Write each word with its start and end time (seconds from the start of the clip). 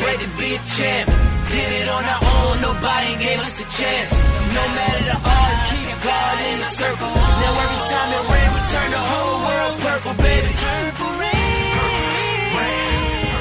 great 0.00 0.20
to 0.24 0.30
be 0.40 0.48
a 0.56 0.62
champ. 0.64 1.06
Did 1.50 1.70
it 1.82 1.88
on 1.88 2.04
our 2.12 2.22
own, 2.34 2.54
nobody 2.62 3.10
gave 3.24 3.40
us 3.40 3.56
a 3.60 3.66
chance. 3.68 4.10
No 4.56 4.64
matter 4.76 5.02
the 5.10 5.18
odds, 5.18 5.60
keep 5.70 5.88
God 6.00 6.36
in 6.50 6.56
the 6.62 6.70
circle. 6.80 7.12
Now 7.42 7.52
every 7.64 7.82
time 7.90 8.10
it 8.16 8.24
rain, 8.32 8.50
we 8.54 8.60
turn 8.72 8.88
the 8.96 9.04
whole 9.10 9.38
world 9.46 9.74
purple, 9.84 10.14
baby. 10.22 10.50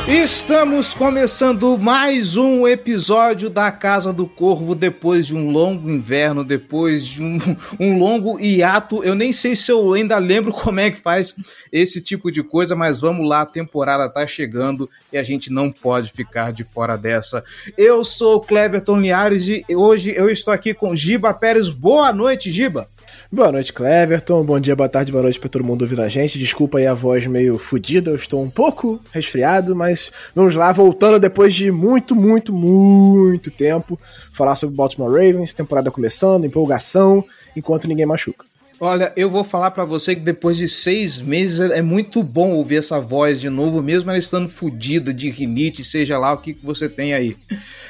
Estamos 0.10 0.92
começando 0.92 1.78
mais 1.78 2.36
um 2.36 2.68
episódio 2.68 3.48
da 3.48 3.72
Casa 3.72 4.12
do 4.12 4.26
Corvo 4.26 4.74
depois 4.74 5.28
de 5.28 5.36
um 5.36 5.52
longo 5.52 5.88
inverno, 5.88 6.44
depois 6.44 7.06
de 7.06 7.22
um, 7.22 7.38
um, 7.80 8.00
longo 8.00 8.40
hiato. 8.40 9.04
Eu 9.04 9.14
nem 9.14 9.32
sei 9.32 9.56
se 9.56 9.72
eu 9.72 9.94
ainda 9.94 10.18
lembro 10.18 10.52
como 10.52 10.80
é 10.80 10.90
que 10.90 10.98
faz 10.98 11.36
esse 11.72 12.02
tipo 12.02 12.32
de 12.32 12.42
coisa, 12.42 12.76
mas 12.76 13.00
vamos 13.00 13.30
lá, 13.30 13.42
a 13.42 13.46
temporada 13.46 14.10
tá 14.10 14.26
chegando 14.26 14.90
e 15.14 15.18
a 15.18 15.22
gente 15.22 15.54
não 15.54 15.72
pode 15.72 16.12
ficar 16.12 16.52
de 16.52 16.64
fora 16.64 16.98
dessa. 16.98 17.44
Eu 17.78 18.04
sou 18.04 18.38
o 18.38 18.42
Cleverton 18.42 19.00
Liares 19.00 19.48
e 19.48 19.64
hoje 19.76 20.12
eu 20.16 20.28
estou 20.28 20.52
aqui 20.52 20.74
com 20.74 20.96
Giba 20.96 21.36
Pérez. 21.36 21.70
Boa 21.70 22.12
noite, 22.12 22.52
Giba! 22.52 22.88
Boa 23.32 23.52
noite, 23.52 23.72
Cleverton. 23.72 24.44
Bom 24.44 24.60
dia, 24.60 24.76
boa 24.76 24.90
tarde, 24.90 25.12
boa 25.12 25.22
noite 25.22 25.40
para 25.40 25.50
todo 25.50 25.64
mundo 25.64 25.84
ouvindo 25.84 26.02
a 26.02 26.10
gente. 26.10 26.40
Desculpa 26.40 26.80
aí 26.80 26.88
a 26.88 26.96
voz 26.96 27.28
meio 27.28 27.60
fodida, 27.60 28.10
eu 28.10 28.16
estou 28.16 28.42
um 28.42 28.50
pouco 28.50 29.00
resfriado, 29.12 29.76
mas 29.76 30.12
vamos 30.34 30.56
lá, 30.56 30.72
voltando 30.72 31.20
depois 31.20 31.54
de 31.54 31.72
muito, 31.72 32.16
muito, 32.16 32.52
muito 32.52 33.52
tempo, 33.52 34.00
falar 34.34 34.56
sobre 34.56 34.76
Baltimore 34.76 35.12
Ravens, 35.12 35.54
temporada 35.54 35.92
começando, 35.92 36.46
empolgação, 36.46 37.24
enquanto 37.56 37.88
ninguém 37.88 38.08
machuca. 38.08 38.46
Olha, 38.82 39.12
eu 39.18 39.30
vou 39.30 39.44
falar 39.44 39.72
para 39.72 39.84
você 39.84 40.16
que 40.16 40.22
depois 40.22 40.56
de 40.56 40.70
seis 40.70 41.22
meses 41.22 41.60
é 41.72 41.82
muito 41.82 42.24
bom 42.24 42.52
ouvir 42.52 42.78
essa 42.78 42.98
voz 42.98 43.42
de 43.42 43.50
novo, 43.50 43.82
mesmo 43.82 44.10
ela 44.10 44.18
estando 44.18 44.48
fodida 44.48 45.14
de 45.14 45.30
rinite, 45.30 45.84
seja 45.84 46.18
lá 46.18 46.32
o 46.32 46.38
que 46.38 46.58
você 46.64 46.88
tem 46.88 47.14
aí. 47.14 47.36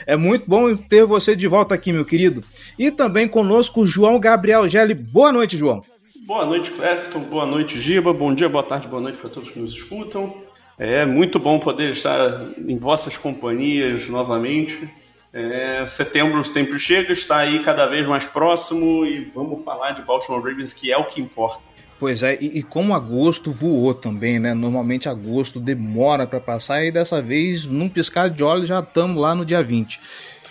É 0.08 0.18
muito 0.18 0.46
bom 0.48 0.76
ter 0.76 1.06
você 1.06 1.36
de 1.36 1.48
volta 1.48 1.76
aqui, 1.76 1.94
meu 1.94 2.04
querido. 2.04 2.44
E 2.78 2.90
também 2.90 3.28
conosco 3.28 3.81
o 3.81 3.86
João 3.86 4.20
Gabriel 4.20 4.68
Gelli. 4.68 4.96
Boa 4.96 5.31
noite, 5.31 5.56
João. 5.56 5.84
Boa 6.26 6.46
noite, 6.46 6.72
Clefton. 6.72 7.20
Boa 7.20 7.46
noite, 7.46 7.80
Giba. 7.80 8.12
Bom 8.12 8.34
dia, 8.34 8.50
boa 8.50 8.64
tarde, 8.64 8.88
boa 8.88 9.02
noite 9.02 9.20
para 9.20 9.30
todos 9.30 9.52
que 9.52 9.59
nos 9.59 9.74
escutam. 9.74 10.34
É 10.80 11.06
muito 11.06 11.38
bom 11.38 11.59
poder 11.59 11.92
estar 11.92 12.50
em 12.58 12.78
vossas 12.78 13.16
companhias 13.16 14.08
novamente. 14.08 14.90
É, 15.31 15.85
setembro 15.88 16.44
sempre 16.44 16.80
chega, 16.80 17.13
está 17.13 17.38
aí 17.38 17.63
cada 17.63 17.85
vez 17.85 18.08
mais 18.08 18.25
próximo 18.25 19.05
e 19.05 19.25
vamos 19.33 19.63
falar 19.63 19.91
de 19.91 20.02
Baltimore 20.02 20.41
Ravens, 20.41 20.73
que 20.73 20.91
é 20.91 20.97
o 20.97 21.05
que 21.05 21.22
importa. 21.22 21.61
Pois 21.99 22.23
é, 22.23 22.38
e, 22.41 22.59
e 22.59 22.63
como 22.63 22.95
agosto 22.95 23.52
voou 23.52 23.94
também, 23.94 24.39
né? 24.39 24.53
Normalmente 24.53 25.09
agosto 25.09 25.59
demora 25.59 26.25
para 26.25 26.39
passar 26.39 26.83
e 26.83 26.91
dessa 26.91 27.22
vez, 27.22 27.66
num 27.66 27.89
piscar 27.89 28.30
de 28.30 28.41
olhos, 28.41 28.69
já 28.69 28.80
estamos 28.80 29.22
lá 29.22 29.35
no 29.35 29.45
dia 29.45 29.61
20. 29.61 30.00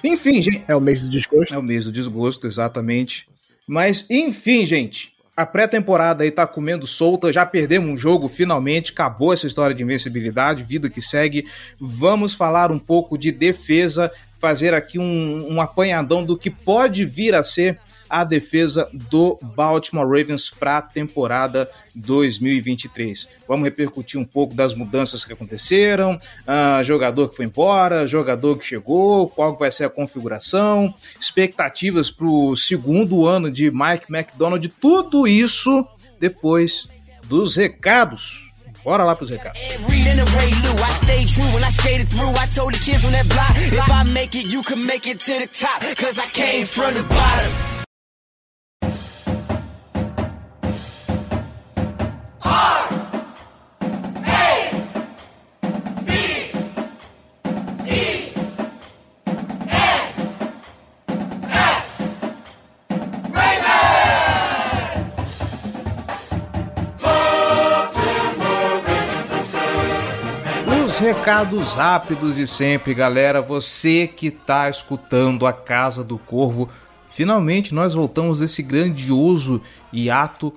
Enfim, 0.05 0.43
gente. 0.43 0.63
É 0.69 0.77
o 0.77 0.81
mês 0.81 1.01
do 1.01 1.09
desgosto. 1.09 1.55
É 1.55 1.59
o 1.59 1.63
mês 1.63 1.87
do 1.87 1.93
desgosto, 1.93 2.47
exatamente. 2.47 3.27
Mas, 3.67 4.07
enfim, 4.11 4.67
gente. 4.67 5.13
A 5.37 5.47
pré-temporada 5.47 6.25
aí 6.25 6.33
tá 6.33 6.45
comendo 6.49 6.85
solta, 6.85 7.33
já 7.33 7.47
perdemos 7.47 7.89
um 7.89 7.97
jogo 7.97 8.29
finalmente, 8.29 8.91
acabou 8.91 9.33
essa 9.33 9.47
história 9.47 9.73
de 9.73 9.85
invencibilidade, 9.85 10.65
vida 10.65 10.91
que 10.91 11.01
segue. 11.01 11.47
Vamos 11.81 12.35
falar 12.35 12.73
um 12.73 12.79
pouco 12.79 13.17
de 13.17 13.31
defesa, 13.31 14.11
fazer 14.39 14.75
aqui 14.75 14.99
um, 14.99 15.55
um 15.55 15.61
apanhadão 15.61 16.25
do 16.25 16.37
que 16.37 16.51
pode 16.51 17.05
vir 17.05 17.35
a 17.35 17.43
ser 17.43 17.79
a 18.09 18.25
defesa 18.25 18.89
do 18.93 19.39
Baltimore 19.43 20.07
Ravens 20.07 20.49
para 20.49 20.79
a 20.79 20.83
temporada 20.83 21.69
2023. 21.95 23.29
Vamos 23.47 23.65
repercutir 23.65 24.19
um 24.19 24.25
pouco 24.25 24.55
das 24.55 24.75
mudanças 24.75 25.25
que 25.25 25.33
aconteceram, 25.33 26.15
uh, 26.15 26.83
jogador 26.85 27.29
que 27.29 27.37
foi 27.37 27.45
embora, 27.45 28.07
jogador 28.07 28.57
que 28.57 28.65
chegou, 28.65 29.29
qual 29.29 29.57
vai 29.57 29.71
ser 29.71 29.85
a 29.85 29.91
configuração, 29.91 30.93
expectativas 31.21 32.11
para 32.11 32.27
o 32.27 32.57
segundo 32.57 33.27
ano 33.27 33.51
de 33.51 33.71
Mike 33.71 34.07
McDonald, 34.09 34.67
tudo 34.81 35.29
isso 35.29 35.87
depois 36.19 36.89
dos 37.25 37.57
recados. 37.57 38.48
Bora 38.89 39.05
lá 39.05 39.15
pros 39.15 39.29
recados. 39.29 39.61
Recados 71.09 71.73
rápidos 71.73 72.37
e 72.37 72.47
sempre, 72.47 72.93
galera. 72.93 73.41
Você 73.41 74.07
que 74.07 74.31
tá 74.31 74.69
escutando 74.69 75.47
a 75.47 75.55
Casa 75.55 76.05
do 76.05 76.19
Corvo, 76.19 76.69
finalmente 77.09 77.75
nós 77.75 77.95
voltamos 77.95 78.41
desse 78.41 78.63
grandioso 78.63 79.63
hiato. 79.91 80.53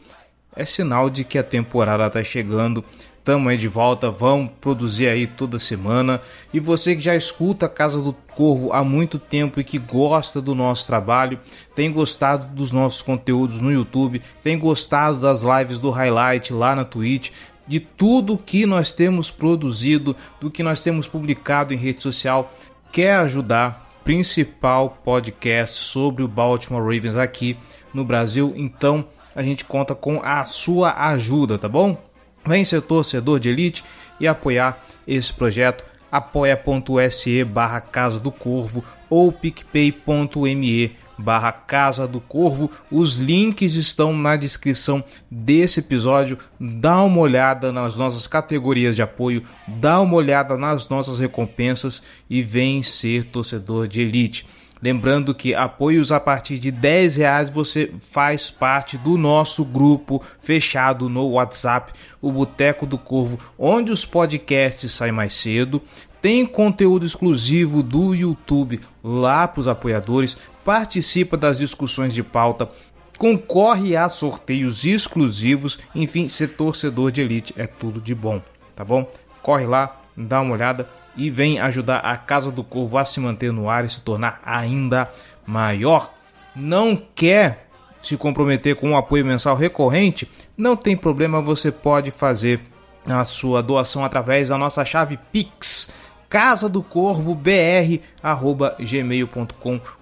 É 0.53 0.65
sinal 0.65 1.09
de 1.09 1.23
que 1.23 1.37
a 1.37 1.43
temporada 1.43 2.09
tá 2.09 2.21
chegando. 2.21 2.83
Tamo 3.23 3.47
aí 3.47 3.57
de 3.57 3.69
volta, 3.69 4.11
vamos 4.11 4.51
produzir 4.59 5.07
aí 5.07 5.25
toda 5.25 5.57
semana. 5.57 6.19
E 6.53 6.59
você 6.59 6.95
que 6.95 7.01
já 7.01 7.15
escuta 7.15 7.67
a 7.67 7.69
Casa 7.69 8.01
do 8.01 8.11
Corvo 8.11 8.73
há 8.73 8.83
muito 8.83 9.19
tempo 9.19 9.59
e 9.59 9.63
que 9.63 9.77
gosta 9.77 10.41
do 10.41 10.53
nosso 10.53 10.85
trabalho, 10.85 11.39
tem 11.73 11.91
gostado 11.91 12.47
dos 12.53 12.73
nossos 12.73 13.01
conteúdos 13.01 13.61
no 13.61 13.71
YouTube, 13.71 14.21
tem 14.43 14.57
gostado 14.57 15.17
das 15.19 15.43
lives 15.43 15.79
do 15.79 15.91
Highlight 15.91 16.51
lá 16.51 16.75
na 16.75 16.83
Twitch, 16.83 17.29
de 17.67 17.79
tudo 17.79 18.37
que 18.37 18.65
nós 18.65 18.93
temos 18.93 19.31
produzido, 19.31 20.15
do 20.39 20.49
que 20.49 20.63
nós 20.63 20.81
temos 20.81 21.07
publicado 21.07 21.73
em 21.73 21.77
rede 21.77 22.01
social, 22.01 22.53
quer 22.91 23.15
ajudar? 23.15 23.89
Principal 24.03 24.97
podcast 25.05 25.77
sobre 25.77 26.23
o 26.23 26.27
Baltimore 26.27 26.81
Ravens 26.81 27.15
aqui 27.15 27.55
no 27.93 28.03
Brasil, 28.03 28.53
então 28.55 29.05
a 29.35 29.43
gente 29.43 29.63
conta 29.63 29.93
com 29.93 30.19
a 30.23 30.43
sua 30.43 30.93
ajuda, 31.09 31.57
tá 31.57 31.69
bom? 31.69 31.97
Vem 32.45 32.65
ser 32.65 32.81
torcedor 32.81 33.39
de 33.39 33.49
elite 33.49 33.83
e 34.19 34.27
apoiar 34.27 34.83
esse 35.07 35.31
projeto. 35.31 35.83
apoia.se 36.11 37.43
barra 37.43 37.79
Casa 37.79 38.19
do 38.19 38.31
Corvo 38.31 38.83
ou 39.09 39.31
picpay.me 39.31 40.91
barra 41.21 41.51
Casa 41.51 42.07
do 42.07 42.19
Corvo. 42.19 42.69
Os 42.91 43.15
links 43.15 43.75
estão 43.75 44.13
na 44.13 44.35
descrição 44.35 45.03
desse 45.29 45.79
episódio. 45.79 46.37
Dá 46.59 47.01
uma 47.03 47.19
olhada 47.19 47.71
nas 47.71 47.95
nossas 47.95 48.27
categorias 48.27 48.95
de 48.95 49.01
apoio, 49.01 49.43
dá 49.67 50.01
uma 50.01 50.15
olhada 50.15 50.57
nas 50.57 50.89
nossas 50.89 51.19
recompensas 51.19 52.01
e 52.29 52.41
vem 52.41 52.81
ser 52.81 53.25
torcedor 53.25 53.87
de 53.87 54.01
elite. 54.01 54.45
Lembrando 54.81 55.35
que 55.35 55.53
apoios 55.53 56.11
a 56.11 56.19
partir 56.19 56.57
de 56.57 56.71
10 56.71 57.17
reais 57.17 57.49
você 57.51 57.93
faz 58.09 58.49
parte 58.49 58.97
do 58.97 59.15
nosso 59.15 59.63
grupo 59.63 60.23
fechado 60.39 61.07
no 61.07 61.29
WhatsApp, 61.29 61.93
o 62.19 62.31
Boteco 62.31 62.87
do 62.87 62.97
Corvo, 62.97 63.37
onde 63.59 63.91
os 63.91 64.05
podcasts 64.05 64.91
saem 64.91 65.11
mais 65.11 65.35
cedo. 65.35 65.79
Tem 66.19 66.45
conteúdo 66.45 67.05
exclusivo 67.05 67.83
do 67.83 68.15
YouTube 68.15 68.79
lá 69.03 69.47
para 69.47 69.59
os 69.59 69.67
apoiadores, 69.67 70.37
participa 70.63 71.37
das 71.37 71.57
discussões 71.57 72.13
de 72.13 72.23
pauta, 72.23 72.69
concorre 73.17 73.95
a 73.95 74.09
sorteios 74.09 74.83
exclusivos, 74.83 75.79
enfim, 75.93 76.27
ser 76.27 76.49
torcedor 76.49 77.11
de 77.11 77.21
elite 77.21 77.53
é 77.57 77.67
tudo 77.67 78.01
de 78.01 78.15
bom, 78.15 78.41
tá 78.75 78.83
bom? 78.83 79.07
Corre 79.41 79.65
lá, 79.65 80.01
dá 80.15 80.41
uma 80.41 80.53
olhada 80.53 80.89
e 81.15 81.29
vem 81.29 81.59
ajudar 81.59 81.97
a 81.99 82.17
Casa 82.17 82.51
do 82.51 82.63
Corvo 82.63 82.97
a 82.97 83.05
se 83.05 83.19
manter 83.19 83.51
no 83.51 83.69
ar 83.69 83.85
e 83.85 83.89
se 83.89 84.01
tornar 84.01 84.41
ainda 84.43 85.09
maior. 85.45 86.13
Não 86.55 86.95
quer 87.15 87.67
se 88.01 88.17
comprometer 88.17 88.75
com 88.75 88.89
um 88.89 88.97
apoio 88.97 89.25
mensal 89.25 89.55
recorrente? 89.55 90.29
Não 90.57 90.75
tem 90.75 90.97
problema, 90.97 91.41
você 91.41 91.71
pode 91.71 92.11
fazer 92.11 92.61
a 93.05 93.23
sua 93.25 93.61
doação 93.63 94.03
através 94.03 94.49
da 94.49 94.57
nossa 94.57 94.83
chave 94.85 95.17
Pix 95.31 95.89
casa 96.31 96.67
do 96.69 96.81
corvo 96.81 97.35
br@gmail.com. 97.35 98.01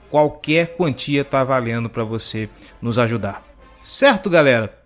Qualquer 0.10 0.76
quantia 0.76 1.24
tá 1.24 1.44
valendo 1.44 1.90
para 1.90 2.04
você 2.04 2.50
nos 2.82 2.98
ajudar. 2.98 3.44
Certo, 3.82 4.30
galera? 4.30 4.78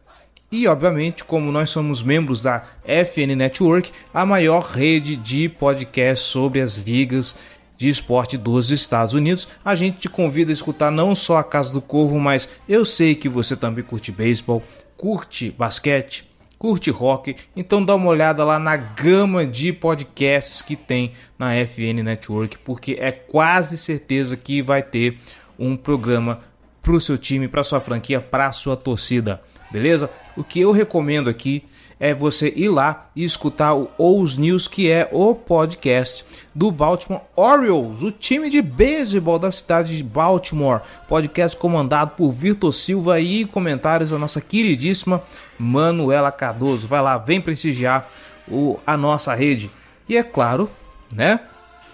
E, 0.51 0.67
obviamente, 0.67 1.23
como 1.23 1.51
nós 1.51 1.71
somos 1.71 2.03
membros 2.03 2.43
da 2.43 2.63
FN 2.85 3.35
Network, 3.35 3.91
a 4.13 4.23
maior 4.23 4.63
rede 4.63 5.15
de 5.15 5.49
podcasts 5.49 6.27
sobre 6.27 6.61
as 6.61 6.75
ligas 6.75 7.35
de 7.75 7.89
esporte 7.89 8.37
dos 8.37 8.69
Estados 8.69 9.15
Unidos, 9.15 9.47
a 9.65 9.73
gente 9.73 9.97
te 9.97 10.09
convida 10.09 10.51
a 10.51 10.53
escutar 10.53 10.91
não 10.91 11.15
só 11.15 11.37
a 11.37 11.43
Casa 11.43 11.73
do 11.73 11.81
Corvo, 11.81 12.19
mas 12.19 12.47
eu 12.69 12.85
sei 12.85 13.15
que 13.15 13.27
você 13.27 13.55
também 13.55 13.83
curte 13.83 14.11
beisebol, 14.11 14.61
curte 14.95 15.49
basquete, 15.57 16.29
curte 16.63 16.89
rock, 16.89 17.35
então 17.57 17.83
dá 17.83 17.93
uma 17.93 18.07
olhada 18.07 18.41
lá 18.45 18.57
na 18.57 18.77
gama 18.77 19.45
de 19.45 19.73
podcasts 19.73 20.61
que 20.61 20.77
tem 20.77 21.11
na 21.37 21.53
FN 21.67 22.01
Network, 22.01 22.57
porque 22.59 22.95
é 22.97 23.11
quase 23.11 23.77
certeza 23.77 24.37
que 24.37 24.61
vai 24.61 24.81
ter 24.81 25.17
um 25.59 25.75
programa 25.75 26.39
para 26.81 26.93
o 26.93 27.01
seu 27.01 27.17
time, 27.17 27.49
para 27.49 27.65
sua 27.65 27.81
franquia, 27.81 28.21
para 28.21 28.49
sua 28.53 28.77
torcida 28.77 29.41
beleza? 29.73 30.07
O 30.37 30.43
que 30.43 30.61
eu 30.61 30.71
recomendo 30.71 31.29
aqui 31.31 31.63
é 31.99 32.13
você 32.13 32.51
ir 32.55 32.69
lá 32.69 33.09
e 33.15 33.23
escutar 33.23 33.73
o 33.73 33.89
Ous 33.97 34.37
News, 34.37 34.67
que 34.67 34.89
é 34.89 35.09
o 35.11 35.33
podcast 35.35 36.25
do 36.53 36.71
Baltimore 36.71 37.21
Orioles, 37.35 38.01
o 38.01 38.11
time 38.11 38.49
de 38.49 38.61
beisebol 38.61 39.39
da 39.39 39.51
cidade 39.51 39.95
de 39.97 40.03
Baltimore. 40.03 40.81
Podcast 41.07 41.57
comandado 41.57 42.11
por 42.11 42.31
Vitor 42.31 42.73
Silva 42.73 43.19
e 43.19 43.45
comentários 43.45 44.09
da 44.09 44.17
nossa 44.17 44.41
queridíssima 44.41 45.23
Manuela 45.57 46.31
Cardoso. 46.31 46.87
Vai 46.87 47.01
lá, 47.01 47.17
vem 47.17 47.41
prestigiar 47.41 48.09
o, 48.47 48.79
a 48.85 48.97
nossa 48.97 49.33
rede. 49.33 49.71
E 50.07 50.17
é 50.17 50.23
claro, 50.23 50.69
né? 51.11 51.39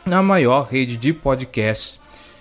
Na 0.06 0.24
maior 0.24 0.68
rede 0.70 0.98
de 0.98 1.14
podcasts 1.14 2.00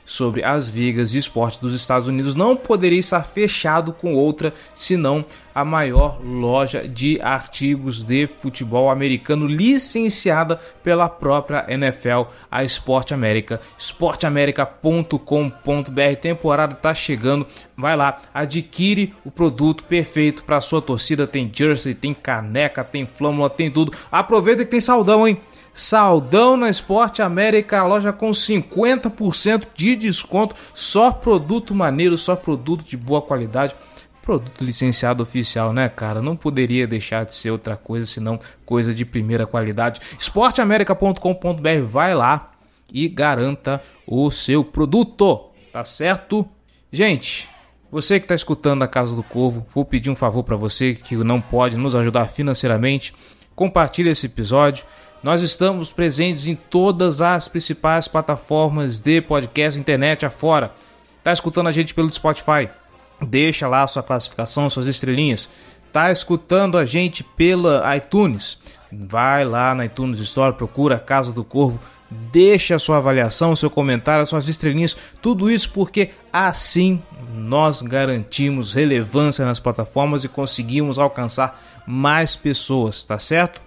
sobre 0.08 0.42
as 0.42 0.68
vigas 0.70 1.10
de 1.10 1.18
esporte 1.18 1.60
dos 1.60 1.74
Estados 1.74 2.08
Unidos 2.08 2.34
não 2.34 2.56
poderia 2.56 2.98
estar 2.98 3.22
fechado 3.22 3.92
com 3.92 4.14
outra 4.14 4.54
senão 4.74 5.22
a 5.54 5.62
maior 5.64 6.18
loja 6.24 6.88
de 6.88 7.20
artigos 7.20 8.06
de 8.06 8.26
futebol 8.28 8.88
americano 8.88 9.46
licenciada 9.46 10.58
pela 10.84 11.08
própria 11.08 11.66
NFL, 11.68 12.30
a 12.48 12.62
Sport 12.62 13.10
America, 13.10 13.60
sportamerica.com.br. 13.76 16.16
Temporada 16.22 16.76
tá 16.76 16.94
chegando, 16.94 17.44
vai 17.76 17.96
lá, 17.96 18.22
adquire 18.32 19.12
o 19.24 19.32
produto 19.32 19.82
perfeito 19.82 20.44
para 20.44 20.60
sua 20.60 20.80
torcida. 20.80 21.26
Tem 21.26 21.50
jersey, 21.52 21.92
tem 21.92 22.14
caneca, 22.14 22.84
tem 22.84 23.04
flâmula, 23.04 23.50
tem 23.50 23.68
tudo. 23.68 23.92
Aproveita 24.12 24.64
que 24.64 24.70
tem 24.70 24.80
saudão, 24.80 25.26
hein? 25.26 25.40
Saldão 25.78 26.56
na 26.56 26.68
Esporte 26.68 27.22
América, 27.22 27.84
loja 27.84 28.12
com 28.12 28.30
50% 28.30 29.68
de 29.76 29.94
desconto, 29.94 30.56
só 30.74 31.12
produto 31.12 31.72
maneiro, 31.72 32.18
só 32.18 32.34
produto 32.34 32.82
de 32.82 32.96
boa 32.96 33.22
qualidade. 33.22 33.76
Produto 34.20 34.64
licenciado 34.64 35.22
oficial, 35.22 35.72
né, 35.72 35.88
cara? 35.88 36.20
Não 36.20 36.34
poderia 36.34 36.84
deixar 36.84 37.24
de 37.24 37.32
ser 37.32 37.52
outra 37.52 37.76
coisa 37.76 38.06
senão 38.06 38.40
coisa 38.66 38.92
de 38.92 39.04
primeira 39.04 39.46
qualidade. 39.46 40.00
esporteamerica.com.br, 40.18 41.84
vai 41.88 42.12
lá 42.12 42.50
e 42.92 43.08
garanta 43.08 43.80
o 44.04 44.32
seu 44.32 44.64
produto, 44.64 45.52
tá 45.72 45.84
certo? 45.84 46.44
Gente, 46.90 47.48
você 47.88 48.18
que 48.18 48.24
está 48.24 48.34
escutando 48.34 48.82
a 48.82 48.88
Casa 48.88 49.14
do 49.14 49.22
Corvo, 49.22 49.64
vou 49.72 49.84
pedir 49.84 50.10
um 50.10 50.16
favor 50.16 50.42
para 50.42 50.56
você 50.56 50.96
que 50.96 51.14
não 51.18 51.40
pode 51.40 51.78
nos 51.78 51.94
ajudar 51.94 52.26
financeiramente. 52.26 53.14
Compartilhe 53.58 54.10
esse 54.10 54.26
episódio 54.26 54.86
nós 55.20 55.42
estamos 55.42 55.92
presentes 55.92 56.46
em 56.46 56.54
todas 56.54 57.20
as 57.20 57.48
principais 57.48 58.06
plataformas 58.06 59.00
de 59.00 59.20
podcast 59.20 59.80
internet 59.80 60.24
afora. 60.24 60.70
Tá 61.24 61.32
escutando 61.32 61.66
a 61.66 61.72
gente 61.72 61.92
pelo 61.92 62.08
Spotify? 62.08 62.68
Deixa 63.20 63.66
lá 63.66 63.84
sua 63.88 64.00
classificação, 64.00 64.70
suas 64.70 64.86
estrelinhas. 64.86 65.50
Tá 65.92 66.12
escutando 66.12 66.78
a 66.78 66.84
gente 66.84 67.24
pela 67.24 67.96
iTunes? 67.96 68.60
Vai 68.92 69.44
lá 69.44 69.74
na 69.74 69.86
iTunes 69.86 70.20
Store, 70.20 70.54
procura 70.54 70.96
Casa 70.96 71.32
do 71.32 71.42
Corvo, 71.42 71.80
deixa 72.10 72.76
a 72.76 72.78
sua 72.78 72.96
avaliação, 72.98 73.54
seu 73.54 73.70
comentário, 73.70 74.26
suas 74.26 74.48
estrelinhas, 74.48 74.96
tudo 75.20 75.50
isso 75.50 75.70
porque 75.72 76.10
assim 76.32 77.02
nós 77.34 77.82
garantimos 77.82 78.74
relevância 78.74 79.44
nas 79.44 79.60
plataformas 79.60 80.24
e 80.24 80.28
conseguimos 80.28 80.98
alcançar 80.98 81.62
mais 81.86 82.36
pessoas, 82.36 83.04
tá 83.04 83.18
certo? 83.18 83.60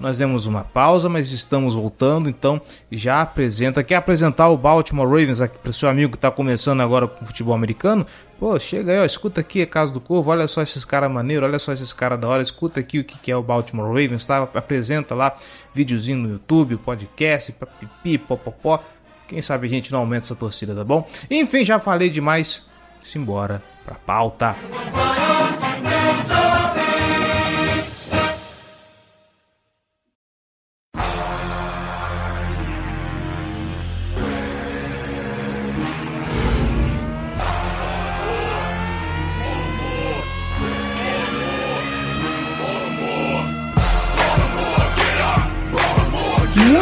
Nós 0.00 0.16
demos 0.16 0.46
uma 0.46 0.62
pausa, 0.62 1.08
mas 1.08 1.32
estamos 1.32 1.74
voltando, 1.74 2.28
então 2.28 2.60
já 2.90 3.20
apresenta. 3.20 3.82
Quer 3.82 3.96
apresentar 3.96 4.48
o 4.48 4.56
Baltimore 4.56 5.06
Ravens 5.08 5.40
aqui 5.40 5.58
para 5.58 5.72
seu 5.72 5.88
amigo 5.88 6.12
que 6.12 6.16
está 6.16 6.30
começando 6.30 6.80
agora 6.80 7.08
com 7.08 7.24
o 7.24 7.26
futebol 7.26 7.54
americano? 7.54 8.06
Pô, 8.38 8.56
chega 8.60 8.92
aí, 8.92 9.00
ó, 9.00 9.04
escuta 9.04 9.40
aqui 9.40 9.62
a 9.62 9.66
Casa 9.66 9.92
do 9.92 10.00
Corvo, 10.00 10.30
olha 10.30 10.46
só 10.46 10.62
esses 10.62 10.84
caras 10.84 11.10
maneiros, 11.10 11.48
olha 11.48 11.58
só 11.58 11.72
esses 11.72 11.92
caras 11.92 12.20
da 12.20 12.28
hora, 12.28 12.40
escuta 12.40 12.78
aqui 12.78 13.00
o 13.00 13.04
que 13.04 13.32
é 13.32 13.36
o 13.36 13.42
Baltimore 13.42 13.88
Ravens, 13.88 14.24
tá? 14.24 14.48
Apresenta 14.54 15.14
lá 15.14 15.36
videozinho 15.74 16.18
no 16.18 16.30
YouTube, 16.30 16.76
podcast, 16.76 17.52
pipi, 17.80 18.16
popopó. 18.18 18.80
Quem 19.26 19.42
sabe 19.42 19.66
a 19.66 19.70
gente 19.70 19.90
não 19.90 19.98
aumenta 19.98 20.26
essa 20.26 20.36
torcida, 20.36 20.74
tá 20.74 20.84
bom? 20.84 21.06
Enfim, 21.28 21.64
já 21.64 21.80
falei 21.80 22.08
demais. 22.08 22.64
Simbora 23.02 23.62
pra 23.84 23.96
pauta. 23.96 24.56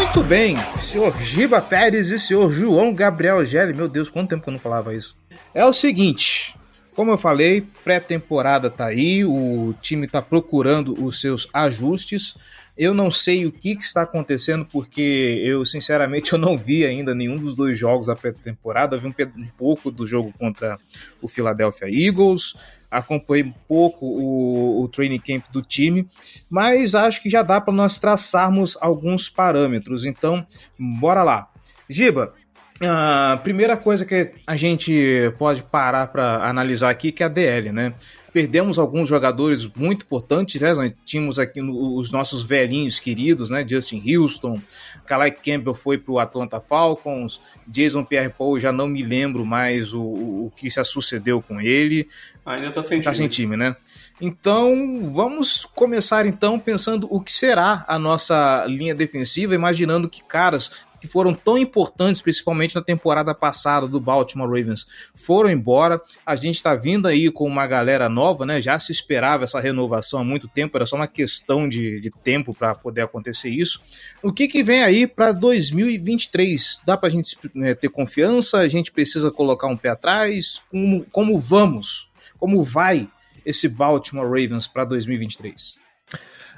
Muito 0.06 0.22
bem, 0.22 0.56
senhor 0.80 1.20
Giba 1.20 1.60
Pérez 1.60 2.10
e 2.10 2.18
senhor 2.18 2.50
João 2.50 2.94
Gabriel 2.94 3.44
Gelli. 3.44 3.74
Meu 3.74 3.88
Deus, 3.88 4.08
quanto 4.08 4.30
tempo 4.30 4.44
que 4.44 4.48
eu 4.48 4.52
não 4.52 4.58
falava 4.58 4.94
isso. 4.94 5.16
É 5.52 5.64
o 5.64 5.74
seguinte, 5.74 6.54
como 6.94 7.10
eu 7.10 7.18
falei, 7.18 7.66
pré-temporada 7.84 8.70
tá 8.70 8.86
aí, 8.86 9.24
o 9.24 9.74
time 9.82 10.06
tá 10.06 10.22
procurando 10.22 11.04
os 11.04 11.20
seus 11.20 11.48
ajustes. 11.52 12.36
Eu 12.76 12.92
não 12.92 13.10
sei 13.10 13.46
o 13.46 13.52
que, 13.52 13.74
que, 13.74 13.82
está 13.82 14.02
acontecendo, 14.02 14.64
porque 14.64 15.40
eu, 15.44 15.64
sinceramente, 15.64 16.32
eu 16.34 16.38
não 16.38 16.56
vi 16.56 16.84
ainda 16.84 17.14
nenhum 17.14 17.38
dos 17.38 17.54
dois 17.54 17.78
jogos 17.78 18.08
da 18.08 18.16
pré-temporada. 18.16 18.96
Vi 18.96 19.06
um, 19.06 19.14
um, 19.36 19.46
pouco 19.56 19.90
do 19.90 20.06
jogo 20.06 20.32
contra 20.38 20.78
o 21.22 21.28
Philadelphia 21.28 21.88
Eagles, 21.88 22.54
acompanhei 22.90 23.44
um 23.44 23.54
pouco 23.66 24.06
o, 24.06 24.82
o 24.82 24.88
training 24.88 25.18
camp 25.18 25.44
do 25.50 25.62
time, 25.62 26.08
mas 26.50 26.94
acho 26.94 27.22
que 27.22 27.30
já 27.30 27.42
dá 27.42 27.60
para 27.60 27.74
nós 27.74 27.98
traçarmos 27.98 28.76
alguns 28.80 29.28
parâmetros. 29.28 30.04
Então, 30.04 30.46
bora 30.78 31.22
lá. 31.22 31.48
Giba, 31.88 32.34
a 32.80 33.38
primeira 33.42 33.76
coisa 33.76 34.04
que 34.04 34.32
a 34.46 34.56
gente 34.56 35.32
pode 35.38 35.62
parar 35.62 36.08
para 36.08 36.46
analisar 36.46 36.90
aqui 36.90 37.10
que 37.10 37.22
é 37.22 37.26
a 37.26 37.28
DL, 37.28 37.72
né? 37.72 37.94
Perdemos 38.36 38.78
alguns 38.78 39.08
jogadores 39.08 39.66
muito 39.74 40.04
importantes, 40.04 40.60
né? 40.60 40.74
Nós 40.74 40.92
tínhamos 41.06 41.38
aqui 41.38 41.58
os 41.62 42.12
nossos 42.12 42.44
velhinhos 42.44 43.00
queridos, 43.00 43.48
né? 43.48 43.66
Justin 43.66 44.02
Houston, 44.14 44.60
Kalai 45.06 45.30
Campbell 45.30 45.72
foi 45.72 45.96
para 45.96 46.12
o 46.12 46.18
Atlanta 46.18 46.60
Falcons, 46.60 47.40
Jason 47.66 48.04
Pierre-Paul, 48.04 48.60
já 48.60 48.70
não 48.70 48.88
me 48.88 49.02
lembro 49.02 49.46
mais 49.46 49.94
o, 49.94 50.02
o 50.02 50.52
que 50.54 50.70
se 50.70 50.84
sucedeu 50.84 51.40
com 51.40 51.58
ele. 51.62 52.10
Ainda 52.44 52.68
está 52.68 52.82
sem, 52.82 53.00
tá 53.00 53.14
sem 53.14 53.26
time, 53.26 53.56
né? 53.56 53.74
Então, 54.20 55.10
vamos 55.14 55.64
começar 55.64 56.26
então 56.26 56.58
pensando 56.58 57.08
o 57.10 57.18
que 57.20 57.32
será 57.32 57.86
a 57.88 57.98
nossa 57.98 58.66
linha 58.66 58.94
defensiva, 58.94 59.54
imaginando 59.54 60.10
que 60.10 60.22
caras 60.22 60.70
que 61.00 61.06
foram 61.06 61.34
tão 61.34 61.58
importantes, 61.58 62.20
principalmente 62.20 62.74
na 62.74 62.82
temporada 62.82 63.34
passada 63.34 63.86
do 63.86 64.00
Baltimore 64.00 64.48
Ravens, 64.48 64.86
foram 65.14 65.50
embora. 65.50 66.00
A 66.24 66.36
gente 66.36 66.56
está 66.56 66.74
vindo 66.74 67.06
aí 67.06 67.30
com 67.30 67.46
uma 67.46 67.66
galera 67.66 68.08
nova, 68.08 68.44
né? 68.46 68.60
Já 68.60 68.78
se 68.78 68.92
esperava 68.92 69.44
essa 69.44 69.60
renovação 69.60 70.20
há 70.20 70.24
muito 70.24 70.48
tempo, 70.48 70.76
era 70.76 70.86
só 70.86 70.96
uma 70.96 71.06
questão 71.06 71.68
de, 71.68 72.00
de 72.00 72.10
tempo 72.10 72.54
para 72.54 72.74
poder 72.74 73.02
acontecer 73.02 73.50
isso. 73.50 73.80
O 74.22 74.32
que, 74.32 74.48
que 74.48 74.62
vem 74.62 74.82
aí 74.82 75.06
para 75.06 75.32
2023? 75.32 76.82
Dá 76.84 76.96
para 76.96 77.08
a 77.08 77.12
gente 77.12 77.36
né, 77.54 77.74
ter 77.74 77.88
confiança? 77.88 78.58
A 78.58 78.68
gente 78.68 78.92
precisa 78.92 79.30
colocar 79.30 79.66
um 79.66 79.76
pé 79.76 79.90
atrás? 79.90 80.60
Como, 80.70 81.04
como 81.12 81.38
vamos? 81.38 82.10
Como 82.38 82.62
vai 82.62 83.08
esse 83.44 83.68
Baltimore 83.68 84.26
Ravens 84.26 84.66
para 84.66 84.84
2023? 84.84 85.85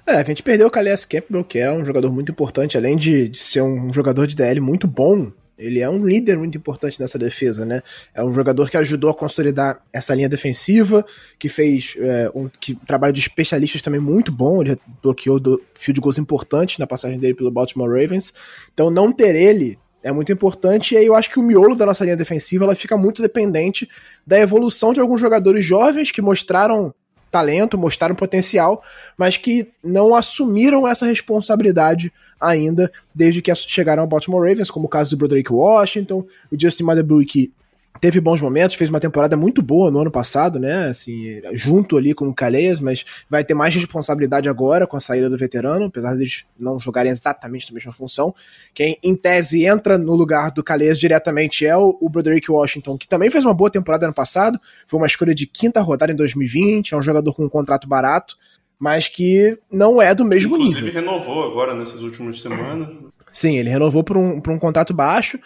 É, 0.08 0.16
a 0.16 0.24
gente 0.24 0.42
perdeu 0.42 0.66
o 0.66 0.70
Calais 0.70 1.04
Campbell, 1.04 1.44
que 1.44 1.58
é 1.58 1.70
um 1.70 1.84
jogador 1.84 2.10
muito 2.10 2.32
importante, 2.32 2.78
além 2.78 2.96
de, 2.96 3.28
de 3.28 3.38
ser 3.38 3.60
um 3.60 3.92
jogador 3.92 4.26
de 4.26 4.34
DL 4.34 4.58
muito 4.58 4.88
bom. 4.88 5.30
Ele 5.58 5.80
é 5.80 5.90
um 5.90 6.02
líder 6.06 6.38
muito 6.38 6.56
importante 6.56 6.98
nessa 6.98 7.18
defesa, 7.18 7.66
né? 7.66 7.82
É 8.14 8.24
um 8.24 8.32
jogador 8.32 8.70
que 8.70 8.78
ajudou 8.78 9.10
a 9.10 9.14
consolidar 9.14 9.82
essa 9.92 10.14
linha 10.14 10.28
defensiva, 10.28 11.04
que 11.38 11.50
fez 11.50 11.94
é, 11.98 12.30
um 12.34 12.48
que, 12.48 12.74
trabalho 12.86 13.12
de 13.12 13.20
especialistas 13.20 13.82
também 13.82 14.00
muito 14.00 14.32
bom. 14.32 14.62
Ele 14.62 14.78
bloqueou 15.02 15.38
do, 15.38 15.62
field 15.74 16.00
goals 16.00 16.16
importantes 16.16 16.78
na 16.78 16.86
passagem 16.86 17.18
dele 17.18 17.34
pelo 17.34 17.50
Baltimore 17.50 17.90
Ravens. 17.90 18.32
Então, 18.72 18.88
não 18.90 19.12
ter 19.12 19.36
ele 19.36 19.78
é 20.02 20.10
muito 20.10 20.32
importante. 20.32 20.94
E 20.94 20.96
aí 20.96 21.04
eu 21.04 21.14
acho 21.14 21.28
que 21.30 21.38
o 21.38 21.42
miolo 21.42 21.74
da 21.74 21.84
nossa 21.84 22.04
linha 22.04 22.16
defensiva 22.16 22.64
ela 22.64 22.74
fica 22.74 22.96
muito 22.96 23.20
dependente 23.20 23.86
da 24.26 24.38
evolução 24.38 24.94
de 24.94 25.00
alguns 25.00 25.20
jogadores 25.20 25.66
jovens 25.66 26.10
que 26.10 26.22
mostraram 26.22 26.94
talento, 27.30 27.78
mostraram 27.78 28.14
potencial, 28.14 28.82
mas 29.16 29.37
que 29.37 29.70
não 29.82 30.14
assumiram 30.14 30.87
essa 30.87 31.06
responsabilidade 31.06 32.12
ainda 32.40 32.90
desde 33.14 33.42
que 33.42 33.54
chegaram 33.54 34.02
ao 34.02 34.08
Baltimore 34.08 34.47
Ravens, 34.49 34.70
como 34.70 34.87
o 34.87 34.88
caso 34.88 35.11
do 35.11 35.16
Broderick 35.16 35.52
Washington, 35.52 36.25
o 36.50 36.61
Justin 36.61 36.85
Madabuke, 36.85 37.25
que 37.25 37.52
teve 38.00 38.20
bons 38.20 38.40
momentos, 38.40 38.76
fez 38.76 38.90
uma 38.90 39.00
temporada 39.00 39.36
muito 39.36 39.62
boa 39.62 39.90
no 39.90 40.00
ano 40.00 40.10
passado, 40.10 40.58
né? 40.58 40.88
Assim, 40.88 41.40
junto 41.52 41.96
ali 41.96 42.14
com 42.14 42.28
o 42.28 42.34
Calais, 42.34 42.80
mas 42.80 43.04
vai 43.28 43.44
ter 43.44 43.54
mais 43.54 43.74
responsabilidade 43.74 44.48
agora 44.48 44.86
com 44.86 44.96
a 44.96 45.00
saída 45.00 45.28
do 45.28 45.36
veterano, 45.36 45.86
apesar 45.86 46.14
deles 46.14 46.44
não 46.58 46.78
jogarem 46.78 47.12
exatamente 47.12 47.70
na 47.70 47.74
mesma 47.74 47.92
função. 47.92 48.34
Quem, 48.74 48.98
em 49.02 49.14
tese, 49.14 49.66
entra 49.66 49.98
no 49.98 50.14
lugar 50.14 50.50
do 50.50 50.62
Calais 50.62 50.98
diretamente 50.98 51.66
é 51.66 51.76
o, 51.76 51.96
o 52.00 52.08
Broderick 52.08 52.50
Washington, 52.50 52.96
que 52.96 53.08
também 53.08 53.30
fez 53.30 53.44
uma 53.44 53.54
boa 53.54 53.70
temporada 53.70 54.06
ano 54.06 54.14
passado, 54.14 54.58
foi 54.86 54.98
uma 54.98 55.06
escolha 55.06 55.34
de 55.34 55.46
quinta 55.46 55.80
rodada 55.80 56.12
em 56.12 56.16
2020, 56.16 56.94
é 56.94 56.96
um 56.96 57.02
jogador 57.02 57.34
com 57.34 57.44
um 57.44 57.48
contrato 57.48 57.88
barato, 57.88 58.36
mas 58.78 59.08
que 59.08 59.58
não 59.70 60.00
é 60.00 60.14
do 60.14 60.24
mesmo 60.24 60.54
Inclusive, 60.54 60.84
nível. 60.84 61.00
Inclusive 61.00 61.22
renovou 61.22 61.44
agora 61.44 61.74
nessas 61.74 62.00
últimas 62.00 62.40
semanas. 62.40 62.88
Sim, 63.30 63.58
ele 63.58 63.68
renovou 63.68 64.02
por 64.02 64.16
um, 64.16 64.40
por 64.40 64.52
um 64.52 64.58
contrato 64.58 64.94
baixo 64.94 65.38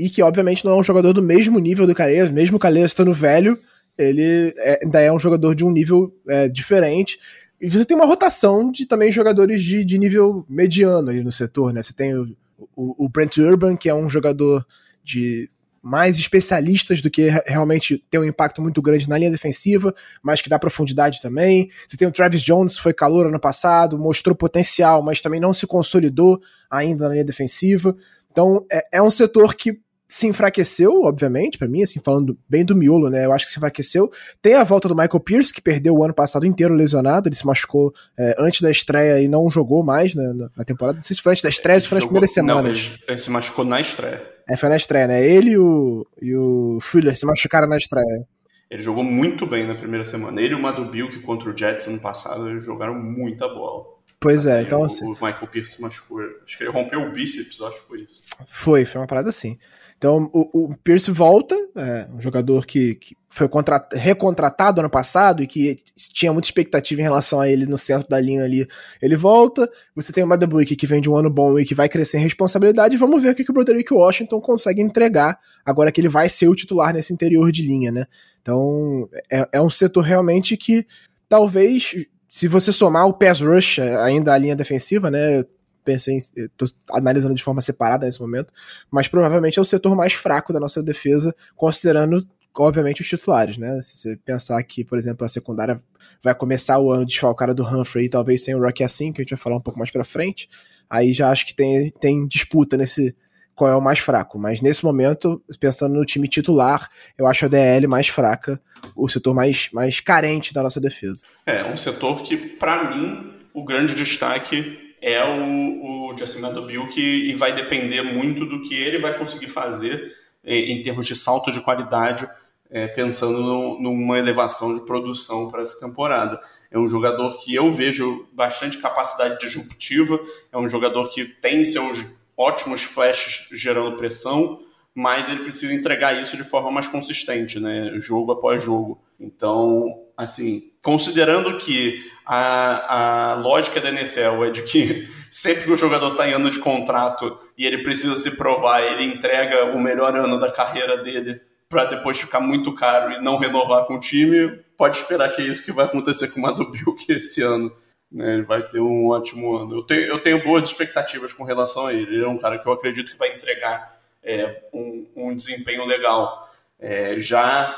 e 0.00 0.08
que 0.08 0.22
obviamente 0.22 0.64
não 0.64 0.72
é 0.72 0.76
um 0.76 0.82
jogador 0.82 1.12
do 1.12 1.22
mesmo 1.22 1.58
nível 1.58 1.86
do 1.86 1.94
Careiras, 1.94 2.30
mesmo 2.30 2.56
o 2.56 2.60
Careiras 2.60 2.92
estando 2.92 3.12
velho, 3.12 3.60
ele 3.98 4.54
é, 4.56 4.80
ainda 4.82 4.98
é 4.98 5.12
um 5.12 5.18
jogador 5.18 5.54
de 5.54 5.62
um 5.62 5.70
nível 5.70 6.10
é, 6.26 6.48
diferente. 6.48 7.18
E 7.60 7.68
você 7.68 7.84
tem 7.84 7.94
uma 7.94 8.06
rotação 8.06 8.72
de 8.72 8.86
também 8.86 9.12
jogadores 9.12 9.62
de, 9.62 9.84
de 9.84 9.98
nível 9.98 10.46
mediano 10.48 11.10
ali 11.10 11.22
no 11.22 11.30
setor, 11.30 11.74
né? 11.74 11.82
Você 11.82 11.92
tem 11.92 12.16
o, 12.16 12.34
o, 12.74 13.04
o 13.04 13.08
Brent 13.10 13.36
Urban, 13.36 13.76
que 13.76 13.90
é 13.90 13.94
um 13.94 14.08
jogador 14.08 14.66
de 15.04 15.50
mais 15.82 16.18
especialistas 16.18 17.02
do 17.02 17.10
que 17.10 17.28
realmente 17.46 18.02
tem 18.10 18.20
um 18.20 18.24
impacto 18.24 18.62
muito 18.62 18.80
grande 18.80 19.06
na 19.06 19.18
linha 19.18 19.30
defensiva, 19.30 19.94
mas 20.22 20.40
que 20.40 20.48
dá 20.48 20.58
profundidade 20.58 21.20
também. 21.20 21.70
Você 21.86 21.98
tem 21.98 22.08
o 22.08 22.12
Travis 22.12 22.40
Jones, 22.40 22.78
foi 22.78 22.94
calor 22.94 23.26
ano 23.26 23.40
passado, 23.40 23.98
mostrou 23.98 24.34
potencial, 24.34 25.02
mas 25.02 25.20
também 25.20 25.40
não 25.40 25.52
se 25.52 25.66
consolidou 25.66 26.40
ainda 26.70 27.06
na 27.06 27.12
linha 27.12 27.24
defensiva. 27.24 27.94
Então 28.30 28.64
é, 28.72 28.82
é 28.92 29.02
um 29.02 29.10
setor 29.10 29.54
que 29.54 29.78
se 30.10 30.26
enfraqueceu, 30.26 31.04
obviamente, 31.04 31.56
para 31.56 31.68
mim, 31.68 31.84
assim, 31.84 32.00
falando 32.04 32.36
bem 32.48 32.64
do 32.64 32.74
miolo, 32.74 33.08
né? 33.08 33.24
Eu 33.24 33.32
acho 33.32 33.46
que 33.46 33.52
se 33.52 33.58
enfraqueceu. 33.58 34.10
Tem 34.42 34.54
a 34.54 34.64
volta 34.64 34.88
do 34.88 34.94
Michael 34.94 35.20
Pierce, 35.20 35.54
que 35.54 35.62
perdeu 35.62 35.94
o 35.94 36.02
ano 36.02 36.12
passado 36.12 36.44
inteiro 36.44 36.74
lesionado, 36.74 37.28
ele 37.28 37.36
se 37.36 37.46
machucou 37.46 37.94
é, 38.18 38.34
antes 38.36 38.60
da 38.60 38.72
estreia 38.72 39.22
e 39.22 39.28
não 39.28 39.48
jogou 39.48 39.84
mais 39.84 40.12
né, 40.16 40.24
na 40.56 40.64
temporada. 40.64 40.98
Não 40.98 41.04
sei 41.04 41.14
se 41.14 41.22
foi 41.22 41.30
antes 41.30 41.44
da 41.44 41.48
estreia, 41.48 41.80
se 41.80 41.86
foi 41.86 41.96
nas 41.96 42.04
primeiras 42.04 42.32
semanas. 42.32 42.88
Não, 42.88 43.14
ele 43.14 43.18
se 43.18 43.30
machucou 43.30 43.64
na 43.64 43.80
estreia. 43.80 44.20
É, 44.48 44.56
foi 44.56 44.68
na 44.68 44.76
estreia, 44.76 45.06
né? 45.06 45.24
Ele 45.24 45.50
e 45.50 45.58
o, 45.58 46.04
e 46.20 46.34
o 46.34 46.78
Fuller 46.80 47.16
se 47.16 47.24
machucaram 47.24 47.68
na 47.68 47.76
estreia. 47.76 48.26
Ele 48.68 48.82
jogou 48.82 49.04
muito 49.04 49.46
bem 49.46 49.64
na 49.64 49.76
primeira 49.76 50.04
semana. 50.04 50.42
Ele 50.42 50.54
e 50.54 50.56
o 50.56 50.60
Madubilk 50.60 51.20
contra 51.20 51.48
o 51.48 51.56
Jets 51.56 51.86
ano 51.86 52.00
passado, 52.00 52.48
eles 52.48 52.64
jogaram 52.64 52.94
muita 52.94 53.46
bola. 53.46 53.84
Pois 54.18 54.44
é, 54.44 54.62
então 54.62 54.82
assim. 54.82 55.06
O 55.06 55.10
Michael 55.10 55.46
Pierce 55.46 55.76
se 55.76 55.82
machucou. 55.82 56.20
Acho 56.44 56.58
que 56.58 56.64
ele 56.64 56.72
rompeu 56.72 57.00
o 57.00 57.12
bíceps, 57.12 57.60
acho 57.60 57.80
que 57.80 57.86
foi 57.86 58.00
isso. 58.00 58.20
Foi, 58.48 58.84
foi 58.84 59.00
uma 59.00 59.06
parada 59.06 59.28
assim. 59.28 59.56
Então 60.00 60.30
o, 60.32 60.64
o 60.64 60.76
Pierce 60.78 61.10
volta, 61.10 61.54
é, 61.76 62.08
um 62.10 62.18
jogador 62.18 62.64
que, 62.64 62.94
que 62.94 63.14
foi 63.28 63.46
recontratado 63.92 64.80
ano 64.80 64.88
passado 64.88 65.42
e 65.42 65.46
que 65.46 65.76
tinha 65.94 66.32
muita 66.32 66.48
expectativa 66.48 67.02
em 67.02 67.04
relação 67.04 67.38
a 67.38 67.46
ele 67.46 67.66
no 67.66 67.76
centro 67.76 68.08
da 68.08 68.18
linha 68.18 68.42
ali. 68.42 68.66
Ele 69.02 69.14
volta. 69.14 69.70
Você 69.94 70.10
tem 70.10 70.24
o 70.24 70.26
Madabuik 70.26 70.74
que 70.74 70.86
vem 70.86 71.02
de 71.02 71.10
um 71.10 71.16
ano 71.16 71.28
bom 71.28 71.58
e 71.58 71.66
que 71.66 71.74
vai 71.74 71.86
crescer 71.86 72.16
em 72.16 72.22
responsabilidade. 72.22 72.96
Vamos 72.96 73.20
ver 73.20 73.32
o 73.32 73.34
que, 73.34 73.44
que 73.44 73.50
o 73.50 73.52
Broderick 73.52 73.92
Washington 73.92 74.40
consegue 74.40 74.80
entregar 74.80 75.38
agora 75.66 75.92
que 75.92 76.00
ele 76.00 76.08
vai 76.08 76.30
ser 76.30 76.48
o 76.48 76.56
titular 76.56 76.94
nesse 76.94 77.12
interior 77.12 77.52
de 77.52 77.60
linha, 77.60 77.92
né? 77.92 78.06
Então 78.40 79.06
é, 79.30 79.46
é 79.52 79.60
um 79.60 79.68
setor 79.68 80.00
realmente 80.00 80.56
que 80.56 80.86
talvez 81.28 82.06
se 82.26 82.48
você 82.48 82.72
somar 82.72 83.06
o 83.06 83.12
pass 83.12 83.42
rush 83.42 83.80
ainda 83.80 84.32
a 84.32 84.38
linha 84.38 84.56
defensiva, 84.56 85.10
né? 85.10 85.44
Pensei 85.90 86.18
tô 86.56 86.66
analisando 86.92 87.34
de 87.34 87.42
forma 87.42 87.60
separada 87.60 88.06
nesse 88.06 88.20
momento, 88.20 88.52
mas 88.90 89.08
provavelmente 89.08 89.58
é 89.58 89.62
o 89.62 89.64
setor 89.64 89.96
mais 89.96 90.12
fraco 90.12 90.52
da 90.52 90.60
nossa 90.60 90.80
defesa, 90.80 91.34
considerando, 91.56 92.24
obviamente, 92.56 93.00
os 93.00 93.08
titulares, 93.08 93.58
né? 93.58 93.80
Se 93.82 93.96
você 93.96 94.16
pensar 94.16 94.62
que, 94.62 94.84
por 94.84 94.96
exemplo, 94.96 95.26
a 95.26 95.28
secundária 95.28 95.82
vai 96.22 96.34
começar 96.34 96.78
o 96.78 96.92
ano 96.92 97.04
desfalcada 97.04 97.52
do 97.52 97.66
Humphrey, 97.66 98.08
talvez 98.08 98.44
sem 98.44 98.54
o 98.54 98.60
Rocky 98.60 98.84
assim, 98.84 99.12
que 99.12 99.20
a 99.20 99.24
gente 99.24 99.30
vai 99.30 99.38
falar 99.38 99.56
um 99.56 99.60
pouco 99.60 99.78
mais 99.78 99.90
pra 99.90 100.04
frente, 100.04 100.48
aí 100.88 101.12
já 101.12 101.30
acho 101.30 101.46
que 101.46 101.54
tem, 101.54 101.90
tem 102.00 102.26
disputa 102.26 102.76
nesse. 102.76 103.16
Qual 103.52 103.68
é 103.68 103.76
o 103.76 103.80
mais 103.80 103.98
fraco? 103.98 104.38
Mas 104.38 104.62
nesse 104.62 104.82
momento, 104.82 105.42
pensando 105.58 105.94
no 105.94 106.06
time 106.06 106.26
titular, 106.26 106.88
eu 107.18 107.26
acho 107.26 107.44
a 107.44 107.48
DL 107.48 107.86
mais 107.86 108.08
fraca, 108.08 108.58
o 108.96 109.06
setor 109.06 109.34
mais, 109.34 109.68
mais 109.70 110.00
carente 110.00 110.54
da 110.54 110.62
nossa 110.62 110.80
defesa. 110.80 111.26
É, 111.44 111.64
um 111.70 111.76
setor 111.76 112.22
que, 112.22 112.38
para 112.38 112.90
mim, 112.90 113.34
o 113.52 113.62
grande 113.62 113.94
destaque 113.94 114.89
é 115.00 115.24
o, 115.24 116.10
o 116.10 116.16
Justin 116.16 116.40
Madubilk 116.40 117.00
e 117.00 117.34
vai 117.34 117.52
depender 117.52 118.02
muito 118.02 118.44
do 118.44 118.62
que 118.62 118.74
ele 118.74 118.98
vai 118.98 119.16
conseguir 119.16 119.48
fazer 119.48 120.14
em, 120.44 120.72
em 120.72 120.82
termos 120.82 121.06
de 121.06 121.16
salto 121.16 121.50
de 121.50 121.60
qualidade, 121.60 122.28
é, 122.70 122.86
pensando 122.86 123.42
no, 123.42 123.80
numa 123.80 124.18
elevação 124.18 124.74
de 124.74 124.84
produção 124.84 125.50
para 125.50 125.62
essa 125.62 125.78
temporada. 125.80 126.40
É 126.70 126.78
um 126.78 126.88
jogador 126.88 127.38
que 127.42 127.54
eu 127.54 127.72
vejo 127.72 128.28
bastante 128.32 128.78
capacidade 128.78 129.40
disruptiva, 129.40 130.20
é 130.52 130.58
um 130.58 130.68
jogador 130.68 131.08
que 131.08 131.24
tem 131.24 131.64
seus 131.64 132.04
ótimos 132.36 132.82
flashes 132.82 133.48
gerando 133.58 133.96
pressão, 133.96 134.60
mas 134.94 135.28
ele 135.28 135.42
precisa 135.42 135.74
entregar 135.74 136.20
isso 136.20 136.36
de 136.36 136.44
forma 136.44 136.70
mais 136.70 136.86
consistente, 136.86 137.58
né? 137.58 137.92
jogo 137.98 138.32
após 138.32 138.62
jogo. 138.62 139.02
Então, 139.18 140.04
assim, 140.16 140.70
considerando 140.82 141.56
que 141.58 142.04
a, 142.32 143.32
a 143.32 143.34
lógica 143.34 143.80
da 143.80 143.88
NFL 143.88 144.44
é 144.44 144.50
de 144.50 144.62
que 144.62 145.08
sempre 145.28 145.64
que 145.64 145.72
o 145.72 145.76
jogador 145.76 146.12
está 146.12 146.28
em 146.28 146.32
ano 146.32 146.48
de 146.48 146.60
contrato 146.60 147.36
e 147.58 147.66
ele 147.66 147.82
precisa 147.82 148.16
se 148.16 148.36
provar, 148.36 148.82
ele 148.82 149.02
entrega 149.02 149.64
o 149.64 149.80
melhor 149.80 150.16
ano 150.16 150.38
da 150.38 150.48
carreira 150.48 151.02
dele 151.02 151.40
para 151.68 151.86
depois 151.86 152.20
ficar 152.20 152.38
muito 152.38 152.72
caro 152.72 153.12
e 153.12 153.20
não 153.20 153.36
renovar 153.36 153.84
com 153.84 153.94
o 153.94 154.00
time, 154.00 154.60
pode 154.76 154.98
esperar 154.98 155.32
que 155.32 155.42
é 155.42 155.44
isso 155.44 155.64
que 155.64 155.72
vai 155.72 155.86
acontecer 155.86 156.28
com 156.28 156.38
o 156.38 156.42
Madubilk 156.42 157.04
esse 157.10 157.42
ano. 157.42 157.72
Né? 158.10 158.34
Ele 158.34 158.42
vai 158.42 158.62
ter 158.62 158.80
um 158.80 159.08
ótimo 159.08 159.56
ano. 159.56 159.78
Eu 159.78 159.82
tenho, 159.82 160.02
eu 160.02 160.20
tenho 160.20 160.44
boas 160.44 160.64
expectativas 160.64 161.32
com 161.32 161.42
relação 161.42 161.86
a 161.86 161.92
ele. 161.92 162.14
Ele 162.14 162.24
é 162.24 162.28
um 162.28 162.38
cara 162.38 162.58
que 162.58 162.66
eu 162.66 162.72
acredito 162.72 163.10
que 163.10 163.18
vai 163.18 163.34
entregar 163.34 163.96
é, 164.22 164.62
um, 164.72 165.06
um 165.16 165.34
desempenho 165.34 165.84
legal. 165.84 166.48
É, 166.78 167.20
já 167.20 167.74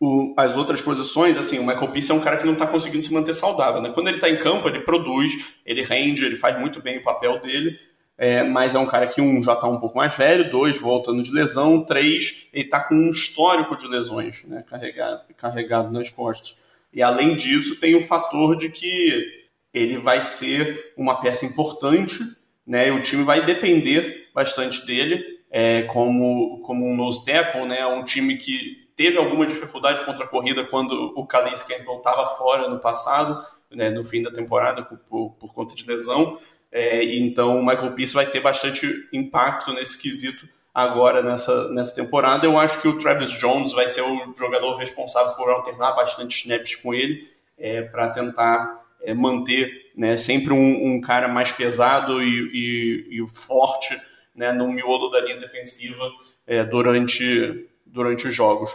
o, 0.00 0.32
as 0.34 0.56
outras 0.56 0.80
posições, 0.80 1.36
assim, 1.36 1.58
o 1.58 1.66
Michael 1.66 1.88
Pierce 1.88 2.10
é 2.10 2.14
um 2.14 2.20
cara 2.20 2.38
que 2.38 2.46
não 2.46 2.54
está 2.54 2.66
conseguindo 2.66 3.04
se 3.04 3.12
manter 3.12 3.34
saudável. 3.34 3.82
Né? 3.82 3.90
Quando 3.90 4.08
ele 4.08 4.16
está 4.16 4.30
em 4.30 4.38
campo, 4.38 4.66
ele 4.66 4.80
produz, 4.80 5.32
ele 5.64 5.82
rende, 5.82 6.24
ele 6.24 6.38
faz 6.38 6.58
muito 6.58 6.80
bem 6.80 6.98
o 6.98 7.04
papel 7.04 7.38
dele, 7.38 7.78
é, 8.16 8.42
mas 8.42 8.74
é 8.74 8.78
um 8.78 8.86
cara 8.86 9.06
que, 9.06 9.20
um, 9.20 9.42
já 9.42 9.52
está 9.52 9.68
um 9.68 9.78
pouco 9.78 9.98
mais 9.98 10.16
velho, 10.16 10.50
dois, 10.50 10.78
voltando 10.78 11.22
de 11.22 11.30
lesão, 11.30 11.84
três, 11.84 12.48
ele 12.52 12.64
está 12.64 12.80
com 12.80 12.94
um 12.94 13.10
histórico 13.10 13.76
de 13.76 13.86
lesões 13.86 14.42
né, 14.44 14.64
carregado, 14.68 15.22
carregado 15.36 15.90
nas 15.90 16.08
costas. 16.08 16.58
E 16.92 17.02
além 17.02 17.36
disso, 17.36 17.78
tem 17.78 17.94
o 17.94 18.02
fator 18.02 18.56
de 18.56 18.70
que 18.70 19.26
ele 19.72 19.98
vai 19.98 20.22
ser 20.22 20.92
uma 20.96 21.20
peça 21.20 21.44
importante, 21.44 22.18
né, 22.66 22.88
e 22.88 22.90
o 22.90 23.02
time 23.02 23.22
vai 23.22 23.44
depender 23.44 24.28
bastante 24.34 24.86
dele, 24.86 25.22
é, 25.50 25.82
como, 25.82 26.60
como 26.60 26.86
um 26.86 26.96
nose 26.96 27.24
tackle, 27.24 27.66
né, 27.66 27.86
um 27.86 28.04
time 28.04 28.36
que 28.36 28.79
teve 29.00 29.16
alguma 29.16 29.46
dificuldade 29.46 30.04
contra 30.04 30.26
a 30.26 30.28
corrida 30.28 30.62
quando 30.62 31.14
o 31.16 31.26
Calais 31.26 31.62
Campbell 31.62 31.96
estava 31.96 32.26
fora 32.36 32.68
no 32.68 32.78
passado, 32.78 33.42
né, 33.70 33.88
no 33.88 34.04
fim 34.04 34.20
da 34.20 34.30
temporada, 34.30 34.82
por, 34.82 35.30
por 35.30 35.54
conta 35.54 35.74
de 35.74 35.86
lesão. 35.86 36.38
É, 36.70 37.02
então 37.16 37.58
o 37.58 37.64
Michael 37.64 37.92
Pierce 37.92 38.12
vai 38.12 38.26
ter 38.26 38.40
bastante 38.40 38.86
impacto 39.10 39.72
nesse 39.72 39.96
quesito 39.96 40.46
agora 40.74 41.22
nessa, 41.22 41.72
nessa 41.72 41.94
temporada. 41.94 42.44
Eu 42.44 42.58
acho 42.58 42.78
que 42.78 42.88
o 42.88 42.98
Travis 42.98 43.32
Jones 43.32 43.72
vai 43.72 43.86
ser 43.86 44.02
o 44.02 44.34
jogador 44.36 44.76
responsável 44.76 45.32
por 45.32 45.48
alternar 45.48 45.92
bastante 45.92 46.36
snaps 46.36 46.76
com 46.76 46.92
ele, 46.92 47.26
é, 47.56 47.80
para 47.80 48.10
tentar 48.10 48.84
é, 49.00 49.14
manter 49.14 49.92
né, 49.96 50.18
sempre 50.18 50.52
um, 50.52 50.96
um, 50.96 51.00
cara 51.00 51.26
mais 51.26 51.50
pesado 51.50 52.22
e, 52.22 53.08
e, 53.08 53.18
e 53.18 53.28
forte 53.30 53.98
né, 54.34 54.52
no 54.52 54.70
miolo 54.70 55.08
da 55.08 55.22
linha 55.22 55.38
defensiva 55.38 56.06
é, 56.46 56.62
durante, 56.64 57.66
durante 57.86 58.28
os 58.28 58.34
jogos. 58.34 58.70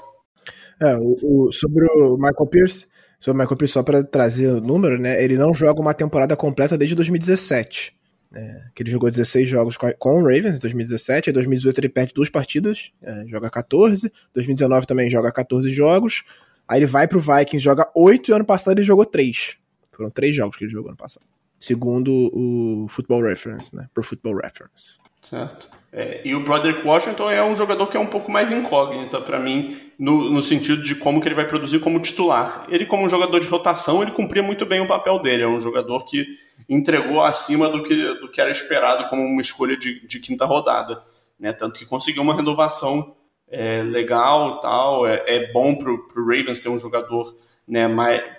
É, 0.82 0.96
o, 0.98 1.18
o, 1.48 1.52
sobre 1.52 1.86
o 1.86 2.18
Michael 2.18 2.48
Pierce, 2.48 2.88
sobre 3.20 3.40
o 3.40 3.42
Michael 3.42 3.58
Pierce, 3.58 3.74
só 3.74 3.84
para 3.84 4.04
trazer 4.04 4.48
o 4.50 4.62
número, 4.62 5.00
né? 5.00 5.24
Ele 5.24 5.38
não 5.38 5.54
joga 5.54 5.82
uma 5.82 5.94
temporada 5.94 6.36
completa 6.36 6.78
desde 6.78 6.96
2017. 6.96 7.96
É, 8.34 8.64
que 8.76 8.84
ele 8.84 8.92
jogou 8.92 9.10
16 9.10 9.48
jogos 9.48 9.78
com, 9.78 9.90
com, 9.94 10.22
o 10.22 10.24
Ravens 10.24 10.58
em 10.58 10.60
2017, 10.60 11.30
em 11.30 11.34
2018 11.34 11.80
ele 11.80 11.88
perde 11.88 12.14
duas 12.14 12.30
partidas, 12.30 12.92
é, 13.02 13.26
joga 13.28 13.50
14, 13.50 14.12
2019 14.34 14.86
também 14.86 15.10
joga 15.10 15.32
14 15.32 15.72
jogos, 15.72 16.26
aí 16.68 16.80
ele 16.80 16.86
vai 16.86 17.08
pro 17.08 17.22
Vikings, 17.22 17.60
joga 17.64 17.90
8 17.96 18.30
e 18.30 18.34
ano 18.34 18.44
passado 18.44 18.78
ele 18.78 18.84
jogou 18.84 19.06
3. 19.06 19.56
Foram 19.94 20.10
3 20.10 20.36
jogos 20.36 20.58
que 20.58 20.66
ele 20.66 20.72
jogou 20.72 20.90
ano 20.90 20.98
passado. 20.98 21.26
Segundo 21.58 22.12
o 22.34 22.88
Football 22.90 23.22
Reference, 23.22 23.74
né? 23.74 23.88
Pro 23.94 24.04
Football 24.04 24.36
Reference. 24.36 25.00
Certo. 25.24 25.70
É, 25.98 26.20
e 26.26 26.36
o 26.36 26.42
Broderick 26.42 26.86
Washington 26.86 27.32
é 27.32 27.42
um 27.42 27.56
jogador 27.56 27.88
que 27.88 27.96
é 27.96 28.00
um 28.00 28.06
pouco 28.06 28.30
mais 28.30 28.52
incógnita 28.52 29.22
para 29.22 29.40
mim, 29.40 29.80
no, 29.98 30.30
no, 30.30 30.42
sentido 30.42 30.84
de 30.84 30.94
como 30.94 31.22
que 31.22 31.28
ele 31.30 31.36
vai 31.36 31.48
produzir 31.48 31.80
como 31.80 32.02
titular. 32.02 32.66
Ele, 32.68 32.86
como 32.86 33.06
um 33.06 33.10
jogador 33.10 33.40
de 33.40 33.48
rotação, 33.48 34.02
ele 34.02 34.12
cumpria 34.12 34.44
muito 34.44 34.66
bem 34.66 34.82
o 34.82 34.88
papel 34.88 35.20
dele. 35.20 35.44
É 35.44 35.48
um 35.48 35.62
jogador 35.62 36.04
que 36.04 36.28
entregou 36.68 37.24
acima 37.24 37.70
do 37.70 37.82
que, 37.82 37.96
do 38.16 38.30
que 38.30 38.42
era 38.42 38.52
esperado 38.52 39.08
como 39.08 39.22
uma 39.22 39.40
escolha 39.40 39.78
de, 39.78 40.06
de 40.06 40.20
quinta 40.20 40.44
rodada. 40.44 41.02
Né? 41.40 41.54
Tanto 41.54 41.80
que 41.80 41.86
conseguiu 41.86 42.24
uma 42.24 42.36
renovação 42.36 43.16
é, 43.48 43.82
legal 43.82 44.60
tal. 44.60 45.08
É, 45.08 45.24
é 45.26 45.54
bom 45.54 45.76
para 45.76 45.92
o 45.92 46.28
Ravens 46.28 46.60
ter 46.60 46.68
um 46.68 46.78
jogador 46.78 47.34
né, 47.66 47.88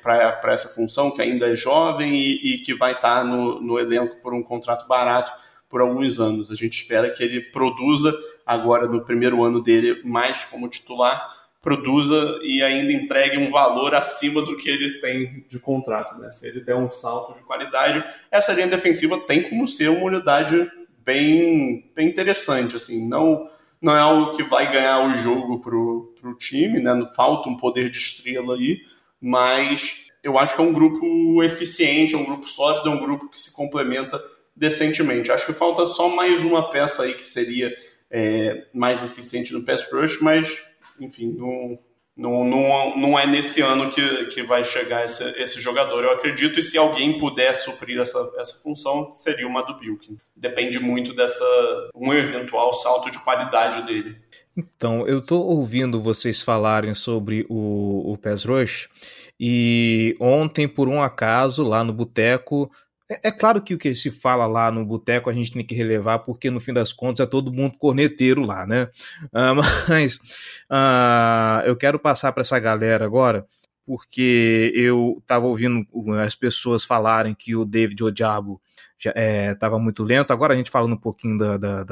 para 0.02 0.52
essa 0.52 0.68
função, 0.68 1.10
que 1.10 1.22
ainda 1.22 1.50
é 1.50 1.56
jovem 1.56 2.14
e, 2.16 2.56
e 2.56 2.58
que 2.58 2.74
vai 2.74 2.92
estar 2.92 3.20
tá 3.20 3.24
no, 3.24 3.62
no 3.62 3.78
elenco 3.78 4.16
por 4.16 4.34
um 4.34 4.42
contrato 4.42 4.86
barato 4.86 5.45
por 5.76 5.82
alguns 5.82 6.18
anos. 6.18 6.50
A 6.50 6.54
gente 6.54 6.80
espera 6.80 7.10
que 7.10 7.22
ele 7.22 7.38
produza 7.38 8.18
agora 8.46 8.88
no 8.88 9.04
primeiro 9.04 9.44
ano 9.44 9.62
dele 9.62 10.00
mais 10.04 10.42
como 10.46 10.70
titular, 10.70 11.36
produza 11.60 12.40
e 12.42 12.62
ainda 12.62 12.94
entregue 12.94 13.36
um 13.36 13.50
valor 13.50 13.94
acima 13.94 14.40
do 14.40 14.56
que 14.56 14.70
ele 14.70 15.00
tem 15.00 15.44
de 15.46 15.58
contrato. 15.58 16.18
Né? 16.18 16.30
Se 16.30 16.48
ele 16.48 16.60
der 16.60 16.76
um 16.76 16.90
salto 16.90 17.34
de 17.34 17.44
qualidade, 17.44 18.02
essa 18.30 18.54
linha 18.54 18.68
defensiva 18.68 19.18
tem 19.18 19.50
como 19.50 19.66
ser 19.66 19.90
uma 19.90 20.06
unidade 20.06 20.66
bem, 21.04 21.90
bem 21.94 22.08
interessante. 22.08 22.74
Assim, 22.74 23.06
não, 23.06 23.46
não 23.78 23.94
é 23.94 24.00
algo 24.00 24.34
que 24.34 24.44
vai 24.44 24.72
ganhar 24.72 25.06
o 25.06 25.18
jogo 25.18 25.60
para 25.60 25.76
o 25.76 26.34
time, 26.38 26.80
né? 26.80 27.06
falta 27.14 27.50
um 27.50 27.56
poder 27.58 27.90
de 27.90 27.98
estrela 27.98 28.54
aí, 28.54 28.80
mas 29.20 30.10
eu 30.22 30.38
acho 30.38 30.54
que 30.54 30.60
é 30.62 30.64
um 30.64 30.72
grupo 30.72 31.42
eficiente, 31.42 32.14
é 32.14 32.18
um 32.18 32.24
grupo 32.24 32.48
sólido, 32.48 32.88
é 32.88 32.92
um 32.92 32.98
grupo 32.98 33.28
que 33.28 33.38
se 33.38 33.54
complementa 33.54 34.18
decentemente. 34.56 35.30
Acho 35.30 35.46
que 35.46 35.52
falta 35.52 35.84
só 35.86 36.08
mais 36.08 36.42
uma 36.42 36.70
peça 36.70 37.02
aí 37.02 37.14
que 37.14 37.28
seria 37.28 37.74
é, 38.10 38.66
mais 38.72 39.02
eficiente 39.02 39.52
no 39.52 39.64
pass 39.64 39.86
rush, 39.92 40.20
mas, 40.20 40.62
enfim, 40.98 41.34
não, 41.36 41.78
não, 42.16 42.44
não, 42.44 42.96
não 42.96 43.18
é 43.18 43.26
nesse 43.26 43.60
ano 43.60 43.90
que, 43.90 44.26
que 44.26 44.42
vai 44.42 44.64
chegar 44.64 45.04
esse, 45.04 45.22
esse 45.40 45.60
jogador, 45.60 46.02
eu 46.02 46.12
acredito, 46.12 46.58
e 46.58 46.62
se 46.62 46.78
alguém 46.78 47.18
puder 47.18 47.54
suprir 47.54 48.00
essa, 48.00 48.18
essa 48.38 48.56
função, 48.62 49.12
seria 49.12 49.46
uma 49.46 49.62
do 49.62 49.78
Bilkin. 49.78 50.16
Depende 50.34 50.78
muito 50.78 51.14
dessa 51.14 51.44
um 51.94 52.14
eventual 52.14 52.72
salto 52.72 53.10
de 53.10 53.18
qualidade 53.18 53.84
dele. 53.86 54.16
Então, 54.56 55.06
eu 55.06 55.18
estou 55.18 55.44
ouvindo 55.44 56.00
vocês 56.00 56.40
falarem 56.40 56.94
sobre 56.94 57.44
o, 57.50 58.12
o 58.12 58.16
Pass 58.16 58.44
Rush, 58.44 58.88
e 59.38 60.16
ontem, 60.18 60.66
por 60.66 60.88
um 60.88 61.02
acaso, 61.02 61.62
lá 61.62 61.84
no 61.84 61.92
boteco, 61.92 62.70
é, 63.08 63.28
é, 63.28 63.30
claro 63.30 63.62
que 63.62 63.74
o 63.74 63.78
que 63.78 63.94
se 63.94 64.10
fala 64.10 64.46
lá 64.46 64.70
no 64.70 64.84
boteco 64.84 65.30
a 65.30 65.32
gente 65.32 65.52
tem 65.52 65.64
que 65.64 65.74
relevar, 65.74 66.20
porque 66.20 66.50
no 66.50 66.58
fim 66.58 66.72
das 66.72 66.92
contas 66.92 67.20
é 67.20 67.28
todo 67.28 67.52
mundo 67.52 67.78
corneteiro 67.78 68.42
lá, 68.42 68.66
né? 68.66 68.90
Uh, 69.26 69.54
mas 69.88 70.16
uh, 70.70 71.64
eu 71.64 71.76
quero 71.76 71.98
passar 71.98 72.32
para 72.32 72.40
essa 72.40 72.58
galera 72.58 73.04
agora, 73.04 73.46
porque 73.84 74.72
eu 74.74 75.18
estava 75.20 75.46
ouvindo 75.46 75.86
as 76.20 76.34
pessoas 76.34 76.84
falarem 76.84 77.34
que 77.34 77.54
o 77.54 77.64
David 77.64 78.02
Odiabo 78.02 78.60
estava 78.98 79.76
é, 79.76 79.78
muito 79.78 80.02
lento. 80.02 80.32
Agora 80.32 80.54
a 80.54 80.56
gente 80.56 80.70
falando 80.70 80.94
um 80.94 81.00
pouquinho 81.00 81.38
da, 81.38 81.56
da, 81.56 81.84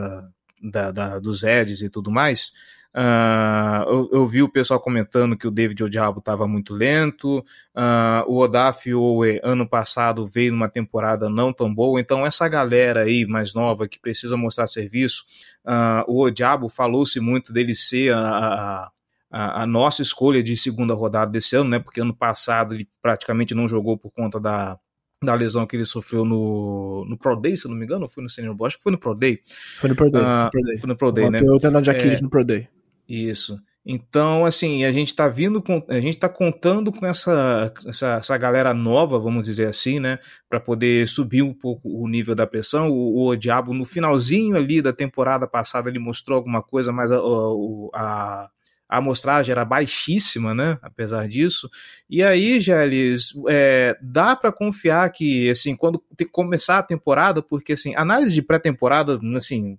da, 0.60 0.90
da 0.90 1.18
dos 1.20 1.44
Eds 1.44 1.82
e 1.82 1.88
tudo 1.88 2.10
mais. 2.10 2.50
Uh, 2.96 3.90
eu, 3.90 4.10
eu, 4.12 4.26
vi 4.26 4.40
o 4.40 4.48
pessoal 4.48 4.78
comentando 4.78 5.36
que 5.36 5.48
o 5.48 5.50
David 5.50 5.82
Odiabo 5.82 6.20
estava 6.20 6.46
muito 6.46 6.72
lento. 6.72 7.38
Uh, 7.74 8.22
o 8.28 8.38
Odaf 8.38 8.92
Owe, 8.94 9.40
ano 9.42 9.68
passado, 9.68 10.24
veio 10.24 10.52
numa 10.52 10.68
temporada 10.68 11.28
não 11.28 11.52
tão 11.52 11.74
boa. 11.74 12.00
Então, 12.00 12.24
essa 12.24 12.46
galera 12.46 13.00
aí 13.00 13.26
mais 13.26 13.52
nova 13.52 13.88
que 13.88 13.98
precisa 13.98 14.36
mostrar 14.36 14.68
serviço, 14.68 15.24
uh, 15.66 16.04
o 16.06 16.22
Odiabo 16.22 16.68
falou-se 16.68 17.18
muito 17.18 17.52
dele 17.52 17.74
ser 17.74 18.14
a, 18.14 18.88
a, 19.28 19.62
a, 19.62 19.66
nossa 19.66 20.00
escolha 20.00 20.40
de 20.40 20.56
segunda 20.56 20.94
rodada 20.94 21.32
desse 21.32 21.56
ano, 21.56 21.70
né? 21.70 21.80
Porque 21.80 22.00
ano 22.00 22.14
passado 22.14 22.76
ele 22.76 22.88
praticamente 23.02 23.56
não 23.56 23.66
jogou 23.66 23.98
por 23.98 24.12
conta 24.12 24.38
da, 24.38 24.78
da 25.20 25.34
lesão 25.34 25.66
que 25.66 25.74
ele 25.74 25.84
sofreu 25.84 26.24
no, 26.24 27.04
no 27.08 27.18
Pro 27.18 27.34
Day, 27.34 27.56
se 27.56 27.66
não 27.66 27.74
me 27.74 27.84
engano, 27.84 28.04
ou 28.04 28.08
foi 28.08 28.22
no 28.22 28.30
Senior 28.30 28.54
Bowl? 28.54 28.68
Acho 28.68 28.76
que 28.76 28.84
foi 28.84 28.92
no 28.92 28.98
Pro 28.98 29.16
Day. 29.16 29.40
Foi 29.80 29.90
no 29.90 29.96
Pro 29.96 30.12
Day. 30.12 30.22
Uh, 30.22 30.50
Pro 30.50 30.62
Day. 30.62 30.78
Foi 30.78 30.88
no 30.88 30.96
Pro 30.96 31.10
Day, 31.10 31.28
né? 31.28 31.40
De 31.82 31.90
Aquiles 31.90 32.20
é, 32.20 32.22
no 32.22 32.30
Pro 32.30 32.44
Day. 32.44 32.68
Isso. 33.08 33.58
Então, 33.86 34.46
assim, 34.46 34.82
a 34.84 34.90
gente 34.90 35.08
está 35.08 35.28
vindo 35.28 35.62
com, 35.62 35.84
a 35.88 36.00
gente 36.00 36.14
está 36.14 36.26
contando 36.26 36.90
com 36.90 37.04
essa, 37.04 37.70
essa, 37.86 38.14
essa, 38.14 38.38
galera 38.38 38.72
nova, 38.72 39.18
vamos 39.18 39.44
dizer 39.46 39.68
assim, 39.68 40.00
né, 40.00 40.18
para 40.48 40.58
poder 40.58 41.06
subir 41.06 41.42
um 41.42 41.52
pouco 41.52 41.90
o 41.90 42.08
nível 42.08 42.34
da 42.34 42.46
pressão. 42.46 42.88
O, 42.90 43.28
o 43.28 43.36
Diabo 43.36 43.74
no 43.74 43.84
finalzinho 43.84 44.56
ali 44.56 44.80
da 44.80 44.92
temporada 44.92 45.46
passada 45.46 45.90
ele 45.90 45.98
mostrou 45.98 46.36
alguma 46.36 46.62
coisa, 46.62 46.90
mas 46.92 47.12
a, 47.12 47.18
a, 47.18 47.90
a 47.94 48.50
amostragem 48.88 49.52
era 49.52 49.64
baixíssima, 49.64 50.54
né? 50.54 50.78
Apesar 50.82 51.26
disso. 51.28 51.70
E 52.08 52.22
aí, 52.22 52.60
Geles, 52.60 53.32
é, 53.48 53.96
dá 54.00 54.36
para 54.36 54.52
confiar 54.52 55.10
que, 55.10 55.50
assim, 55.50 55.74
quando 55.74 56.02
começar 56.30 56.78
a 56.78 56.82
temporada, 56.82 57.42
porque, 57.42 57.72
assim, 57.72 57.94
análise 57.96 58.34
de 58.34 58.42
pré-temporada, 58.42 59.18
assim, 59.36 59.78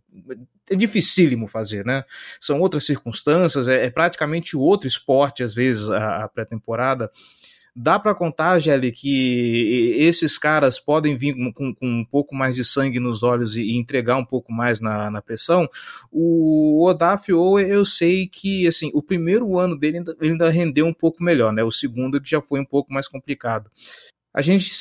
é 0.70 0.76
dificílimo 0.76 1.48
fazer, 1.48 1.86
né? 1.86 2.04
São 2.40 2.60
outras 2.60 2.86
circunstâncias, 2.86 3.68
é, 3.68 3.86
é 3.86 3.90
praticamente 3.90 4.58
outro 4.58 4.88
esporte, 4.88 5.44
às 5.44 5.54
vezes, 5.54 5.90
a, 5.90 6.24
a 6.24 6.28
pré-temporada. 6.28 7.12
Dá 7.78 8.00
para 8.00 8.16
contar, 8.16 8.58
Gelli, 8.60 8.90
que 8.90 9.96
esses 9.98 10.38
caras 10.38 10.80
podem 10.80 11.18
vir 11.18 11.36
com, 11.54 11.76
com, 11.76 11.76
um 11.82 12.06
pouco 12.06 12.34
mais 12.34 12.56
de 12.56 12.64
sangue 12.64 13.02
nos 13.02 13.22
olhos 13.22 13.58
e, 13.58 13.64
e 13.64 13.76
entregar 13.76 14.16
um 14.16 14.24
pouco 14.24 14.50
mais 14.54 14.80
na, 14.80 15.12
na 15.12 15.22
pressão? 15.22 15.68
O 16.10 16.86
Odaf 16.86 17.34
Owe, 17.34 17.70
eu 17.70 17.86
sei 17.86 18.28
que 18.28 18.66
assim, 18.66 18.90
o 18.94 19.04
primeiro 19.04 19.60
ano 19.60 19.78
dele 19.78 19.98
ainda, 19.98 20.16
ainda 20.22 20.50
rendeu 20.50 20.86
um 20.86 20.94
pouco 20.94 21.22
melhor, 21.22 21.52
né? 21.52 21.64
O 21.66 21.72
segundo 21.72 22.22
que 22.22 22.30
já 22.30 22.40
foi 22.40 22.62
um 22.62 22.66
pouco 22.66 22.94
mais 22.94 23.10
complicado. 23.10 23.70
A 24.34 24.42
gente 24.42 24.72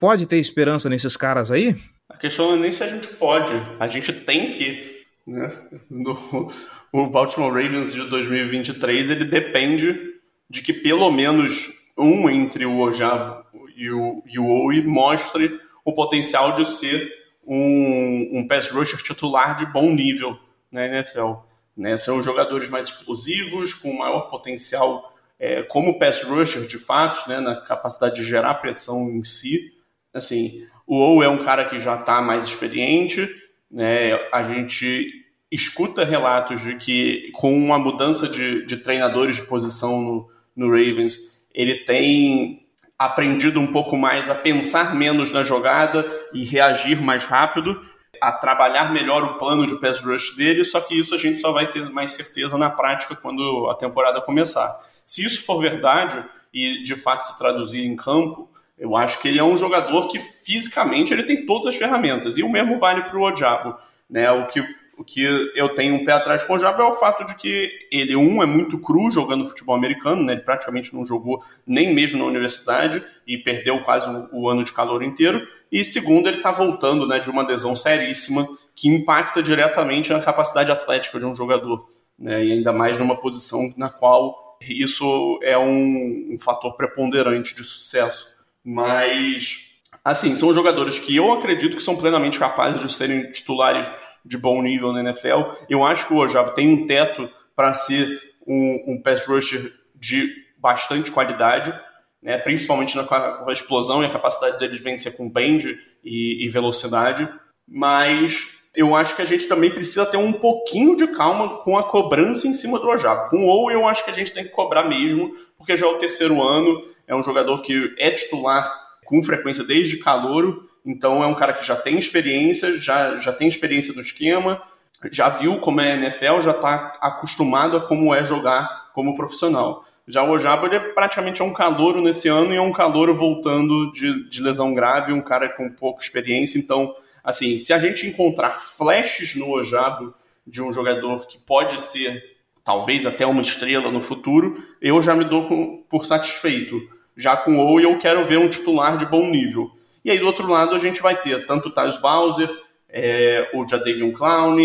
pode 0.00 0.26
ter 0.26 0.38
esperança 0.38 0.88
nesses 0.88 1.16
caras 1.16 1.52
aí? 1.52 1.76
A 2.08 2.16
questão 2.16 2.48
não 2.50 2.56
é 2.56 2.60
nem 2.62 2.72
se 2.72 2.82
a 2.82 2.88
gente 2.88 3.06
pode, 3.14 3.52
a 3.78 3.86
gente 3.86 4.12
tem 4.12 4.50
que. 4.50 5.04
Né? 5.24 5.52
No, 5.88 6.50
o 6.92 7.08
Baltimore 7.08 7.52
Ravens 7.52 7.94
de 7.94 8.02
2023 8.08 9.10
ele 9.10 9.24
depende 9.24 10.14
de 10.50 10.62
que 10.62 10.72
pelo 10.72 11.10
menos 11.12 11.83
um 11.96 12.28
entre 12.28 12.66
o 12.66 12.78
Ojabo 12.78 13.44
e 13.76 13.90
o, 13.90 14.22
e 14.26 14.38
o 14.38 14.88
mostre 14.88 15.60
o 15.84 15.92
potencial 15.92 16.56
de 16.56 16.66
ser 16.66 17.12
um, 17.46 18.38
um 18.38 18.48
pass 18.48 18.70
rusher 18.70 19.02
titular 19.02 19.56
de 19.56 19.66
bom 19.66 19.90
nível 19.90 20.38
na 20.70 20.86
NFL. 20.86 21.34
Né? 21.76 21.96
São 21.96 22.22
jogadores 22.22 22.68
mais 22.68 22.88
explosivos, 22.88 23.74
com 23.74 23.92
maior 23.92 24.30
potencial 24.30 25.12
é, 25.38 25.62
como 25.62 25.98
pass 25.98 26.22
rusher, 26.22 26.66
de 26.66 26.78
fato, 26.78 27.28
né? 27.28 27.40
na 27.40 27.60
capacidade 27.60 28.16
de 28.16 28.24
gerar 28.24 28.54
pressão 28.54 29.10
em 29.10 29.22
si. 29.22 29.72
Assim, 30.12 30.66
o 30.86 30.96
Owe 30.96 31.24
é 31.24 31.28
um 31.28 31.44
cara 31.44 31.64
que 31.66 31.78
já 31.78 31.96
está 31.96 32.22
mais 32.22 32.46
experiente, 32.46 33.28
né? 33.70 34.14
a 34.32 34.42
gente 34.42 35.24
escuta 35.50 36.04
relatos 36.04 36.62
de 36.62 36.76
que 36.76 37.30
com 37.34 37.56
uma 37.56 37.78
mudança 37.78 38.26
de, 38.26 38.64
de 38.66 38.78
treinadores 38.78 39.36
de 39.36 39.42
posição 39.42 40.00
no, 40.00 40.30
no 40.56 40.68
Ravens, 40.68 41.33
ele 41.54 41.76
tem 41.76 42.66
aprendido 42.98 43.60
um 43.60 43.66
pouco 43.66 43.96
mais 43.96 44.30
a 44.30 44.34
pensar 44.34 44.94
menos 44.94 45.30
na 45.32 45.42
jogada 45.42 46.04
e 46.32 46.44
reagir 46.44 47.00
mais 47.00 47.24
rápido, 47.24 47.80
a 48.20 48.32
trabalhar 48.32 48.92
melhor 48.92 49.22
o 49.22 49.34
plano 49.34 49.66
de 49.66 49.78
pass 49.78 50.00
rush 50.00 50.36
dele, 50.36 50.64
só 50.64 50.80
que 50.80 50.98
isso 50.98 51.14
a 51.14 51.18
gente 51.18 51.40
só 51.40 51.52
vai 51.52 51.70
ter 51.70 51.88
mais 51.90 52.12
certeza 52.12 52.56
na 52.56 52.70
prática 52.70 53.14
quando 53.14 53.68
a 53.70 53.74
temporada 53.74 54.20
começar. 54.20 54.80
Se 55.04 55.24
isso 55.24 55.44
for 55.44 55.60
verdade 55.60 56.24
e 56.52 56.82
de 56.82 56.96
fato 56.96 57.20
se 57.20 57.38
traduzir 57.38 57.84
em 57.84 57.96
campo, 57.96 58.48
eu 58.78 58.96
acho 58.96 59.20
que 59.20 59.28
ele 59.28 59.38
é 59.38 59.44
um 59.44 59.58
jogador 59.58 60.08
que 60.08 60.18
fisicamente 60.18 61.12
ele 61.12 61.24
tem 61.24 61.44
todas 61.44 61.68
as 61.68 61.76
ferramentas, 61.76 62.38
e 62.38 62.42
o 62.42 62.48
mesmo 62.48 62.78
vale 62.78 63.02
para 63.02 63.16
o 63.16 63.22
Odiabo. 63.22 63.76
Né? 64.08 64.30
O 64.30 64.46
que 64.46 64.64
o 64.96 65.04
que 65.04 65.22
eu 65.54 65.74
tenho 65.74 65.94
um 65.94 66.04
pé 66.04 66.12
atrás 66.12 66.42
com 66.42 66.54
o 66.54 66.58
Jabo 66.58 66.82
é 66.82 66.86
o 66.86 66.92
fato 66.92 67.24
de 67.24 67.34
que 67.34 67.70
ele, 67.90 68.14
um, 68.16 68.42
é 68.42 68.46
muito 68.46 68.78
cru 68.78 69.10
jogando 69.10 69.48
futebol 69.48 69.74
americano, 69.74 70.22
né? 70.22 70.34
ele 70.34 70.42
praticamente 70.42 70.94
não 70.94 71.04
jogou 71.04 71.42
nem 71.66 71.92
mesmo 71.92 72.18
na 72.18 72.24
universidade 72.24 73.02
e 73.26 73.38
perdeu 73.38 73.82
quase 73.82 74.08
o, 74.08 74.28
o 74.32 74.48
ano 74.48 74.64
de 74.64 74.72
calor 74.72 75.02
inteiro. 75.02 75.46
E 75.70 75.84
segundo, 75.84 76.28
ele 76.28 76.38
está 76.38 76.52
voltando 76.52 77.06
né, 77.06 77.18
de 77.18 77.28
uma 77.28 77.46
lesão 77.46 77.74
seríssima 77.74 78.46
que 78.74 78.88
impacta 78.88 79.42
diretamente 79.42 80.12
na 80.12 80.20
capacidade 80.20 80.70
atlética 80.70 81.18
de 81.18 81.26
um 81.26 81.34
jogador, 81.34 81.88
né? 82.18 82.44
e 82.44 82.52
ainda 82.52 82.72
mais 82.72 82.98
numa 82.98 83.16
posição 83.16 83.72
na 83.76 83.88
qual 83.88 84.58
isso 84.60 85.38
é 85.42 85.58
um, 85.58 86.30
um 86.32 86.38
fator 86.38 86.76
preponderante 86.76 87.54
de 87.54 87.64
sucesso. 87.64 88.34
Mas 88.64 89.74
assim, 90.04 90.34
são 90.34 90.52
jogadores 90.52 90.98
que 90.98 91.16
eu 91.16 91.32
acredito 91.32 91.76
que 91.76 91.82
são 91.82 91.96
plenamente 91.96 92.38
capazes 92.38 92.80
de 92.80 92.92
serem 92.92 93.30
titulares 93.30 93.90
de 94.24 94.38
bom 94.38 94.62
nível 94.62 94.92
na 94.92 95.00
NFL. 95.00 95.52
Eu 95.68 95.84
acho 95.84 96.06
que 96.06 96.14
o 96.14 96.18
Ojabo 96.18 96.52
tem 96.52 96.68
um 96.68 96.86
teto 96.86 97.28
para 97.54 97.74
ser 97.74 98.20
um, 98.46 98.94
um 98.94 99.02
pass 99.02 99.26
rusher 99.26 99.72
de 99.94 100.28
bastante 100.58 101.10
qualidade, 101.10 101.74
né, 102.22 102.38
principalmente 102.38 102.96
na, 102.96 103.04
com 103.04 103.48
a 103.48 103.52
explosão 103.52 104.02
e 104.02 104.06
a 104.06 104.10
capacidade 104.10 104.58
dele 104.58 104.76
de 104.76 104.82
vencer 104.82 105.16
com 105.16 105.30
bend 105.30 105.78
e, 106.02 106.46
e 106.46 106.48
velocidade. 106.48 107.28
Mas 107.68 108.48
eu 108.74 108.94
acho 108.94 109.14
que 109.14 109.22
a 109.22 109.26
gente 109.26 109.46
também 109.46 109.70
precisa 109.70 110.06
ter 110.06 110.16
um 110.16 110.32
pouquinho 110.32 110.96
de 110.96 111.06
calma 111.08 111.58
com 111.58 111.78
a 111.78 111.88
cobrança 111.88 112.48
em 112.48 112.54
cima 112.54 112.78
do 112.78 112.88
Ojabo. 112.88 113.30
Com 113.30 113.44
o 113.44 113.46
Ou, 113.46 113.70
eu 113.70 113.86
acho 113.86 114.04
que 114.04 114.10
a 114.10 114.14
gente 114.14 114.32
tem 114.32 114.44
que 114.44 114.50
cobrar 114.50 114.84
mesmo, 114.84 115.34
porque 115.56 115.76
já 115.76 115.86
é 115.86 115.88
o 115.88 115.98
terceiro 115.98 116.42
ano, 116.42 116.82
é 117.06 117.14
um 117.14 117.22
jogador 117.22 117.62
que 117.62 117.94
é 117.98 118.10
titular 118.10 118.72
com 119.04 119.22
frequência 119.22 119.62
desde 119.62 119.98
calouro, 119.98 120.68
então 120.84 121.22
é 121.22 121.26
um 121.26 121.34
cara 121.34 121.52
que 121.52 121.66
já 121.66 121.76
tem 121.76 121.98
experiência, 121.98 122.78
já, 122.78 123.16
já 123.18 123.32
tem 123.32 123.48
experiência 123.48 123.94
no 123.94 124.00
esquema, 124.00 124.62
já 125.10 125.28
viu 125.28 125.58
como 125.60 125.80
é 125.80 125.92
a 125.92 125.96
NFL, 125.96 126.40
já 126.40 126.50
está 126.50 126.96
acostumado 127.00 127.76
a 127.76 127.86
como 127.86 128.14
é 128.14 128.24
jogar 128.24 128.90
como 128.94 129.16
profissional. 129.16 129.84
Já 130.06 130.22
o 130.22 130.30
Ojabo 130.30 130.66
ele 130.66 130.76
é 130.76 130.80
praticamente 130.80 131.40
é 131.40 131.44
um 131.44 131.52
calouro 131.52 132.02
nesse 132.02 132.28
ano 132.28 132.52
e 132.52 132.56
é 132.56 132.60
um 132.60 132.72
calouro 132.72 133.14
voltando 133.14 133.90
de, 133.92 134.28
de 134.28 134.42
lesão 134.42 134.74
grave, 134.74 135.12
um 135.12 135.22
cara 135.22 135.48
com 135.48 135.70
pouca 135.70 136.02
experiência, 136.02 136.58
então 136.58 136.94
assim, 137.22 137.58
se 137.58 137.72
a 137.72 137.78
gente 137.78 138.06
encontrar 138.06 138.62
flashes 138.62 139.34
no 139.34 139.50
Ojabo 139.50 140.14
de 140.46 140.60
um 140.60 140.72
jogador 140.72 141.26
que 141.26 141.38
pode 141.38 141.80
ser 141.80 142.22
talvez 142.62 143.06
até 143.06 143.26
uma 143.26 143.40
estrela 143.40 143.90
no 143.90 144.02
futuro, 144.02 144.62
eu 144.80 145.00
já 145.02 145.14
me 145.14 145.24
dou 145.24 145.46
com, 145.46 145.84
por 145.88 146.06
satisfeito. 146.06 146.80
Já 147.16 147.36
com 147.36 147.56
o 147.56 147.80
eu 147.80 147.98
quero 147.98 148.26
ver 148.26 148.38
um 148.38 148.48
titular 148.48 148.96
de 148.96 149.06
bom 149.06 149.26
nível. 149.26 149.70
E 150.04 150.10
aí 150.10 150.18
do 150.18 150.26
outro 150.26 150.46
lado 150.46 150.74
a 150.74 150.78
gente 150.78 151.00
vai 151.00 151.20
ter 151.20 151.46
tanto 151.46 151.68
o 151.68 151.72
Thales 151.72 151.98
Bowser, 151.98 152.50
é, 152.88 153.50
o 153.54 153.66
Jadavion 153.66 154.12
Clown, 154.12 154.58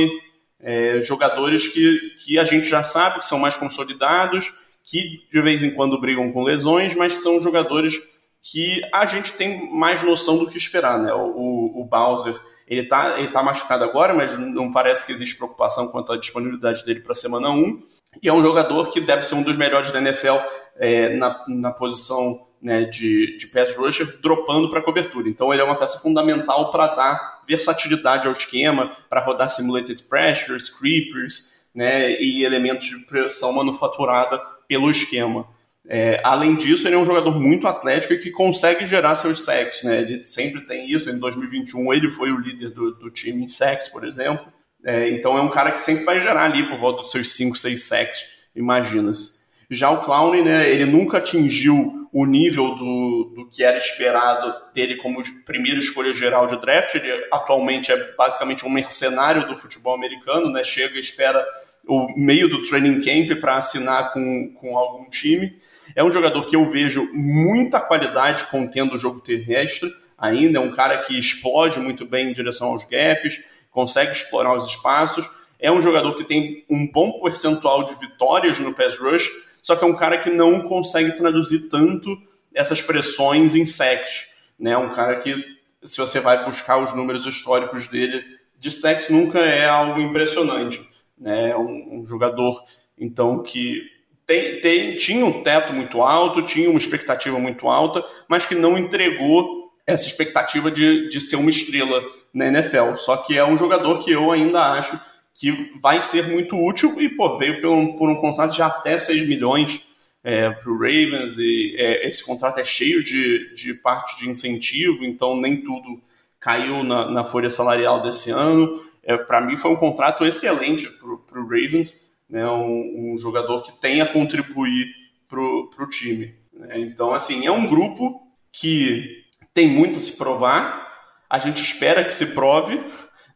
é, 0.59 0.99
jogadores 1.01 1.67
que, 1.67 2.13
que 2.23 2.37
a 2.37 2.43
gente 2.43 2.67
já 2.67 2.83
sabe 2.83 3.19
que 3.19 3.25
são 3.25 3.39
mais 3.39 3.55
consolidados, 3.55 4.53
que 4.83 5.21
de 5.31 5.41
vez 5.41 5.63
em 5.63 5.71
quando 5.71 5.99
brigam 5.99 6.31
com 6.31 6.43
lesões, 6.43 6.95
mas 6.95 7.21
são 7.23 7.41
jogadores 7.41 7.97
que 8.41 8.81
a 8.93 9.05
gente 9.05 9.33
tem 9.33 9.71
mais 9.71 10.03
noção 10.03 10.37
do 10.37 10.49
que 10.49 10.57
esperar, 10.57 10.99
né? 10.99 11.13
O, 11.13 11.81
o 11.81 11.85
Bowser 11.85 12.39
ele 12.69 12.83
tá, 12.83 13.19
ele 13.19 13.29
tá 13.29 13.41
machucado 13.41 13.83
agora, 13.83 14.13
mas 14.13 14.37
não 14.37 14.71
parece 14.71 15.03
que 15.03 15.11
existe 15.11 15.35
preocupação 15.35 15.87
quanto 15.87 16.13
à 16.13 16.17
disponibilidade 16.17 16.85
dele 16.85 16.99
para 16.99 17.13
a 17.13 17.15
semana 17.15 17.49
1. 17.49 17.81
E 18.21 18.29
é 18.29 18.33
um 18.33 18.43
jogador 18.43 18.91
que 18.91 19.01
deve 19.01 19.23
ser 19.23 19.33
um 19.33 19.41
dos 19.41 19.57
melhores 19.57 19.91
da 19.91 19.99
NFL 19.99 20.37
é, 20.75 21.15
na, 21.15 21.43
na 21.47 21.71
posição 21.71 22.47
né, 22.61 22.83
de, 22.83 23.37
de 23.37 23.47
pass 23.47 23.75
rusher, 23.75 24.19
dropando 24.21 24.69
para 24.69 24.81
cobertura. 24.81 25.29
Então 25.29 25.53
ele 25.53 25.61
é 25.61 25.65
uma 25.65 25.77
peça 25.77 25.99
fundamental 25.99 26.69
para 26.69 26.87
dar 26.87 27.43
versatilidade 27.47 28.27
ao 28.27 28.33
esquema, 28.33 28.95
para 29.09 29.23
rodar 29.23 29.49
simulated 29.49 30.03
pressures, 30.03 30.69
creepers 30.69 31.53
né, 31.73 32.21
e 32.21 32.43
elementos 32.43 32.87
de 32.87 33.05
pressão 33.05 33.53
manufaturada 33.53 34.37
pelo 34.67 34.91
esquema. 34.91 35.47
É, 35.87 36.21
além 36.23 36.55
disso, 36.55 36.87
ele 36.87 36.95
é 36.95 36.97
um 36.99 37.05
jogador 37.05 37.31
muito 37.39 37.67
atlético 37.67 38.13
e 38.13 38.19
que 38.19 38.29
consegue 38.29 38.85
gerar 38.85 39.15
seus 39.15 39.43
sacks, 39.43 39.81
né? 39.81 40.01
Ele 40.01 40.23
sempre 40.23 40.61
tem 40.61 40.91
isso. 40.91 41.09
Em 41.09 41.17
2021, 41.17 41.91
ele 41.91 42.11
foi 42.11 42.31
o 42.31 42.37
líder 42.37 42.69
do, 42.69 42.91
do 42.93 43.09
time 43.09 43.43
em 43.43 43.47
sacks, 43.47 43.87
por 43.89 44.05
exemplo. 44.05 44.53
É, 44.85 45.09
então, 45.09 45.35
é 45.35 45.41
um 45.41 45.49
cara 45.49 45.71
que 45.71 45.81
sempre 45.81 46.03
vai 46.03 46.21
gerar 46.21 46.43
ali 46.43 46.69
por 46.69 46.77
volta 46.77 47.01
dos 47.01 47.11
seus 47.11 47.31
5, 47.31 47.57
6 47.57 47.83
sacks, 47.83 48.19
imagina-se. 48.55 49.38
Já 49.69 49.89
o 49.91 50.01
Clown, 50.03 50.43
né? 50.43 50.69
Ele 50.69 50.85
nunca 50.85 51.19
atingiu 51.19 52.07
o 52.11 52.25
nível 52.25 52.75
do, 52.75 53.33
do 53.35 53.49
que 53.49 53.63
era 53.63 53.77
esperado 53.77 54.53
dele 54.73 54.97
como 54.97 55.21
primeira 55.45 55.79
escolha 55.79 56.13
geral 56.13 56.47
de 56.47 56.59
draft. 56.59 56.95
Ele 56.95 57.11
atualmente 57.31 57.91
é 57.91 58.13
basicamente 58.15 58.65
um 58.65 58.69
mercenário 58.69 59.47
do 59.47 59.55
futebol 59.55 59.93
americano, 59.93 60.51
né? 60.51 60.63
Chega 60.63 60.97
e 60.97 60.99
espera 60.99 61.45
o 61.87 62.07
meio 62.17 62.49
do 62.49 62.63
training 62.63 62.99
camp 62.99 63.39
para 63.39 63.55
assinar 63.55 64.11
com, 64.13 64.53
com 64.55 64.77
algum 64.77 65.09
time. 65.09 65.57
É 65.95 66.03
um 66.03 66.11
jogador 66.11 66.45
que 66.45 66.55
eu 66.55 66.69
vejo 66.69 67.07
muita 67.13 67.79
qualidade 67.79 68.45
contendo 68.51 68.95
o 68.95 68.99
jogo 68.99 69.21
terrestre 69.21 69.91
ainda, 70.17 70.59
é 70.59 70.61
um 70.61 70.71
cara 70.71 70.97
que 70.99 71.17
explode 71.17 71.79
muito 71.79 72.05
bem 72.05 72.29
em 72.29 72.33
direção 72.33 72.69
aos 72.69 72.83
gaps, 72.83 73.39
consegue 73.71 74.11
explorar 74.11 74.53
os 74.53 74.65
espaços. 74.65 75.29
É 75.59 75.71
um 75.71 75.81
jogador 75.81 76.15
que 76.15 76.23
tem 76.23 76.65
um 76.69 76.89
bom 76.89 77.19
percentual 77.21 77.83
de 77.83 77.95
vitórias 77.95 78.59
no 78.59 78.73
pass 78.73 78.97
rush, 78.97 79.27
só 79.61 79.75
que 79.75 79.83
é 79.83 79.87
um 79.87 79.95
cara 79.95 80.17
que 80.19 80.29
não 80.29 80.61
consegue 80.61 81.11
traduzir 81.11 81.69
tanto 81.69 82.17
essas 82.53 82.81
pressões 82.81 83.55
em 83.55 83.65
sacks. 83.65 84.27
Né? 84.57 84.77
Um 84.77 84.89
cara 84.89 85.17
que, 85.17 85.35
se 85.83 85.97
você 85.97 86.19
vai 86.19 86.45
buscar 86.45 86.77
os 86.77 86.93
números 86.93 87.25
históricos 87.25 87.87
dele, 87.87 88.23
de 88.57 88.71
sacks 88.71 89.09
nunca 89.09 89.39
é 89.39 89.67
algo 89.67 90.01
impressionante. 90.01 90.81
Né? 91.17 91.51
É 91.51 91.57
um, 91.57 92.01
um 92.01 92.07
jogador, 92.07 92.53
então, 92.97 93.41
que 93.41 93.81
tem, 94.25 94.61
tem, 94.61 94.95
tinha 94.95 95.25
um 95.25 95.41
teto 95.41 95.73
muito 95.73 96.01
alto, 96.01 96.43
tinha 96.43 96.69
uma 96.69 96.77
expectativa 96.77 97.39
muito 97.39 97.67
alta, 97.67 98.03
mas 98.27 98.45
que 98.45 98.53
não 98.53 98.77
entregou 98.77 99.73
essa 99.87 100.07
expectativa 100.07 100.69
de, 100.69 101.09
de 101.09 101.19
ser 101.19 101.35
uma 101.35 101.49
estrela 101.49 102.03
na 102.31 102.47
NFL. 102.47 102.95
Só 102.95 103.17
que 103.17 103.35
é 103.35 103.43
um 103.43 103.57
jogador 103.57 103.97
que 103.99 104.11
eu 104.11 104.31
ainda 104.31 104.73
acho 104.73 104.99
que 105.39 105.71
vai 105.79 106.01
ser 106.01 106.27
muito 106.27 106.61
útil 106.61 106.99
e 107.01 107.07
pô, 107.07 107.37
veio 107.37 107.61
por 107.61 107.69
um, 107.69 107.93
por 107.93 108.09
um 108.09 108.15
contrato 108.15 108.53
de 108.53 108.61
até 108.61 108.97
6 108.97 109.25
milhões 109.27 109.87
é, 110.21 110.49
para 110.49 110.69
o 110.69 110.77
Ravens 110.77 111.37
e 111.37 111.75
é, 111.77 112.09
esse 112.09 112.25
contrato 112.25 112.59
é 112.59 112.65
cheio 112.65 113.01
de, 113.01 113.53
de 113.53 113.73
parte 113.75 114.17
de 114.17 114.29
incentivo, 114.29 115.05
então 115.05 115.39
nem 115.39 115.61
tudo 115.61 116.01
caiu 116.39 116.83
na, 116.83 117.09
na 117.09 117.23
folha 117.23 117.49
salarial 117.49 118.01
desse 118.01 118.29
ano. 118.31 118.83
É, 119.01 119.15
para 119.15 119.39
mim 119.39 119.55
foi 119.55 119.71
um 119.71 119.77
contrato 119.77 120.25
excelente 120.25 120.85
para 120.87 121.39
o 121.39 121.47
Ravens 121.47 122.09
né, 122.29 122.45
um, 122.45 123.13
um 123.13 123.17
jogador 123.17 123.63
que 123.63 123.71
tenha 123.79 124.03
a 124.03 124.13
contribuir 124.13 124.87
para 125.27 125.39
o 125.39 125.89
time. 125.89 126.35
Né? 126.53 126.79
Então, 126.79 127.13
assim, 127.13 127.45
é 127.45 127.51
um 127.51 127.65
grupo 127.65 128.21
que 128.51 129.23
tem 129.53 129.67
muito 129.67 129.97
a 129.97 130.01
se 130.01 130.15
provar, 130.17 130.87
a 131.29 131.39
gente 131.39 131.63
espera 131.63 132.03
que 132.03 132.13
se 132.13 132.27
prove, 132.27 132.79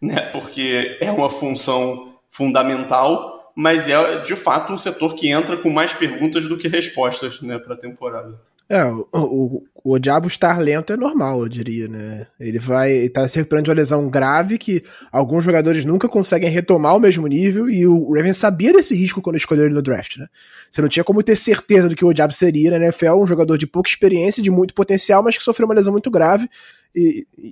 né, 0.04 0.20
porque 0.34 0.98
é 1.00 1.10
uma 1.10 1.30
função 1.30 2.14
fundamental, 2.30 3.54
mas 3.56 3.88
é 3.88 4.20
de 4.20 4.36
fato 4.36 4.74
um 4.74 4.78
setor 4.78 5.16
que 5.16 5.30
entra 5.30 5.56
com 5.56 5.70
mais 5.70 5.94
perguntas 5.94 6.46
do 6.46 6.58
que 6.58 6.68
respostas 6.68 7.42
né, 7.42 7.58
para 7.58 7.76
a 7.76 7.78
temporada. 7.78 8.38
É, 8.68 8.84
o, 8.86 9.08
o, 9.14 9.64
o 9.84 10.00
Diabo 10.00 10.28
estar 10.28 10.58
lento 10.60 10.92
é 10.92 10.98
normal, 10.98 11.42
eu 11.42 11.50
diria, 11.50 11.88
né? 11.88 12.28
Ele 12.40 12.60
vai 12.60 12.92
estar 12.92 13.22
tá 13.22 13.28
se 13.28 13.38
recuperando 13.38 13.66
de 13.66 13.72
uma 13.72 13.76
lesão 13.76 14.10
grave 14.10 14.58
que 14.58 14.84
alguns 15.12 15.44
jogadores 15.44 15.86
nunca 15.86 16.10
conseguem 16.10 16.50
retomar 16.50 16.96
o 16.96 17.00
mesmo 17.00 17.28
nível 17.28 17.70
e 17.70 17.86
o 17.86 18.14
Ravens 18.14 18.38
sabia 18.38 18.74
desse 18.74 18.96
risco 18.96 19.22
quando 19.22 19.36
escolheu 19.36 19.66
ele 19.66 19.76
no 19.76 19.82
draft, 19.82 20.18
né? 20.18 20.28
Você 20.72 20.82
não 20.82 20.90
tinha 20.90 21.04
como 21.04 21.22
ter 21.22 21.36
certeza 21.36 21.88
do 21.88 21.96
que 21.96 22.06
o 22.06 22.14
Diabo 22.14 22.34
seria 22.34 22.72
na 22.72 22.78
NFL, 22.78 23.22
um 23.22 23.28
jogador 23.28 23.58
de 23.58 23.68
pouca 23.68 23.90
experiência, 23.90 24.42
de 24.42 24.50
muito 24.50 24.74
potencial, 24.74 25.22
mas 25.22 25.38
que 25.38 25.44
sofreu 25.44 25.68
uma 25.68 25.76
lesão 25.76 25.92
muito 25.92 26.10
grave, 26.10 26.50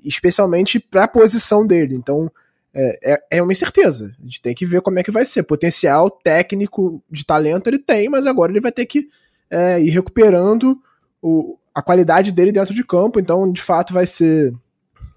especialmente 0.06 0.80
para 0.80 1.06
a 1.06 1.08
posição 1.08 1.66
dele. 1.66 1.96
Então, 1.96 2.32
é, 2.74 3.14
é, 3.14 3.24
é 3.32 3.44
uma 3.44 3.52
incerteza. 3.52 4.16
A 4.20 4.24
gente 4.24 4.42
tem 4.42 4.56
que 4.56 4.66
ver 4.66 4.82
como 4.82 5.00
é 5.00 5.04
que 5.04 5.12
vai 5.12 5.26
ser. 5.26 5.44
Potencial 5.44 6.10
técnico 6.10 7.04
de 7.10 7.26
talento 7.26 7.68
ele 7.68 7.80
tem, 7.80 8.10
mas 8.10 8.26
agora 8.26 8.52
ele 8.52 8.62
vai 8.62 8.72
ter 8.72 8.86
que 8.86 9.10
é, 9.50 9.82
ir 9.82 9.90
recuperando 9.90 10.82
o, 11.22 11.58
a 11.74 11.82
qualidade 11.82 12.32
dele 12.32 12.52
dentro 12.52 12.74
de 12.74 12.84
campo, 12.84 13.20
então 13.20 13.52
de 13.52 13.62
fato 13.62 13.94
vai 13.94 14.08
ser 14.08 14.54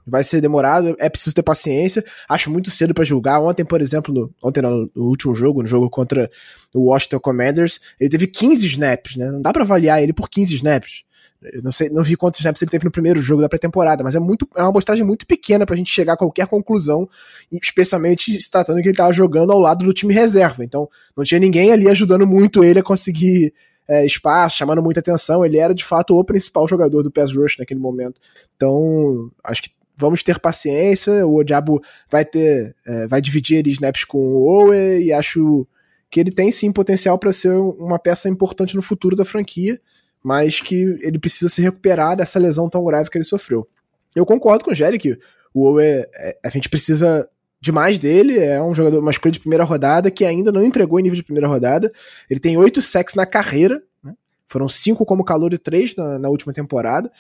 vai 0.07 0.23
ser 0.23 0.41
demorado, 0.43 0.95
é 0.99 1.09
preciso 1.09 1.35
ter 1.35 1.43
paciência. 1.43 2.05
Acho 2.29 2.51
muito 2.51 2.71
cedo 2.71 2.93
para 2.93 3.05
julgar. 3.05 3.41
Ontem, 3.41 3.65
por 3.65 3.81
exemplo, 3.81 4.13
no, 4.13 4.31
ontem 4.43 4.61
não, 4.61 4.91
no 4.95 5.05
último 5.05 5.35
jogo, 5.35 5.63
no 5.63 5.69
jogo 5.69 5.89
contra 5.89 6.31
o 6.75 6.91
Washington 6.91 7.21
Commanders, 7.21 7.81
ele 7.99 8.11
teve 8.11 8.27
15 8.27 8.67
snaps, 8.67 9.17
né? 9.17 9.31
Não 9.31 9.41
dá 9.41 9.51
para 9.51 9.63
avaliar 9.63 10.03
ele 10.03 10.13
por 10.13 10.29
15 10.29 10.55
snaps. 10.57 11.05
Eu 11.53 11.63
não 11.63 11.73
sei, 11.73 11.91
não 11.91 12.03
vi 12.03 12.17
quantos 12.17 12.41
snaps 12.41 12.63
ele 12.63 12.71
teve 12.71 12.85
no 12.85 12.91
primeiro 12.91 13.21
jogo 13.21 13.43
da 13.43 13.49
pré-temporada, 13.49 14.03
mas 14.03 14.15
é 14.15 14.21
muito 14.21 14.49
é 14.57 14.61
uma 14.61 14.71
amostragem 14.71 15.05
muito 15.05 15.27
pequena 15.27 15.67
pra 15.67 15.77
gente 15.77 15.93
chegar 15.93 16.15
a 16.15 16.17
qualquer 16.17 16.47
conclusão, 16.47 17.09
especialmente 17.51 18.41
se 18.41 18.51
tratando 18.51 18.81
que 18.81 18.89
ele 18.89 18.97
tava 18.97 19.13
jogando 19.13 19.53
ao 19.53 19.59
lado 19.59 19.85
do 19.85 19.93
time 19.93 20.15
reserva. 20.15 20.65
Então, 20.65 20.89
não 21.17 21.25
tinha 21.25 21.41
ninguém 21.41 21.73
ali 21.73 21.89
ajudando 21.89 22.27
muito 22.27 22.65
ele 22.65 22.79
a 22.79 22.83
conseguir 22.83 23.53
é, 23.89 24.05
espaço, 24.05 24.57
chamando 24.57 24.83
muita 24.83 25.01
atenção. 25.01 25.45
Ele 25.45 25.59
era 25.59 25.75
de 25.75 25.85
fato 25.85 26.19
o 26.19 26.25
principal 26.25 26.67
jogador 26.67 27.03
do 27.03 27.11
pass 27.11 27.35
rush 27.35 27.59
naquele 27.59 27.81
momento. 27.81 28.21
Então, 28.57 29.31
acho 29.43 29.63
que 29.63 29.71
vamos 29.97 30.23
ter 30.23 30.39
paciência. 30.39 31.27
O 31.27 31.43
Diabo 31.45 31.83
vai 32.11 32.25
ter, 32.25 32.75
é, 32.87 33.07
vai 33.07 33.21
dividir 33.21 33.67
snaps 33.69 34.05
com 34.05 34.19
o 34.19 34.47
Owe 34.47 35.03
e 35.03 35.13
acho 35.13 35.67
que 36.11 36.21
ele 36.21 36.31
tem 36.31 36.51
sim 36.53 36.71
potencial 36.71 37.19
para 37.19 37.33
ser 37.33 37.53
uma 37.53 37.99
peça 37.99 38.29
importante 38.29 38.77
no 38.77 38.83
futuro 38.83 39.17
da 39.17 39.25
franquia, 39.25 39.81
mas 40.25 40.59
que 40.59 40.99
ele 41.03 41.19
precisa 41.19 41.51
se 41.51 41.61
recuperar 41.61 42.17
dessa 42.17 42.39
lesão 42.39 42.71
tão 42.71 42.83
grave 42.83 43.11
que 43.11 43.19
ele 43.19 43.25
sofreu. 43.25 43.69
Eu 44.17 44.25
concordo 44.25 44.65
com 44.65 44.71
o 44.71 44.75
Jerry 44.75 44.99
que 44.99 45.19
o 45.53 45.69
Owe, 45.69 45.83
é, 45.85 46.39
a 46.43 46.49
gente 46.49 46.71
precisa 46.71 47.29
demais 47.61 47.99
dele. 47.99 48.39
É 48.39 48.63
um 48.63 48.75
jogador, 48.75 49.01
uma 49.01 49.11
escolha 49.11 49.33
de 49.33 49.41
primeira 49.41 49.65
rodada 49.65 50.11
que 50.11 50.25
ainda 50.25 50.51
não 50.51 50.65
entregou 50.65 50.99
em 50.99 51.03
nível 51.03 51.17
de 51.17 51.23
primeira 51.23 51.47
rodada. 51.47 51.93
Ele 52.31 52.41
tem 52.41 52.57
oito 52.57 52.81
sacks 52.81 53.15
na 53.15 53.27
carreira, 53.27 53.83
né? 54.03 54.15
foram 54.49 54.67
cinco 54.67 55.05
como 55.05 55.25
calor 55.25 55.53
e 55.53 55.59
três 55.59 55.95
na, 55.95 56.19
na 56.19 56.31
última 56.31 56.55
temporada. 56.55 57.13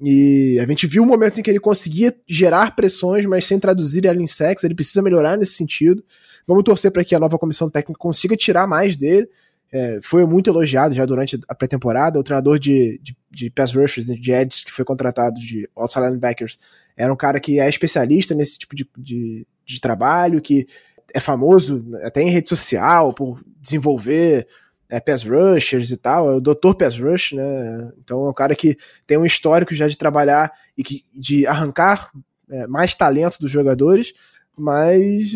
E 0.00 0.58
a 0.60 0.66
gente 0.66 0.86
viu 0.88 1.06
momentos 1.06 1.38
em 1.38 1.42
que 1.42 1.50
ele 1.50 1.60
conseguia 1.60 2.12
gerar 2.26 2.74
pressões, 2.74 3.24
mas 3.24 3.46
sem 3.46 3.60
traduzir 3.60 4.04
ela 4.04 4.20
em 4.20 4.26
sexo. 4.26 4.66
Ele 4.66 4.74
precisa 4.74 5.00
melhorar 5.00 5.38
nesse 5.38 5.52
sentido. 5.52 6.02
Vamos 6.44 6.64
torcer 6.64 6.90
para 6.90 7.04
que 7.04 7.14
a 7.14 7.20
nova 7.20 7.38
comissão 7.38 7.70
técnica 7.70 7.98
consiga 8.00 8.36
tirar 8.36 8.66
mais 8.66 8.96
dele. 8.96 9.28
É, 9.72 10.00
foi 10.02 10.26
muito 10.26 10.50
elogiado 10.50 10.94
já 10.94 11.06
durante 11.06 11.40
a 11.48 11.54
pré-temporada. 11.54 12.20
O 12.20 12.22
treinador 12.22 12.58
de, 12.58 13.00
de, 13.02 13.16
de 13.30 13.50
pass 13.50 13.74
rushers, 13.74 14.06
de 14.06 14.32
Eds, 14.32 14.64
que 14.64 14.70
foi 14.70 14.84
contratado 14.84 15.40
de 15.40 15.68
outside 15.74 16.04
linebackers, 16.04 16.58
era 16.96 17.12
um 17.12 17.16
cara 17.16 17.40
que 17.40 17.58
é 17.58 17.68
especialista 17.68 18.34
nesse 18.34 18.58
tipo 18.58 18.76
de, 18.76 18.86
de, 18.98 19.46
de 19.64 19.80
trabalho, 19.80 20.42
que 20.42 20.66
é 21.14 21.18
famoso 21.18 21.84
até 22.02 22.20
em 22.22 22.30
rede 22.30 22.48
social 22.48 23.14
por 23.14 23.42
desenvolver 23.60 24.46
é, 24.92 25.00
pass 25.00 25.24
rushers 25.24 25.90
e 25.90 25.96
tal, 25.96 26.30
é 26.30 26.34
o 26.36 26.40
Dr. 26.40 26.74
Pass 26.78 26.98
Rush, 26.98 27.32
né? 27.32 27.90
Então 27.98 28.26
é 28.26 28.28
um 28.28 28.34
cara 28.34 28.54
que 28.54 28.76
tem 29.06 29.16
um 29.16 29.24
histórico 29.24 29.74
já 29.74 29.88
de 29.88 29.96
trabalhar 29.96 30.52
e 30.76 30.82
que, 30.82 31.02
de 31.14 31.46
arrancar 31.46 32.10
é, 32.50 32.66
mais 32.66 32.94
talento 32.94 33.38
dos 33.38 33.50
jogadores, 33.50 34.12
mas 34.54 35.34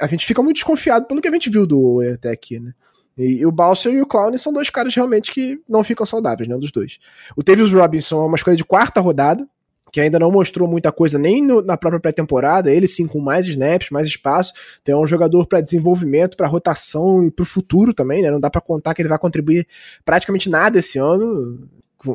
a 0.00 0.08
gente 0.08 0.26
fica 0.26 0.42
muito 0.42 0.56
desconfiado 0.56 1.06
pelo 1.06 1.20
que 1.20 1.28
a 1.28 1.30
gente 1.30 1.48
viu 1.48 1.64
do 1.64 2.00
até 2.12 2.32
aqui, 2.32 2.58
né? 2.58 2.72
E, 3.16 3.44
o 3.44 3.52
Balser 3.52 3.92
e 3.92 4.00
o 4.00 4.06
Clown 4.06 4.36
são 4.38 4.52
dois 4.52 4.70
caras 4.70 4.94
realmente 4.94 5.30
que 5.30 5.60
não 5.68 5.84
ficam 5.84 6.06
saudáveis, 6.06 6.48
né? 6.48 6.56
Dos 6.56 6.72
dois. 6.72 6.98
O 7.36 7.42
Tavius 7.42 7.72
Robinson 7.72 8.22
é 8.22 8.26
uma 8.26 8.36
escolha 8.36 8.56
de 8.56 8.64
quarta 8.64 9.00
rodada, 9.00 9.46
que 9.92 10.00
ainda 10.00 10.18
não 10.18 10.30
mostrou 10.30 10.66
muita 10.66 10.90
coisa 10.90 11.18
nem 11.18 11.42
no, 11.42 11.60
na 11.60 11.76
própria 11.76 12.00
pré-temporada, 12.00 12.72
ele 12.72 12.88
sim 12.88 13.06
com 13.06 13.20
mais 13.20 13.46
snaps, 13.46 13.90
mais 13.90 14.06
espaço, 14.06 14.54
tem 14.82 14.94
um 14.94 15.06
jogador 15.06 15.46
para 15.46 15.60
desenvolvimento, 15.60 16.36
para 16.36 16.48
rotação 16.48 17.22
e 17.22 17.30
para 17.30 17.42
o 17.42 17.46
futuro 17.46 17.92
também, 17.92 18.22
né? 18.22 18.30
Não 18.30 18.40
dá 18.40 18.48
para 18.48 18.60
contar 18.62 18.94
que 18.94 19.02
ele 19.02 19.08
vai 19.10 19.18
contribuir 19.18 19.66
praticamente 20.04 20.48
nada 20.48 20.78
esse 20.78 20.98
ano, 20.98 21.68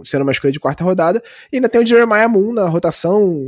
sendo 0.03 0.23
uma 0.23 0.31
escolha 0.31 0.51
de 0.51 0.59
quarta 0.59 0.83
rodada. 0.83 1.21
E 1.51 1.57
ainda 1.57 1.69
tem 1.69 1.81
o 1.81 1.85
Jeremiah 1.85 2.27
Moon 2.27 2.51
na 2.51 2.67
rotação, 2.67 3.45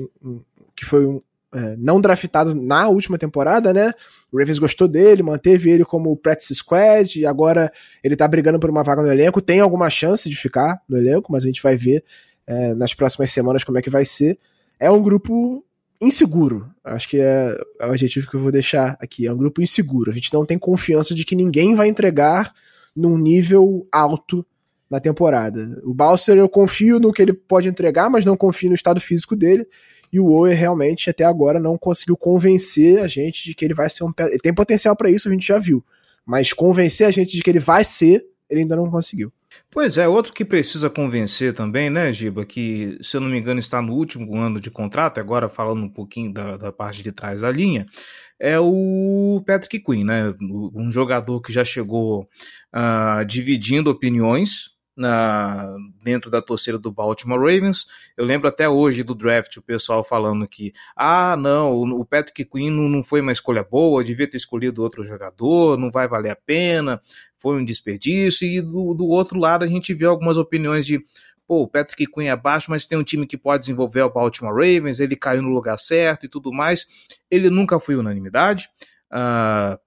que 0.76 0.86
foi 0.86 1.06
um, 1.08 1.20
é, 1.54 1.76
não 1.78 2.00
draftado 2.00 2.54
na 2.54 2.88
última 2.88 3.18
temporada, 3.18 3.74
né? 3.74 3.92
O 4.32 4.38
Ravens 4.38 4.60
gostou 4.60 4.88
dele, 4.88 5.24
manteve 5.24 5.72
ele 5.72 5.84
como 5.84 6.16
practice 6.16 6.54
squad 6.56 7.20
e 7.20 7.26
agora 7.26 7.72
ele 8.04 8.16
tá 8.16 8.28
brigando 8.28 8.60
por 8.60 8.70
uma 8.70 8.84
vaga 8.84 9.02
no 9.02 9.12
elenco. 9.12 9.42
Tem 9.42 9.60
alguma 9.60 9.90
chance 9.90 10.30
de 10.30 10.36
ficar 10.36 10.82
no 10.88 10.98
elenco, 10.98 11.32
mas 11.32 11.44
a 11.44 11.48
gente 11.48 11.64
vai 11.64 11.76
ver 11.76 12.04
é, 12.46 12.74
nas 12.76 12.94
próximas 12.94 13.32
semanas 13.32 13.64
como 13.64 13.78
é 13.78 13.82
que 13.82 13.90
vai 13.90 14.06
ser. 14.06 14.38
É 14.80 14.90
um 14.92 15.02
grupo 15.02 15.64
inseguro. 16.00 16.70
Acho 16.84 17.10
que 17.10 17.20
é, 17.20 17.58
é 17.80 17.88
o 17.88 17.92
adjetivo 17.92 18.30
que 18.30 18.36
eu 18.36 18.42
vou 18.42 18.52
deixar 18.52 18.98
aqui. 19.02 19.26
É 19.28 19.34
um 19.34 19.38
grupo 19.38 19.62
inseguro. 19.62 20.12
A 20.12 20.14
gente 20.14 20.34
não 20.34 20.46
tem 20.46 20.58
confiança 20.58 21.16
de 21.16 21.26
que 21.26 21.36
ninguém 21.36 21.76
vai 21.76 21.88
entregar 21.88 22.54
num 22.96 23.18
nível 23.18 23.88
alto 23.92 24.46
na 24.90 25.00
temporada. 25.00 25.80
O 25.84 25.94
Balser 25.94 26.38
eu 26.38 26.50
confio 26.50 27.00
no 27.00 27.14
que 27.14 27.22
ele 27.22 27.34
pode 27.34 27.68
entregar, 27.68 28.10
mas 28.10 28.26
não 28.26 28.36
confio 28.36 28.70
no 28.70 28.76
estado 28.76 29.00
físico 29.00 29.36
dele. 29.36 29.68
E 30.12 30.20
o 30.20 30.28
Owe 30.28 30.54
realmente 30.54 31.10
até 31.10 31.24
agora 31.24 31.60
não 31.60 31.78
conseguiu 31.78 32.18
convencer 32.18 33.00
a 33.00 33.08
gente 33.08 33.44
de 33.44 33.54
que 33.54 33.64
ele 33.64 33.74
vai 33.74 33.90
ser 33.90 34.04
um. 34.04 34.12
Ele 34.20 34.40
tem 34.40 34.54
potencial 34.54 34.96
para 34.96 35.12
isso, 35.12 35.28
a 35.28 35.32
gente 35.32 35.48
já 35.48 35.60
viu. 35.60 35.84
Mas 36.26 36.54
convencer 36.54 37.08
a 37.08 37.12
gente 37.12 37.36
de 37.36 37.42
que 37.42 37.50
ele 37.50 37.60
vai 37.60 37.84
ser, 37.84 38.26
ele 38.50 38.62
ainda 38.62 38.76
não 38.76 38.90
conseguiu. 38.90 39.32
Pois 39.72 39.98
é, 39.98 40.08
outro 40.08 40.34
que 40.34 40.46
precisa 40.46 40.90
convencer 40.90 41.54
também, 41.54 41.90
né, 41.90 42.12
Giba, 42.12 42.46
que 42.46 42.98
se 43.02 43.18
eu 43.18 43.22
não 43.22 43.30
me 43.30 43.40
engano 43.40 43.60
está 43.60 43.82
no 43.82 43.94
último 43.94 44.36
ano 44.36 44.60
de 44.60 44.70
contrato, 44.70 45.20
agora 45.20 45.50
falando 45.50 45.84
um 45.84 45.90
pouquinho 45.90 46.32
da, 46.32 46.58
da 46.58 46.72
parte 46.72 47.02
de 47.02 47.12
trás 47.12 47.42
da 47.42 47.52
linha, 47.52 47.86
é 48.40 48.60
o 48.60 49.44
Patrick 49.46 49.80
Quinn, 49.80 50.04
né, 50.06 50.34
um 50.42 50.92
jogador 50.92 51.42
que 51.42 51.52
já 51.52 51.66
chegou 51.66 52.28
uh, 52.76 53.26
dividindo 53.26 53.90
opiniões 53.90 54.70
na, 55.00 55.78
dentro 56.04 56.30
da 56.30 56.42
torcida 56.42 56.78
do 56.78 56.92
Baltimore 56.92 57.40
Ravens. 57.40 57.88
Eu 58.18 58.26
lembro 58.26 58.50
até 58.50 58.68
hoje 58.68 59.02
do 59.02 59.16
draft 59.16 59.56
o 59.56 59.62
pessoal 59.62 60.04
falando 60.04 60.46
que, 60.46 60.74
ah, 60.96 61.38
não, 61.38 61.82
o 61.82 62.06
Patrick 62.06 62.44
Quinn 62.44 62.70
não, 62.70 63.02
foi 63.02 63.22
uma 63.22 63.32
escolha 63.32 63.64
boa, 63.64 64.04
devia 64.04 64.30
ter 64.30 64.36
escolhido 64.36 64.84
outro 64.84 65.06
jogador, 65.06 65.78
não 65.78 65.90
vai 65.90 66.06
valer 66.06 66.32
a 66.32 66.36
pena, 66.36 67.02
foi 67.38 67.56
um 67.56 67.64
desperdício. 67.64 68.46
E 68.46 68.60
do, 68.62 68.94
do 68.94 69.08
outro 69.08 69.40
lado 69.40 69.64
a 69.64 69.68
gente 69.68 69.94
vê 69.94 70.06
algumas 70.06 70.38
opiniões 70.38 70.86
de, 70.86 71.00
pô, 71.48 71.62
o 71.62 71.68
Patrick 71.68 72.06
Quinn 72.06 72.28
é 72.28 72.36
baixo, 72.36 72.70
mas 72.70 72.86
tem 72.86 72.98
um 72.98 73.04
time 73.04 73.26
que 73.26 73.38
pode 73.38 73.62
desenvolver 73.62 74.02
o 74.02 74.12
Baltimore 74.12 74.54
Ravens, 74.54 75.00
ele 75.00 75.16
caiu 75.16 75.42
no 75.42 75.50
lugar 75.50 75.80
certo 75.80 76.26
e 76.26 76.30
tudo 76.30 76.52
mais. 76.52 76.86
Ele 77.32 77.50
nunca 77.50 77.80
foi 77.80 77.96
unanimidade. 77.96 78.70
Uh, 79.10 79.80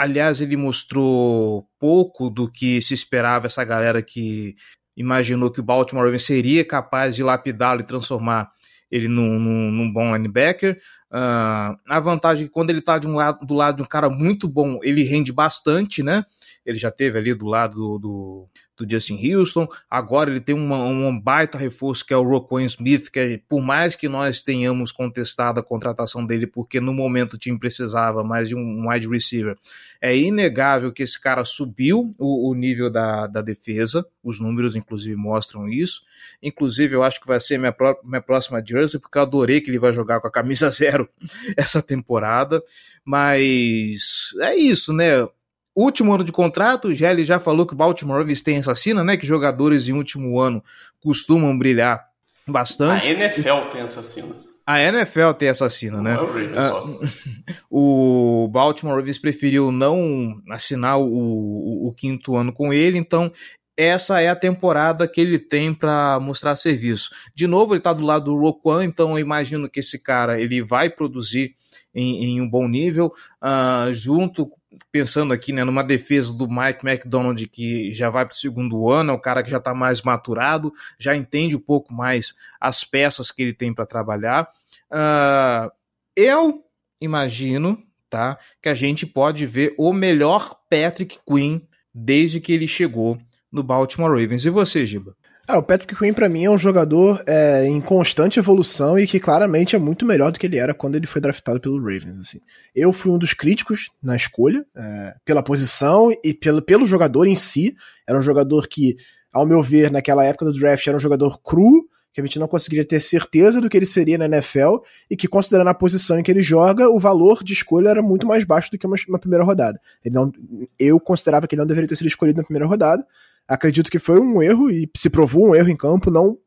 Aliás, 0.00 0.40
ele 0.40 0.56
mostrou 0.56 1.68
pouco 1.78 2.30
do 2.30 2.50
que 2.50 2.80
se 2.80 2.94
esperava 2.94 3.48
essa 3.48 3.62
galera 3.64 4.00
que 4.00 4.54
imaginou 4.96 5.50
que 5.50 5.60
o 5.60 5.62
Baltimore 5.62 6.06
Ravens 6.06 6.24
seria 6.24 6.64
capaz 6.64 7.14
de 7.14 7.22
lapidá-lo 7.22 7.82
e 7.82 7.84
transformar 7.84 8.50
ele 8.90 9.08
num, 9.08 9.38
num, 9.38 9.70
num 9.70 9.92
bom 9.92 10.16
linebacker. 10.16 10.80
Uh, 11.12 11.76
a 11.86 12.00
vantagem 12.00 12.44
é 12.44 12.46
que 12.46 12.52
quando 12.52 12.70
ele 12.70 12.78
está 12.78 12.96
um 12.96 13.46
do 13.46 13.52
lado 13.52 13.76
de 13.76 13.82
um 13.82 13.86
cara 13.86 14.08
muito 14.08 14.48
bom, 14.48 14.80
ele 14.82 15.02
rende 15.02 15.34
bastante, 15.34 16.02
né? 16.02 16.24
Ele 16.64 16.78
já 16.78 16.90
teve 16.90 17.18
ali 17.18 17.34
do 17.34 17.46
lado 17.46 17.74
do, 17.74 17.98
do, 17.98 18.48
do 18.76 18.90
Justin 18.90 19.34
Houston. 19.34 19.66
Agora 19.88 20.30
ele 20.30 20.40
tem 20.40 20.54
uma, 20.54 20.78
um 20.84 21.18
baita 21.18 21.56
reforço 21.56 22.04
que 22.04 22.12
é 22.12 22.16
o 22.16 22.22
Roquan 22.22 22.64
Smith, 22.64 23.10
que 23.10 23.18
é, 23.18 23.38
por 23.48 23.60
mais 23.60 23.94
que 23.94 24.08
nós 24.08 24.42
tenhamos 24.42 24.92
contestado 24.92 25.60
a 25.60 25.62
contratação 25.62 26.24
dele, 26.24 26.46
porque 26.46 26.80
no 26.80 26.92
momento 26.92 27.34
o 27.34 27.38
time 27.38 27.58
precisava 27.58 28.22
mais 28.22 28.48
de 28.48 28.54
um 28.54 28.88
wide 28.88 29.08
receiver, 29.08 29.56
é 30.00 30.16
inegável 30.16 30.92
que 30.92 31.02
esse 31.02 31.20
cara 31.20 31.44
subiu 31.44 32.12
o, 32.18 32.50
o 32.50 32.54
nível 32.54 32.90
da, 32.90 33.26
da 33.26 33.42
defesa. 33.42 34.06
Os 34.22 34.40
números, 34.40 34.76
inclusive, 34.76 35.16
mostram 35.16 35.68
isso. 35.68 36.02
Inclusive, 36.42 36.94
eu 36.94 37.02
acho 37.02 37.20
que 37.20 37.26
vai 37.26 37.40
ser 37.40 37.58
minha, 37.58 37.72
pró 37.72 37.98
minha 38.04 38.22
próxima 38.22 38.62
jersey, 38.64 39.00
porque 39.00 39.18
eu 39.18 39.22
adorei 39.22 39.60
que 39.60 39.70
ele 39.70 39.78
vai 39.78 39.92
jogar 39.92 40.20
com 40.20 40.28
a 40.28 40.32
camisa 40.32 40.70
zero 40.72 41.08
essa 41.56 41.82
temporada. 41.82 42.62
Mas 43.04 44.30
é 44.40 44.54
isso, 44.54 44.92
né? 44.92 45.26
Último 45.76 46.12
ano 46.12 46.24
de 46.24 46.32
contrato, 46.32 46.88
o 46.88 46.94
Gelli 46.94 47.24
já 47.24 47.38
falou 47.38 47.66
que 47.66 47.74
o 47.74 47.76
Baltimore 47.76 48.18
Ravens 48.18 48.42
tem 48.42 48.56
essa 48.56 48.74
sina, 48.74 49.04
né? 49.04 49.16
Que 49.16 49.26
jogadores 49.26 49.88
em 49.88 49.92
último 49.92 50.38
ano 50.38 50.62
costumam 51.00 51.56
brilhar 51.56 52.04
bastante. 52.46 53.08
A 53.08 53.12
NFL 53.12 53.70
tem 53.70 53.82
essa 53.82 54.02
sina. 54.02 54.50
A 54.66 54.80
NFL 54.80 55.32
tem 55.36 55.48
essa 55.48 55.68
sina, 55.68 56.00
né? 56.00 56.16
Uh, 56.16 57.00
o 57.70 58.48
Baltimore 58.48 58.96
Ravens 58.96 59.18
preferiu 59.18 59.72
não 59.72 60.40
assinar 60.48 60.98
o, 60.98 61.04
o, 61.04 61.88
o, 61.88 61.92
quinto 61.92 62.36
ano 62.36 62.52
com 62.52 62.72
ele, 62.72 62.96
então 62.98 63.32
essa 63.76 64.20
é 64.20 64.28
a 64.28 64.36
temporada 64.36 65.08
que 65.08 65.20
ele 65.20 65.38
tem 65.38 65.74
para 65.74 66.20
mostrar 66.20 66.54
serviço. 66.54 67.10
De 67.34 67.46
novo, 67.46 67.72
ele 67.72 67.80
está 67.80 67.92
do 67.92 68.04
lado 68.04 68.26
do 68.26 68.36
Roquan, 68.36 68.84
então 68.84 69.12
eu 69.12 69.18
imagino 69.18 69.68
que 69.68 69.80
esse 69.80 69.98
cara 69.98 70.40
ele 70.40 70.62
vai 70.62 70.90
produzir 70.90 71.56
em, 71.94 72.24
em 72.24 72.40
um 72.40 72.48
bom 72.48 72.68
nível, 72.68 73.12
uh, 73.42 73.92
junto 73.92 74.50
pensando 74.92 75.32
aqui 75.32 75.52
né, 75.52 75.64
numa 75.64 75.82
defesa 75.82 76.32
do 76.32 76.48
Mike 76.48 76.86
McDonald 76.86 77.46
que 77.48 77.90
já 77.92 78.08
vai 78.08 78.24
para 78.24 78.34
o 78.34 78.36
segundo 78.36 78.90
ano, 78.90 79.10
é 79.10 79.14
o 79.14 79.20
cara 79.20 79.42
que 79.42 79.50
já 79.50 79.58
está 79.58 79.74
mais 79.74 80.02
maturado, 80.02 80.72
já 80.98 81.16
entende 81.16 81.56
um 81.56 81.60
pouco 81.60 81.92
mais 81.92 82.34
as 82.60 82.84
peças 82.84 83.30
que 83.30 83.42
ele 83.42 83.52
tem 83.52 83.74
para 83.74 83.86
trabalhar. 83.86 84.48
Uh, 84.90 85.70
eu 86.16 86.64
imagino 87.00 87.82
tá, 88.08 88.38
que 88.60 88.68
a 88.68 88.74
gente 88.74 89.06
pode 89.06 89.46
ver 89.46 89.74
o 89.78 89.92
melhor 89.92 90.60
Patrick 90.68 91.18
Quinn 91.26 91.60
desde 91.94 92.40
que 92.40 92.52
ele 92.52 92.68
chegou 92.68 93.18
no 93.50 93.62
Baltimore 93.62 94.10
Ravens. 94.10 94.44
E 94.44 94.50
você, 94.50 94.86
Giba? 94.86 95.16
Ah, 95.52 95.58
o 95.58 95.64
Patrick 95.64 95.96
Quinn 95.96 96.12
para 96.12 96.28
mim 96.28 96.44
é 96.44 96.50
um 96.50 96.56
jogador 96.56 97.24
é, 97.26 97.66
em 97.66 97.80
constante 97.80 98.38
evolução 98.38 98.96
e 98.96 99.04
que 99.04 99.18
claramente 99.18 99.74
é 99.74 99.80
muito 99.80 100.06
melhor 100.06 100.30
do 100.30 100.38
que 100.38 100.46
ele 100.46 100.56
era 100.56 100.72
quando 100.72 100.94
ele 100.94 101.08
foi 101.08 101.20
draftado 101.20 101.60
pelo 101.60 101.80
Ravens. 101.80 102.20
Assim. 102.20 102.40
Eu 102.72 102.92
fui 102.92 103.10
um 103.10 103.18
dos 103.18 103.34
críticos 103.34 103.90
na 104.00 104.14
escolha, 104.14 104.64
é, 104.76 105.14
pela 105.24 105.42
posição 105.42 106.12
e 106.22 106.32
pelo, 106.32 106.62
pelo 106.62 106.86
jogador 106.86 107.26
em 107.26 107.34
si. 107.34 107.74
Era 108.08 108.16
um 108.16 108.22
jogador 108.22 108.68
que, 108.68 108.94
ao 109.32 109.44
meu 109.44 109.60
ver, 109.60 109.90
naquela 109.90 110.24
época 110.24 110.44
do 110.44 110.52
draft, 110.52 110.86
era 110.86 110.96
um 110.96 111.00
jogador 111.00 111.42
cru, 111.42 111.84
que 112.12 112.20
a 112.20 112.24
gente 112.24 112.38
não 112.38 112.46
conseguiria 112.46 112.84
ter 112.84 113.00
certeza 113.00 113.60
do 113.60 113.68
que 113.68 113.76
ele 113.76 113.86
seria 113.86 114.18
na 114.18 114.26
NFL 114.26 114.76
e 115.10 115.16
que, 115.16 115.26
considerando 115.26 115.66
a 115.66 115.74
posição 115.74 116.16
em 116.16 116.22
que 116.22 116.30
ele 116.30 116.44
joga, 116.44 116.88
o 116.88 117.00
valor 117.00 117.42
de 117.42 117.54
escolha 117.54 117.88
era 117.88 118.02
muito 118.02 118.24
mais 118.24 118.44
baixo 118.44 118.70
do 118.70 118.78
que 118.78 118.86
uma, 118.86 118.94
uma 119.08 119.18
primeira 119.18 119.44
rodada. 119.44 119.80
Ele 120.04 120.14
não, 120.14 120.30
eu 120.78 121.00
considerava 121.00 121.48
que 121.48 121.56
ele 121.56 121.60
não 121.60 121.66
deveria 121.66 121.88
ter 121.88 121.96
sido 121.96 122.06
escolhido 122.06 122.36
na 122.38 122.44
primeira 122.44 122.68
rodada 122.68 123.04
acredito 123.48 123.90
que 123.90 123.98
foi 123.98 124.20
um 124.20 124.42
erro 124.42 124.70
e 124.70 124.88
se 124.96 125.10
provou 125.10 125.48
um 125.48 125.54
erro 125.54 125.68
em 125.68 125.76
campo, 125.76 126.10
não 126.10 126.38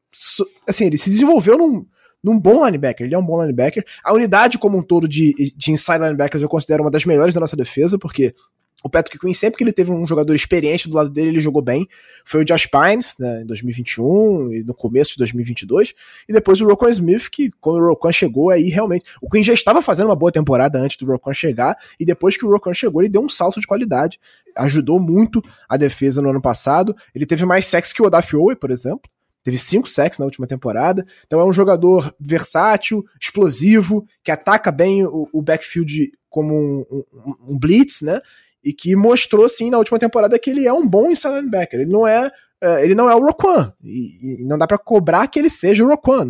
assim, 0.67 0.85
ele 0.85 0.97
se 0.97 1.09
desenvolveu 1.09 1.57
num, 1.57 1.85
num 2.23 2.39
bom 2.39 2.65
linebacker, 2.65 3.05
ele 3.05 3.15
é 3.15 3.17
um 3.17 3.25
bom 3.25 3.41
linebacker. 3.41 3.83
A 4.03 4.13
unidade 4.13 4.57
como 4.57 4.77
um 4.77 4.81
todo 4.81 5.07
de, 5.07 5.53
de 5.55 5.71
inside 5.71 5.99
linebackers 5.99 6.41
eu 6.41 6.49
considero 6.49 6.83
uma 6.83 6.91
das 6.91 7.05
melhores 7.05 7.33
da 7.33 7.39
nossa 7.39 7.55
defesa, 7.57 7.97
porque 7.97 8.33
o 8.83 8.89
Patrick 8.89 9.17
Quinn, 9.17 9.33
sempre 9.33 9.57
que 9.57 9.63
ele 9.63 9.71
teve 9.71 9.91
um 9.91 10.05
jogador 10.05 10.35
experiente 10.35 10.89
do 10.89 10.97
lado 10.97 11.09
dele, 11.09 11.29
ele 11.29 11.39
jogou 11.39 11.61
bem. 11.61 11.87
Foi 12.25 12.41
o 12.41 12.45
Josh 12.45 12.67
Pines, 12.67 13.15
né, 13.17 13.41
em 13.41 13.45
2021 13.45 14.53
e 14.53 14.63
no 14.63 14.73
começo 14.73 15.13
de 15.13 15.19
2022. 15.19 15.93
E 16.27 16.33
depois 16.33 16.59
o 16.59 16.67
Roquan 16.67 16.89
Smith, 16.89 17.29
que 17.31 17.49
quando 17.61 17.81
o 17.81 17.87
Roquan 17.87 18.11
chegou, 18.11 18.49
aí 18.49 18.67
realmente. 18.67 19.05
O 19.21 19.29
Quinn 19.29 19.41
já 19.41 19.53
estava 19.53 19.81
fazendo 19.81 20.07
uma 20.07 20.15
boa 20.15 20.33
temporada 20.33 20.77
antes 20.77 20.97
do 20.97 21.05
Roquan 21.05 21.33
chegar. 21.33 21.77
E 21.97 22.05
depois 22.05 22.35
que 22.35 22.45
o 22.45 22.51
Roquan 22.51 22.73
chegou, 22.73 23.01
ele 23.01 23.09
deu 23.09 23.23
um 23.23 23.29
salto 23.29 23.61
de 23.61 23.65
qualidade. 23.65 24.19
Ajudou 24.57 24.99
muito 24.99 25.41
a 25.69 25.77
defesa 25.77 26.21
no 26.21 26.29
ano 26.29 26.41
passado. 26.41 26.93
Ele 27.15 27.25
teve 27.25 27.45
mais 27.45 27.65
sexo 27.65 27.95
que 27.95 28.01
o 28.01 28.05
Odafe 28.05 28.35
Owe, 28.35 28.55
por 28.55 28.69
exemplo. 28.69 29.09
teve 29.43 29.57
cinco 29.57 29.87
sacks 29.87 30.19
na 30.19 30.25
última 30.25 30.45
temporada. 30.45 31.05
Então 31.25 31.39
é 31.39 31.45
um 31.45 31.53
jogador 31.53 32.13
versátil, 32.19 33.05
explosivo, 33.19 34.05
que 34.21 34.31
ataca 34.31 34.71
bem 34.73 35.05
o, 35.05 35.29
o 35.31 35.41
backfield 35.41 36.11
como 36.33 36.55
um, 36.55 37.03
um, 37.13 37.35
um, 37.49 37.59
blitz, 37.59 38.01
né? 38.01 38.19
E 38.63 38.73
que 38.73 38.95
mostrou, 38.95 39.47
sim, 39.49 39.69
na 39.69 39.77
última 39.77 39.99
temporada 39.99 40.39
que 40.39 40.49
ele 40.49 40.67
é 40.67 40.73
um 40.73 40.87
bom 40.87 41.09
inside 41.09 41.35
linebacker. 41.35 41.81
Ele 41.81 41.91
não 41.91 42.07
é, 42.07 42.27
uh, 42.27 42.79
ele 42.81 42.95
não 42.95 43.09
é 43.09 43.15
o 43.15 43.25
Roquan. 43.25 43.73
E, 43.83 44.41
e 44.41 44.43
não 44.45 44.57
dá 44.57 44.65
para 44.65 44.77
cobrar 44.77 45.27
que 45.27 45.39
ele 45.39 45.49
seja 45.49 45.83
o 45.83 45.87
Roquan. 45.87 46.29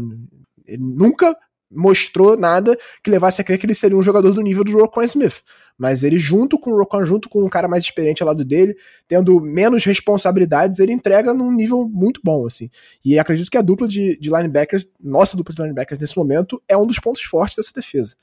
Ele 0.65 0.82
nunca 0.82 1.36
mostrou 1.76 2.38
nada 2.38 2.78
que 3.04 3.10
levasse 3.10 3.41
a 3.41 3.43
crer 3.43 3.58
que 3.58 3.65
ele 3.65 3.74
seria 3.74 3.98
um 3.98 4.04
jogador 4.04 4.32
do 4.32 4.41
nível 4.41 4.63
do 4.63 4.78
Roquan 4.78 5.04
Smith. 5.06 5.41
Mas 5.78 6.04
ele, 6.04 6.19
junto 6.19 6.60
com 6.60 6.72
o 6.72 6.78
Roquan, 6.78 7.04
junto 7.04 7.28
com 7.28 7.43
um 7.43 7.50
cara 7.50 7.67
mais 7.67 7.84
experiente 7.84 8.22
ao 8.22 8.28
lado 8.28 8.46
dele, 8.46 8.76
tendo 9.08 9.39
menos 9.41 9.84
responsabilidades, 9.84 10.80
ele 10.80 10.93
entrega 10.93 11.34
num 11.34 11.52
nível 11.52 11.89
muito 11.89 12.22
bom, 12.24 12.46
assim. 12.46 12.69
E 13.04 13.17
acredito 13.17 13.50
que 13.50 13.58
a 13.58 13.62
dupla 13.62 13.88
de, 13.88 14.17
de 14.19 14.30
linebackers, 14.30 14.88
nossa 15.02 15.36
dupla 15.36 15.54
de 15.54 15.62
linebackers 15.62 16.00
nesse 16.00 16.15
momento, 16.15 16.62
é 16.67 16.78
um 16.78 16.86
dos 16.86 17.00
pontos 17.00 17.24
fortes 17.24 17.58
dessa 17.58 17.74
defesa. 17.74 18.15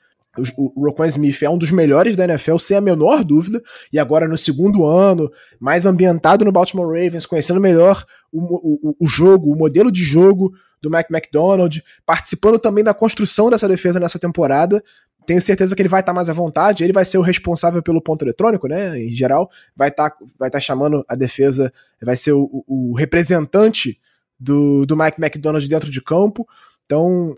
O, 0.57 0.85
Roquan 0.85 1.07
Smith 1.07 1.41
é 1.43 1.49
um 1.49 1.57
dos 1.57 1.71
melhores 1.71 2.15
da 2.15 2.23
NFL, 2.23 2.57
sem 2.57 2.77
a 2.77 2.81
menor 2.81 3.23
dúvida, 3.23 3.61
e 3.91 3.99
agora 3.99 4.27
no 4.27 4.37
segundo 4.37 4.85
ano, 4.85 5.29
mais 5.59 5.85
ambientado 5.85 6.45
no 6.45 6.51
Baltimore 6.51 6.87
Ravens, 6.87 7.25
conhecendo 7.25 7.59
melhor 7.59 8.05
o, 8.31 8.89
o, 8.89 8.95
o 8.99 9.07
jogo, 9.07 9.51
o 9.51 9.57
modelo 9.57 9.91
de 9.91 10.03
jogo 10.03 10.53
do 10.81 10.89
Mac 10.89 11.09
McDonald, 11.11 11.83
participando 12.05 12.57
também 12.57 12.83
da 12.83 12.93
construção 12.93 13.49
dessa 13.49 13.67
defesa 13.67 13.99
nessa 13.99 14.17
temporada. 14.17 14.81
Tenho 15.25 15.41
certeza 15.41 15.75
que 15.75 15.81
ele 15.81 15.89
vai 15.89 15.99
estar 15.99 16.13
tá 16.13 16.15
mais 16.15 16.29
à 16.29 16.33
vontade, 16.33 16.83
ele 16.83 16.93
vai 16.93 17.05
ser 17.05 17.17
o 17.17 17.21
responsável 17.21 17.83
pelo 17.83 18.01
ponto 18.01 18.23
eletrônico, 18.23 18.67
né? 18.67 18.97
Em 18.97 19.09
geral, 19.09 19.49
vai 19.75 19.89
estar 19.89 20.09
tá, 20.09 20.17
vai 20.39 20.49
tá 20.49 20.59
chamando 20.59 21.05
a 21.07 21.15
defesa, 21.15 21.71
vai 22.01 22.15
ser 22.15 22.31
o, 22.31 22.63
o 22.65 22.95
representante 22.95 23.99
do, 24.39 24.85
do 24.85 24.97
Mike 24.97 25.21
McDonald 25.21 25.67
dentro 25.67 25.91
de 25.91 26.01
campo. 26.01 26.47
Então, 26.85 27.37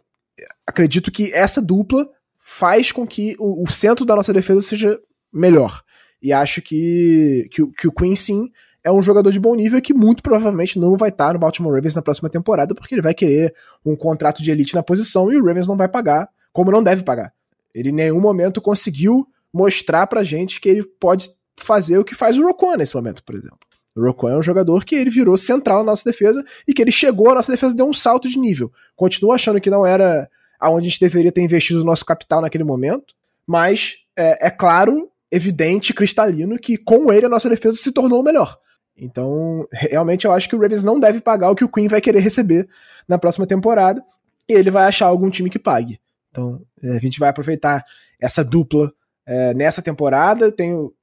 acredito 0.65 1.12
que 1.12 1.34
essa 1.34 1.62
dupla 1.62 2.08
faz 2.54 2.92
com 2.92 3.08
que 3.08 3.36
o, 3.39 3.63
o 3.63 3.68
centro 3.68 4.06
da 4.06 4.16
nossa 4.16 4.32
defesa 4.32 4.62
seja 4.62 5.00
melhor. 5.34 5.82
E 6.22 6.32
acho 6.32 6.62
que, 6.62 7.50
que, 7.52 7.66
que 7.72 7.88
o 7.88 7.92
Queen, 7.92 8.16
sim, 8.16 8.52
é 8.84 8.92
um 8.92 9.02
jogador 9.02 9.32
de 9.32 9.39
bom 9.39 9.56
nível 9.56 9.82
que 9.82 9.94
muito 9.94 10.22
provavelmente 10.22 10.78
não 10.78 10.96
vai 10.96 11.10
estar 11.10 11.34
no 11.34 11.39
Baltimore 11.39 11.74
Ravens 11.74 11.96
na 11.96 12.02
próxima 12.04 12.30
temporada, 12.30 12.76
porque 12.76 12.94
ele 12.94 13.02
vai 13.02 13.13
querer 13.13 13.56
um 13.84 13.96
contrato 13.96 14.44
de 14.44 14.52
elite 14.52 14.76
na 14.76 14.84
posição 14.84 15.32
e 15.32 15.36
o 15.36 15.44
Ravens 15.44 15.68
não 15.68 15.76
vai 15.76 15.88
pagar, 15.88 16.30
como 16.52 16.72
não 16.72 16.84
deve 16.84 17.02
pagar. 17.02 17.34
Ele 17.74 17.89
em 17.89 17.94
nenhum 17.94 18.22
momento 18.22 18.62
conseguiu 18.62 19.28
mostrar 19.52 20.06
pra 20.06 20.24
gente 20.24 20.62
que 20.62 20.70
ele 20.70 20.84
pode 20.84 21.32
fazer 21.58 21.98
o 21.98 22.06
que 22.06 22.13
faz 22.13 22.38
o 22.38 22.44
Roquan 22.44 22.78
nesse 22.78 22.96
momento, 22.96 23.24
por 23.24 23.34
exemplo. 23.34 23.58
O 23.96 24.06
Roquan 24.06 24.34
é 24.34 24.38
um 24.38 24.44
jogador 24.44 24.86
que 24.86 24.96
ele 24.96 25.10
virou 25.10 25.38
central 25.38 25.80
na 25.80 25.92
nossa 25.92 26.08
defesa 26.08 26.44
e 26.68 26.74
que 26.74 26.84
ele 26.84 26.92
chegou, 26.92 27.32
a 27.32 27.36
nossa 27.36 27.52
defesa 27.52 27.74
deu 27.74 27.88
um 27.88 27.94
salto 27.94 28.30
de 28.30 28.38
nível. 28.38 28.72
Continuo 28.96 29.32
achando 29.32 29.60
que 29.60 29.72
não 29.72 29.84
era 29.84 30.30
aonde 30.60 30.88
a 30.88 30.89
gente 30.89 31.00
deveria 31.00 31.32
ter 31.32 31.42
investido 31.42 31.82
o 31.82 31.86
nosso 31.86 32.06
capital 32.06 32.42
naquele 32.42 32.63
momento, 32.63 33.13
mas 33.46 33.96
é, 34.18 34.48
é 34.48 34.50
claro, 34.50 35.10
evidente, 35.32 35.94
cristalino 35.94 36.58
que 36.58 36.78
com 36.78 37.12
ele 37.12 37.26
a 37.26 37.30
nossa 37.30 37.50
defesa 37.50 37.78
se 37.78 37.92
tornou 37.92 38.24
melhor. 38.24 38.58
Então, 38.96 39.68
realmente 39.72 40.26
eu 40.26 40.32
acho 40.32 40.48
que 40.48 40.56
o 40.56 40.60
Ravens 40.60 40.84
não 40.84 41.00
deve 41.00 41.20
pagar 41.20 41.50
o 41.50 41.56
que 41.56 41.63
o 41.63 41.70
Queen 41.70 41.88
vai 41.88 42.00
querer 42.00 42.20
receber 42.20 42.68
na 43.08 43.18
próxima 43.18 43.48
temporada 43.48 44.04
e 44.48 44.54
ele 44.54 44.70
vai 44.70 44.86
achar 44.86 45.08
algum 45.08 45.30
time 45.30 45.50
que 45.50 45.60
pague. 45.60 46.00
Então, 46.30 46.62
é, 46.82 46.92
a 46.92 47.00
gente 47.00 47.20
vai 47.20 47.30
aproveitar 47.30 47.84
essa 48.20 48.44
dupla 48.44 48.92
é, 49.26 49.54
nessa 49.54 49.82
temporada. 49.82 50.52
Tenho, 50.52 50.94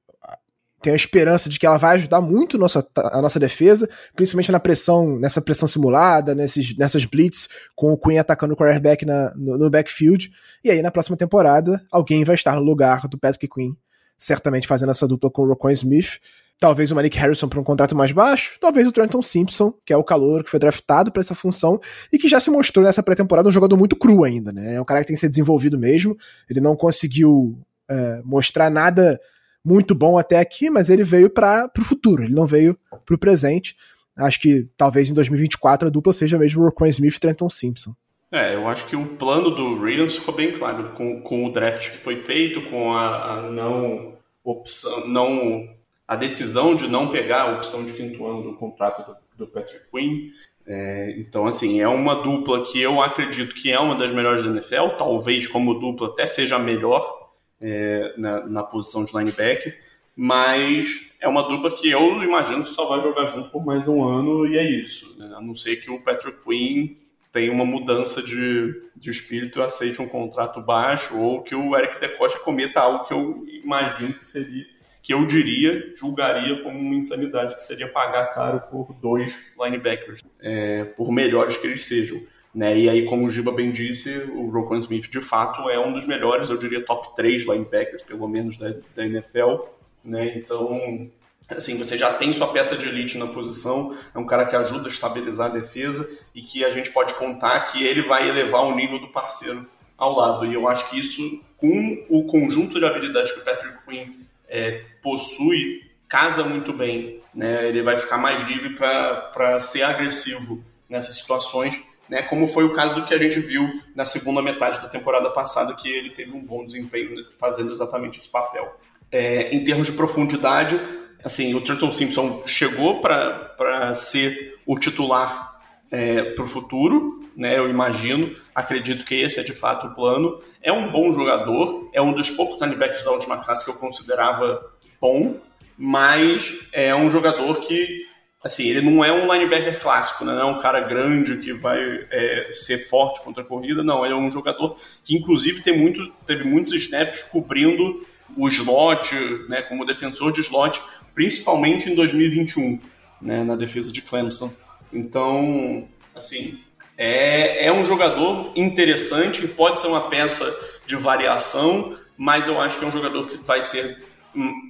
tenho 0.81 0.95
a 0.95 0.97
esperança 0.97 1.49
de 1.49 1.59
que 1.59 1.66
ela 1.66 1.77
vai 1.77 1.97
ajudar 1.97 2.21
muito 2.21 2.57
nossa, 2.57 2.87
a 2.97 3.21
nossa 3.21 3.38
defesa, 3.38 3.88
principalmente 4.14 4.51
na 4.51 4.59
pressão, 4.59 5.19
nessa 5.19 5.40
pressão 5.40 5.69
simulada, 5.69 6.35
nesses, 6.35 6.77
nessas 6.77 7.05
blitz, 7.05 7.49
com 7.75 7.93
o 7.93 7.99
Queen 7.99 8.19
atacando 8.19 8.55
o 8.55 8.57
quarterback 8.57 9.05
na, 9.05 9.35
no, 9.37 9.59
no 9.59 9.71
backfield. 9.71 10.31
E 10.64 10.71
aí, 10.71 10.83
na 10.83 10.90
próxima 10.90 11.16
temporada, 11.16 11.83
alguém 11.90 12.25
vai 12.25 12.35
estar 12.35 12.57
no 12.57 12.62
lugar 12.62 13.07
do 13.09 13.19
Patrick 13.19 13.49
Queen, 13.49 13.77
certamente 14.16 14.66
fazendo 14.66 14.90
essa 14.90 15.07
dupla 15.07 15.31
com 15.31 15.43
o 15.43 15.49
Rocco 15.49 15.71
Smith. 15.71 16.19
Talvez 16.59 16.90
o 16.90 16.95
Malik 16.95 17.16
Harrison 17.16 17.49
para 17.49 17.59
um 17.59 17.64
contrato 17.64 17.97
mais 17.97 18.12
baixo, 18.12 18.59
talvez 18.61 18.87
o 18.87 18.93
Trenton 18.93 19.23
Simpson, 19.23 19.73
que 19.85 19.95
é 19.95 19.97
o 19.97 20.05
calor 20.05 20.45
que 20.45 20.51
foi 20.51 20.61
draftado 20.61 21.11
para 21.11 21.23
essa 21.23 21.35
função 21.35 21.81
e 22.12 22.19
que 22.19 22.29
já 22.29 22.38
se 22.38 22.51
mostrou 22.51 22.85
nessa 22.85 23.03
pré-temporada 23.03 23.49
um 23.49 23.53
jogador 23.53 23.79
muito 23.79 23.97
cru 23.97 24.25
ainda, 24.25 24.53
né? 24.53 24.75
É 24.75 24.81
um 24.81 24.85
cara 24.85 25.01
que 25.01 25.07
tem 25.07 25.14
que 25.16 25.21
ser 25.21 25.31
desenvolvido 25.31 25.79
mesmo. 25.79 26.14
Ele 26.51 26.61
não 26.61 26.77
conseguiu 26.77 27.59
é, 27.88 28.21
mostrar 28.23 28.69
nada 28.69 29.19
muito 29.64 29.94
bom 29.94 30.18
até 30.18 30.38
aqui, 30.38 30.70
mas 30.70 30.90
ele 30.90 31.05
veio 31.05 31.31
para 31.31 31.70
o 31.79 31.85
futuro, 31.85 32.23
ele 32.23 32.35
não 32.35 32.46
veio 32.46 32.79
para 33.05 33.14
o 33.14 33.18
presente. 33.18 33.77
Acho 34.16 34.40
que 34.40 34.68
talvez 34.77 35.09
em 35.09 35.14
2024 35.14 35.88
a 35.88 35.90
dupla 35.90 36.12
seja 36.12 36.38
mesmo 36.38 36.64
Roquan 36.64 36.88
Smith 36.88 37.16
e 37.16 37.20
Trenton 37.20 37.49
Simpson. 37.49 37.94
É, 38.33 38.55
eu 38.55 38.68
acho 38.68 38.87
que 38.87 38.94
o 38.94 39.07
plano 39.16 39.51
do 39.51 39.75
Ravens 39.75 40.16
ficou 40.16 40.35
bem 40.35 40.53
claro 40.53 40.92
com, 40.94 41.20
com 41.20 41.46
o 41.46 41.53
draft 41.53 41.90
que 41.90 41.96
foi 41.96 42.23
feito, 42.23 42.62
com 42.70 42.92
a, 42.92 43.38
a 43.38 43.42
não 43.42 44.14
opção, 44.44 45.09
não 45.09 45.68
a 46.07 46.16
decisão 46.16 46.77
de 46.77 46.88
não 46.88 47.09
pegar 47.09 47.42
a 47.42 47.57
opção 47.57 47.85
de 47.85 47.92
quinto 47.92 48.25
ano 48.27 48.42
do 48.42 48.57
contrato 48.57 49.05
do, 49.37 49.44
do 49.44 49.53
Patrick 49.53 49.85
Quinn. 49.90 50.31
É, 50.66 51.16
então, 51.18 51.46
assim, 51.46 51.81
é 51.81 51.88
uma 51.88 52.23
dupla 52.23 52.62
que 52.62 52.81
eu 52.81 53.03
acredito 53.03 53.55
que 53.55 53.73
é 53.73 53.81
uma 53.81 53.96
das 53.96 54.12
melhores 54.12 54.44
da 54.44 54.51
NFL, 54.51 54.96
talvez 54.96 55.49
como 55.49 55.81
dupla 55.81 56.09
até 56.09 56.27
seja 56.27 56.57
a 56.57 56.59
melhor 56.61 57.20
é, 57.61 58.14
na, 58.16 58.46
na, 58.46 58.62
posição 58.62 59.05
de 59.05 59.16
linebacker, 59.16 59.79
mas 60.16 61.11
é 61.20 61.29
uma 61.29 61.42
dupla 61.42 61.70
que 61.70 61.90
eu 61.90 62.23
imagino 62.23 62.64
que 62.64 62.70
só 62.70 62.87
vai 62.87 63.01
jogar 63.01 63.27
junto 63.27 63.51
por 63.51 63.64
mais 63.64 63.87
um 63.87 64.03
ano 64.03 64.46
e 64.46 64.57
é 64.57 64.64
isso. 64.64 65.14
Né? 65.18 65.33
A 65.37 65.40
não 65.40 65.55
ser 65.55 65.77
que 65.77 65.90
o 65.90 66.03
Patrick 66.03 66.38
Quinn 66.42 66.96
tenha 67.33 67.53
uma 67.53 67.64
mudança 67.64 68.23
de, 68.23 68.83
de 68.96 69.11
espírito 69.11 69.61
e 69.61 69.62
aceite 69.62 70.03
um 70.03 70.09
contrato 70.09 70.61
baixo, 70.61 71.16
ou 71.16 71.42
que 71.42 71.55
o 71.55 71.77
Eric 71.77 72.01
DeCosta 72.01 72.38
cometa 72.40 72.81
algo 72.81 73.05
que 73.05 73.14
eu 73.14 73.46
imagino 73.62 74.14
que 74.14 74.27
seria 74.27 74.66
que 75.03 75.14
eu 75.14 75.27
diria, 75.27 75.92
julgaria 75.96 76.62
como 76.62 76.79
uma 76.79 76.94
insanidade, 76.94 77.55
que 77.55 77.62
seria 77.62 77.88
pagar 77.88 78.35
caro 78.35 78.61
por 78.70 78.92
dois 79.01 79.35
linebackers, 79.59 80.23
é, 80.40 80.85
por 80.85 81.11
melhores 81.11 81.57
que 81.57 81.66
eles 81.66 81.85
sejam. 81.85 82.20
Né? 82.55 82.79
E 82.79 82.89
aí, 82.89 83.07
como 83.07 83.27
o 83.27 83.31
Giba 83.31 83.53
bem 83.53 83.71
disse, 83.71 84.11
o 84.33 84.51
Roquan 84.51 84.79
Smith 84.79 85.09
de 85.09 85.21
fato 85.21 85.69
é 85.71 85.79
um 85.79 85.93
dos 85.93 86.07
melhores, 86.07 86.51
eu 86.51 86.57
diria 86.57 86.85
top 86.85 87.15
3 87.15 87.43
linebackers, 87.43 88.03
pelo 88.03 88.29
menos 88.29 88.57
da, 88.57 88.75
da 88.95 89.07
NFL. 89.07 89.67
Né? 90.05 90.37
Então, 90.37 91.09
assim, 91.49 91.79
você 91.79 91.97
já 91.97 92.13
tem 92.15 92.33
sua 92.33 92.53
peça 92.53 92.77
de 92.77 92.89
elite 92.89 93.17
na 93.17 93.29
posição, 93.29 93.97
é 94.15 94.19
um 94.19 94.27
cara 94.27 94.47
que 94.47 94.57
ajuda 94.57 94.87
a 94.87 94.89
estabilizar 94.89 95.51
a 95.51 95.55
defesa 95.55 96.09
e 96.35 96.43
que 96.43 96.65
a 96.65 96.71
gente 96.71 96.91
pode 96.91 97.15
contar 97.15 97.61
que 97.67 97.85
ele 97.85 98.03
vai 98.03 98.29
elevar 98.29 98.63
o 98.63 98.75
nível 98.75 98.99
do 98.99 99.09
parceiro 99.09 99.69
ao 99.97 100.17
lado. 100.17 100.47
E 100.47 100.55
eu 100.55 100.69
acho 100.69 100.91
que 100.91 100.99
isso, 100.99 101.45
com 101.57 102.07
o 102.09 102.25
conjunto 102.25 102.79
de 102.79 102.85
habilidades 102.85 103.33
que 103.33 103.41
o 103.41 103.45
Patrick 103.45 103.79
Quinn 103.87 104.07
é, 104.49 104.85
possui 105.03 105.89
casa 106.09 106.43
muito 106.43 106.73
bem. 106.73 107.21
Né? 107.33 107.69
Ele 107.69 107.83
vai 107.83 107.97
ficar 107.97 108.19
mais 108.19 108.43
livre 108.43 108.71
para 108.75 109.61
ser 109.61 109.83
agressivo 109.83 110.63
nessas 110.89 111.17
situações, 111.17 111.81
né? 112.11 112.23
como 112.23 112.49
foi 112.49 112.64
o 112.64 112.75
caso 112.75 112.96
do 112.96 113.05
que 113.05 113.14
a 113.14 113.18
gente 113.18 113.38
viu 113.38 113.73
na 113.94 114.05
segunda 114.05 114.42
metade 114.42 114.81
da 114.81 114.88
temporada 114.88 115.31
passada, 115.31 115.75
que 115.75 115.88
ele 115.88 116.11
teve 116.11 116.33
um 116.33 116.44
bom 116.44 116.66
desempenho 116.66 117.14
fazendo 117.38 117.73
exatamente 117.73 118.18
esse 118.18 118.29
papel. 118.29 118.77
É, 119.11 119.55
em 119.55 119.64
termos 119.64 119.87
de 119.87 119.94
profundidade, 119.94 120.79
assim, 121.25 121.55
o 121.55 121.61
Trenton 121.61 121.92
Simpson 121.92 122.42
chegou 122.46 123.01
para 123.01 123.94
ser 123.94 124.59
o 124.66 124.79
titular 124.79 125.61
é, 125.90 126.23
para 126.35 126.44
o 126.44 126.46
futuro, 126.46 127.25
né? 127.37 127.57
Eu 127.59 127.68
imagino, 127.68 128.35
acredito 128.55 129.05
que 129.05 129.14
esse 129.14 129.40
é 129.40 129.42
de 129.42 129.53
fato 129.53 129.87
o 129.87 129.94
plano. 129.94 130.40
É 130.62 130.73
um 130.73 130.90
bom 130.90 131.12
jogador, 131.12 131.90
é 131.92 132.03
um 132.03 132.12
dos 132.12 132.31
poucos 132.31 132.61
linebackers 132.61 133.03
da 133.03 133.12
última 133.12 133.38
classe 133.38 133.64
que 133.64 133.70
eu 133.70 133.75
considerava 133.75 134.62
bom, 135.01 135.37
mas 135.77 136.68
é 136.73 136.94
um 136.94 137.11
jogador 137.11 137.61
que, 137.61 138.07
assim, 138.42 138.64
ele 138.64 138.81
não 138.81 139.05
é 139.05 139.12
um 139.12 139.31
linebacker 139.33 139.81
clássico, 139.81 140.24
né? 140.24 140.33
não 140.33 140.40
é 140.40 140.44
um 140.44 140.61
cara 140.61 140.81
grande 140.81 141.37
que 141.37 141.53
vai 141.53 142.07
é, 142.11 142.50
ser 142.53 142.88
forte 142.88 143.20
contra 143.20 143.42
a 143.42 143.46
corrida, 143.46 143.83
não. 143.83 144.05
Ele 144.05 144.14
é 144.14 144.16
um 144.16 144.31
jogador 144.31 144.76
que, 145.05 145.16
inclusive, 145.16 145.62
tem 145.62 145.76
muito, 145.76 146.11
teve 146.26 146.44
muitos 146.44 146.72
snaps 146.74 147.22
cobrindo 147.22 148.07
o 148.37 148.48
slot, 148.48 149.14
né, 149.48 149.62
como 149.62 149.85
defensor 149.85 150.33
de 150.33 150.40
slot, 150.40 150.81
principalmente 151.14 151.90
em 151.90 151.94
2021, 151.94 152.81
né, 153.20 153.42
na 153.44 153.57
defesa 153.57 153.92
de 153.92 154.00
Clemson. 154.00 154.50
Então, 154.92 155.87
assim, 156.14 156.61
é, 156.96 157.66
é 157.66 157.72
um 157.72 157.85
jogador 157.85 158.53
interessante, 158.57 159.46
pode 159.48 159.80
ser 159.80 159.88
uma 159.88 160.03
peça 160.03 160.45
de 160.86 160.97
variação, 160.97 161.97
mas 162.16 162.49
eu 162.49 162.61
acho 162.61 162.78
que 162.78 162.84
é 162.84 162.88
um 162.88 162.93
jogador 162.93 163.28
que 163.28 163.36
vai 163.38 163.62
ser 163.62 164.05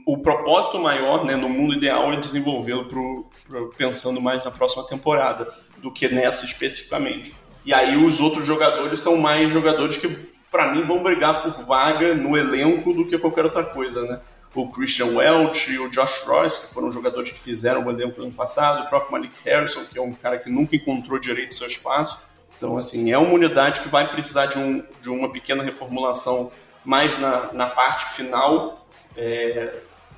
o 0.06 0.16
propósito 0.16 0.78
maior, 0.78 1.24
né, 1.24 1.36
no 1.36 1.48
mundo 1.48 1.74
ideal, 1.74 2.12
é 2.12 2.16
desenvolvê-lo 2.16 3.29
pensando 3.76 4.20
mais 4.20 4.44
na 4.44 4.50
próxima 4.50 4.86
temporada 4.86 5.52
do 5.78 5.90
que 5.90 6.08
nessa 6.08 6.44
especificamente. 6.44 7.34
E 7.64 7.74
aí 7.74 7.96
os 7.96 8.20
outros 8.20 8.46
jogadores 8.46 9.00
são 9.00 9.16
mais 9.16 9.50
jogadores 9.50 9.96
que, 9.96 10.08
para 10.50 10.72
mim, 10.72 10.86
vão 10.86 11.02
brigar 11.02 11.42
por 11.42 11.64
vaga 11.64 12.14
no 12.14 12.36
elenco 12.36 12.92
do 12.92 13.06
que 13.06 13.18
qualquer 13.18 13.44
outra 13.44 13.64
coisa, 13.64 14.02
né? 14.02 14.20
o 14.54 14.68
Christian 14.68 15.16
Welch 15.16 15.70
e 15.70 15.78
o 15.78 15.88
Josh 15.88 16.24
Royce, 16.26 16.60
que 16.60 16.74
foram 16.74 16.90
jogadores 16.90 17.30
que 17.30 17.38
fizeram 17.38 17.86
o 17.86 17.90
elenco 17.90 18.18
no 18.18 18.26
ano 18.26 18.34
passado, 18.34 18.84
o 18.84 18.88
próprio 18.88 19.12
Malik 19.12 19.34
Harrison, 19.44 19.84
que 19.84 19.98
é 19.98 20.02
um 20.02 20.12
cara 20.12 20.38
que 20.38 20.50
nunca 20.50 20.74
encontrou 20.74 21.18
direito 21.18 21.56
seu 21.56 21.66
espaço. 21.66 22.18
Então, 22.56 22.76
assim, 22.76 23.12
é 23.12 23.16
uma 23.16 23.32
unidade 23.32 23.80
que 23.80 23.88
vai 23.88 24.10
precisar 24.10 24.46
de, 24.46 24.58
um, 24.58 24.84
de 25.00 25.08
uma 25.08 25.30
pequena 25.30 25.62
reformulação 25.62 26.50
mais 26.84 27.18
na, 27.18 27.52
na 27.52 27.66
parte 27.68 28.06
final, 28.14 28.86
é, 29.16 29.72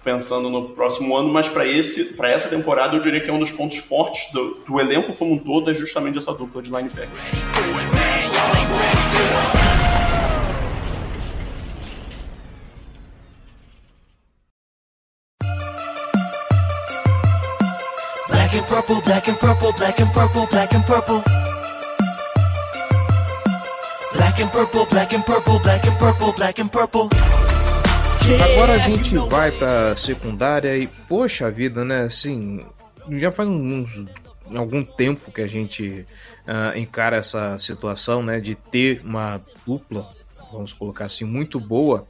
pensando 0.05 0.51
no 0.51 0.71
próximo 0.71 1.17
ano, 1.17 1.29
mas 1.29 1.49
para 1.49 1.67
essa 1.67 2.49
temporada 2.49 2.97
eu 2.97 3.01
diria 3.01 3.21
que 3.21 3.31
é 3.31 3.33
um 3.33 3.39
dos 3.39 3.53
pontos 3.53 3.79
fortes 3.79 4.33
do, 4.33 4.55
do 4.67 4.81
elenco 4.81 5.15
como 5.15 5.35
um 5.35 5.39
todo 5.39 5.71
é 5.71 5.75
justamente 5.75 6.19
essa 6.19 6.33
dupla 6.33 6.61
de 6.61 6.71
linebacker. 6.71 7.09
Black 18.29 18.55
and 18.55 18.65
purple, 18.67 19.01
black 19.03 19.29
and 19.31 19.37
purple, 19.37 19.73
black 19.73 20.03
and 20.03 20.13
purple, 20.13 20.47
black 20.49 20.75
and 20.75 20.83
purple. 20.83 21.23
Black 24.13 24.41
and 24.41 24.51
purple, 24.51 24.87
black 24.87 25.15
and 25.15 25.25
purple, 25.25 25.59
black 25.61 25.87
and 25.87 25.99
purple, 25.99 26.33
black 26.33 26.59
and 26.59 26.71
purple. 26.71 27.09
Agora 28.23 28.75
a 28.75 28.79
gente 28.79 29.17
vai 29.17 29.51
pra 29.51 29.97
secundária 29.97 30.77
e, 30.77 30.87
poxa 30.87 31.51
vida, 31.51 31.85
né? 31.85 32.03
Assim, 32.03 32.65
já 33.11 33.33
faz 33.33 33.49
uns, 33.49 34.05
algum 34.55 34.85
tempo 34.85 35.33
que 35.33 35.41
a 35.41 35.47
gente 35.47 36.07
uh, 36.47 36.79
encara 36.79 37.17
essa 37.17 37.59
situação, 37.59 38.23
né? 38.23 38.41
De 38.41 38.55
ter 38.55 39.03
uma 39.05 39.41
dupla, 39.67 40.09
vamos 40.53 40.73
colocar 40.73 41.07
assim, 41.07 41.25
muito 41.25 41.59
boa. 41.59 42.07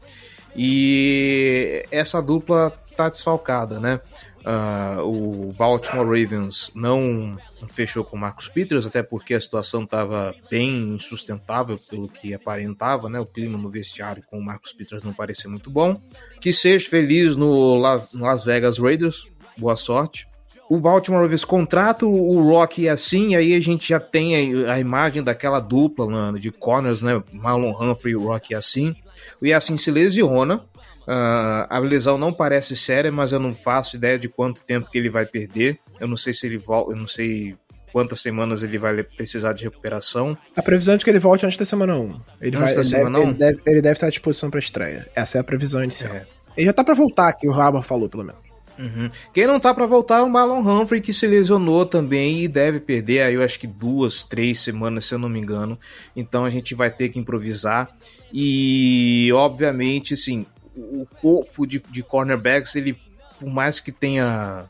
E 0.55 1.85
essa 1.91 2.21
dupla 2.21 2.71
tá 2.95 3.09
desfalcada, 3.09 3.81
né? 3.81 3.99
Uh, 4.45 5.01
o 5.03 5.53
Baltimore 5.53 6.05
Ravens 6.05 6.72
não 6.74 7.38
fechou 7.68 8.05
com 8.05 8.16
o 8.16 8.20
Marcus 8.20 8.49
Peters, 8.49 8.84
até 8.84 9.03
porque 9.03 9.34
a 9.34 9.40
situação 9.40 9.84
estava 9.84 10.34
bem 10.51 10.95
insustentável 10.95 11.78
pelo 11.88 12.09
que 12.09 12.34
aparentava, 12.34 13.09
né? 13.09 13.20
O 13.20 13.26
clima 13.26 13.57
no 13.57 13.70
vestiário 13.70 14.22
com 14.28 14.38
o 14.38 14.45
Marcus 14.45 14.72
Peters 14.72 15.05
não 15.05 15.12
parecia 15.12 15.49
muito 15.49 15.70
bom. 15.70 16.01
Que 16.40 16.53
seja 16.53 16.88
feliz 16.88 17.36
no, 17.36 17.76
Las 17.76 18.45
Vegas 18.45 18.78
Raiders, 18.78 19.28
boa 19.57 19.76
sorte. 19.76 20.26
O 20.68 20.80
Baltimore 20.80 21.22
Ravens 21.22 21.45
contrata 21.45 22.07
o 22.07 22.43
Rock 22.43 22.88
assim, 22.88 23.36
aí 23.36 23.55
a 23.55 23.61
gente 23.61 23.90
já 23.90 24.01
tem 24.01 24.64
a, 24.64 24.72
a 24.72 24.80
imagem 24.80 25.22
daquela 25.22 25.61
dupla 25.61 26.07
mano, 26.07 26.38
de 26.38 26.51
corners, 26.51 27.03
né? 27.03 27.22
Marlon 27.32 27.72
Humphrey 27.78 28.14
e 28.14 28.16
o 28.16 28.22
Rock 28.22 28.55
assim. 28.55 28.97
O 29.40 29.47
Yassin 29.47 29.76
se 29.76 29.90
lesiona, 29.90 30.64
Uh, 31.03 31.66
a 31.68 31.78
lesão 31.78 32.16
não 32.16 32.32
parece 32.32 32.76
séria, 32.76 33.11
mas 33.11 33.32
eu 33.32 33.40
não 33.40 33.55
faço 33.55 33.96
ideia 33.96 34.18
de 34.18 34.28
quanto 34.28 34.62
tempo 34.62 34.90
que 34.90 34.98
ele 34.98 35.11
vai 35.11 35.26
perder. 35.26 35.78
Eu 35.98 36.07
não 36.07 36.16
sei 36.16 36.32
se 36.32 36.46
ele 36.46 36.59
volta, 36.59 36.92
eu 36.92 36.96
não 36.96 37.07
sei 37.07 37.57
quantas 37.92 38.20
semanas 38.20 38.62
ele 38.62 38.78
vai 38.78 39.03
precisar 39.03 39.53
de 39.53 39.64
recuperação. 39.64 40.36
A 40.57 40.62
previsão 40.62 40.94
é 40.94 40.96
de 40.96 41.05
que 41.05 41.11
ele 41.11 41.18
volte 41.18 41.44
antes 41.44 41.59
da 41.59 41.64
semana 41.64 41.96
1. 41.96 42.20
Ele, 42.40 42.57
antes 42.57 42.61
vai, 42.61 42.74
da 42.74 42.80
ele, 42.80 42.88
semana 42.88 43.18
deve, 43.18 43.26
1? 43.26 43.28
Ele, 43.30 43.38
deve, 43.38 43.62
ele 43.66 43.82
deve 43.82 43.92
estar 43.94 44.07
à 44.07 44.11
disposição 44.11 44.50
para 44.50 44.61
estreia. 44.61 45.09
Essa 45.14 45.38
é 45.38 45.40
a 45.40 45.44
previsão 45.44 45.84
inicial. 45.84 46.14
É. 46.14 46.26
Ele 46.57 46.66
já 46.66 46.72
tá 46.72 46.82
para 46.82 46.94
voltar, 46.94 47.32
que 47.34 47.48
o 47.48 47.53
Raba 47.53 47.82
falou, 47.82 48.09
pelo 48.09 48.24
menos. 48.24 48.40
Uhum. 48.78 49.11
Quem 49.32 49.46
não 49.46 49.61
tá 49.61 49.74
para 49.74 49.86
voltar 49.86 50.20
é 50.20 50.22
o 50.22 50.30
Marlon 50.30 50.61
Humphrey, 50.61 51.00
que 51.00 51.12
se 51.12 51.26
lesionou 51.26 51.84
também 51.84 52.40
e 52.42 52.48
deve 52.48 52.80
perder 52.80 53.22
aí, 53.22 53.34
eu 53.34 53.42
acho 53.42 53.61
que 53.61 53.66
duas, 53.66 54.24
três 54.24 54.61
semanas, 54.61 55.05
se 55.05 55.14
eu 55.14 55.18
não 55.18 55.28
me 55.28 55.38
engano. 55.38 55.78
Então 56.16 56.44
a 56.44 56.50
gente 56.50 56.74
vai 56.74 56.90
ter 56.90 57.09
que 57.11 57.18
improvisar. 57.18 57.90
E, 58.32 59.30
obviamente, 59.34 60.14
assim, 60.14 60.46
o 60.77 61.07
corpo 61.20 61.66
de, 61.66 61.83
de 61.91 62.03
cornerbacks, 62.03 62.75
ele, 62.75 62.99
por 63.39 63.49
mais 63.49 63.81
que 63.81 63.93
tenha 63.93 64.68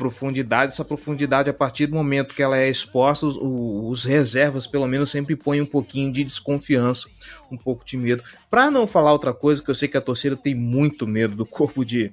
profundidade, 0.00 0.72
essa 0.72 0.82
profundidade, 0.82 1.50
a 1.50 1.52
partir 1.52 1.86
do 1.86 1.94
momento 1.94 2.34
que 2.34 2.42
ela 2.42 2.56
é 2.56 2.70
exposta, 2.70 3.26
os, 3.26 3.36
os, 3.38 4.02
reservas, 4.06 4.66
pelo 4.66 4.88
menos, 4.88 5.10
sempre 5.10 5.36
põem 5.36 5.60
um 5.60 5.66
pouquinho 5.66 6.10
de 6.10 6.24
desconfiança, 6.24 7.06
um 7.52 7.56
pouco 7.58 7.84
de 7.84 7.98
medo. 7.98 8.24
Para 8.50 8.70
não 8.70 8.86
falar 8.86 9.12
outra 9.12 9.34
coisa, 9.34 9.62
que 9.62 9.70
eu 9.70 9.74
sei 9.74 9.88
que 9.88 9.98
a 9.98 10.00
torcida 10.00 10.34
tem 10.34 10.54
muito 10.54 11.06
medo 11.06 11.36
do 11.36 11.44
corpo 11.44 11.84
de, 11.84 12.10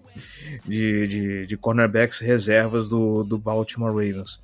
de, 0.65 1.07
de, 1.07 1.47
de 1.47 1.57
cornerbacks 1.57 2.19
reservas 2.19 2.89
do, 2.89 3.23
do 3.23 3.37
Baltimore 3.37 3.93
Ravens. 3.93 4.41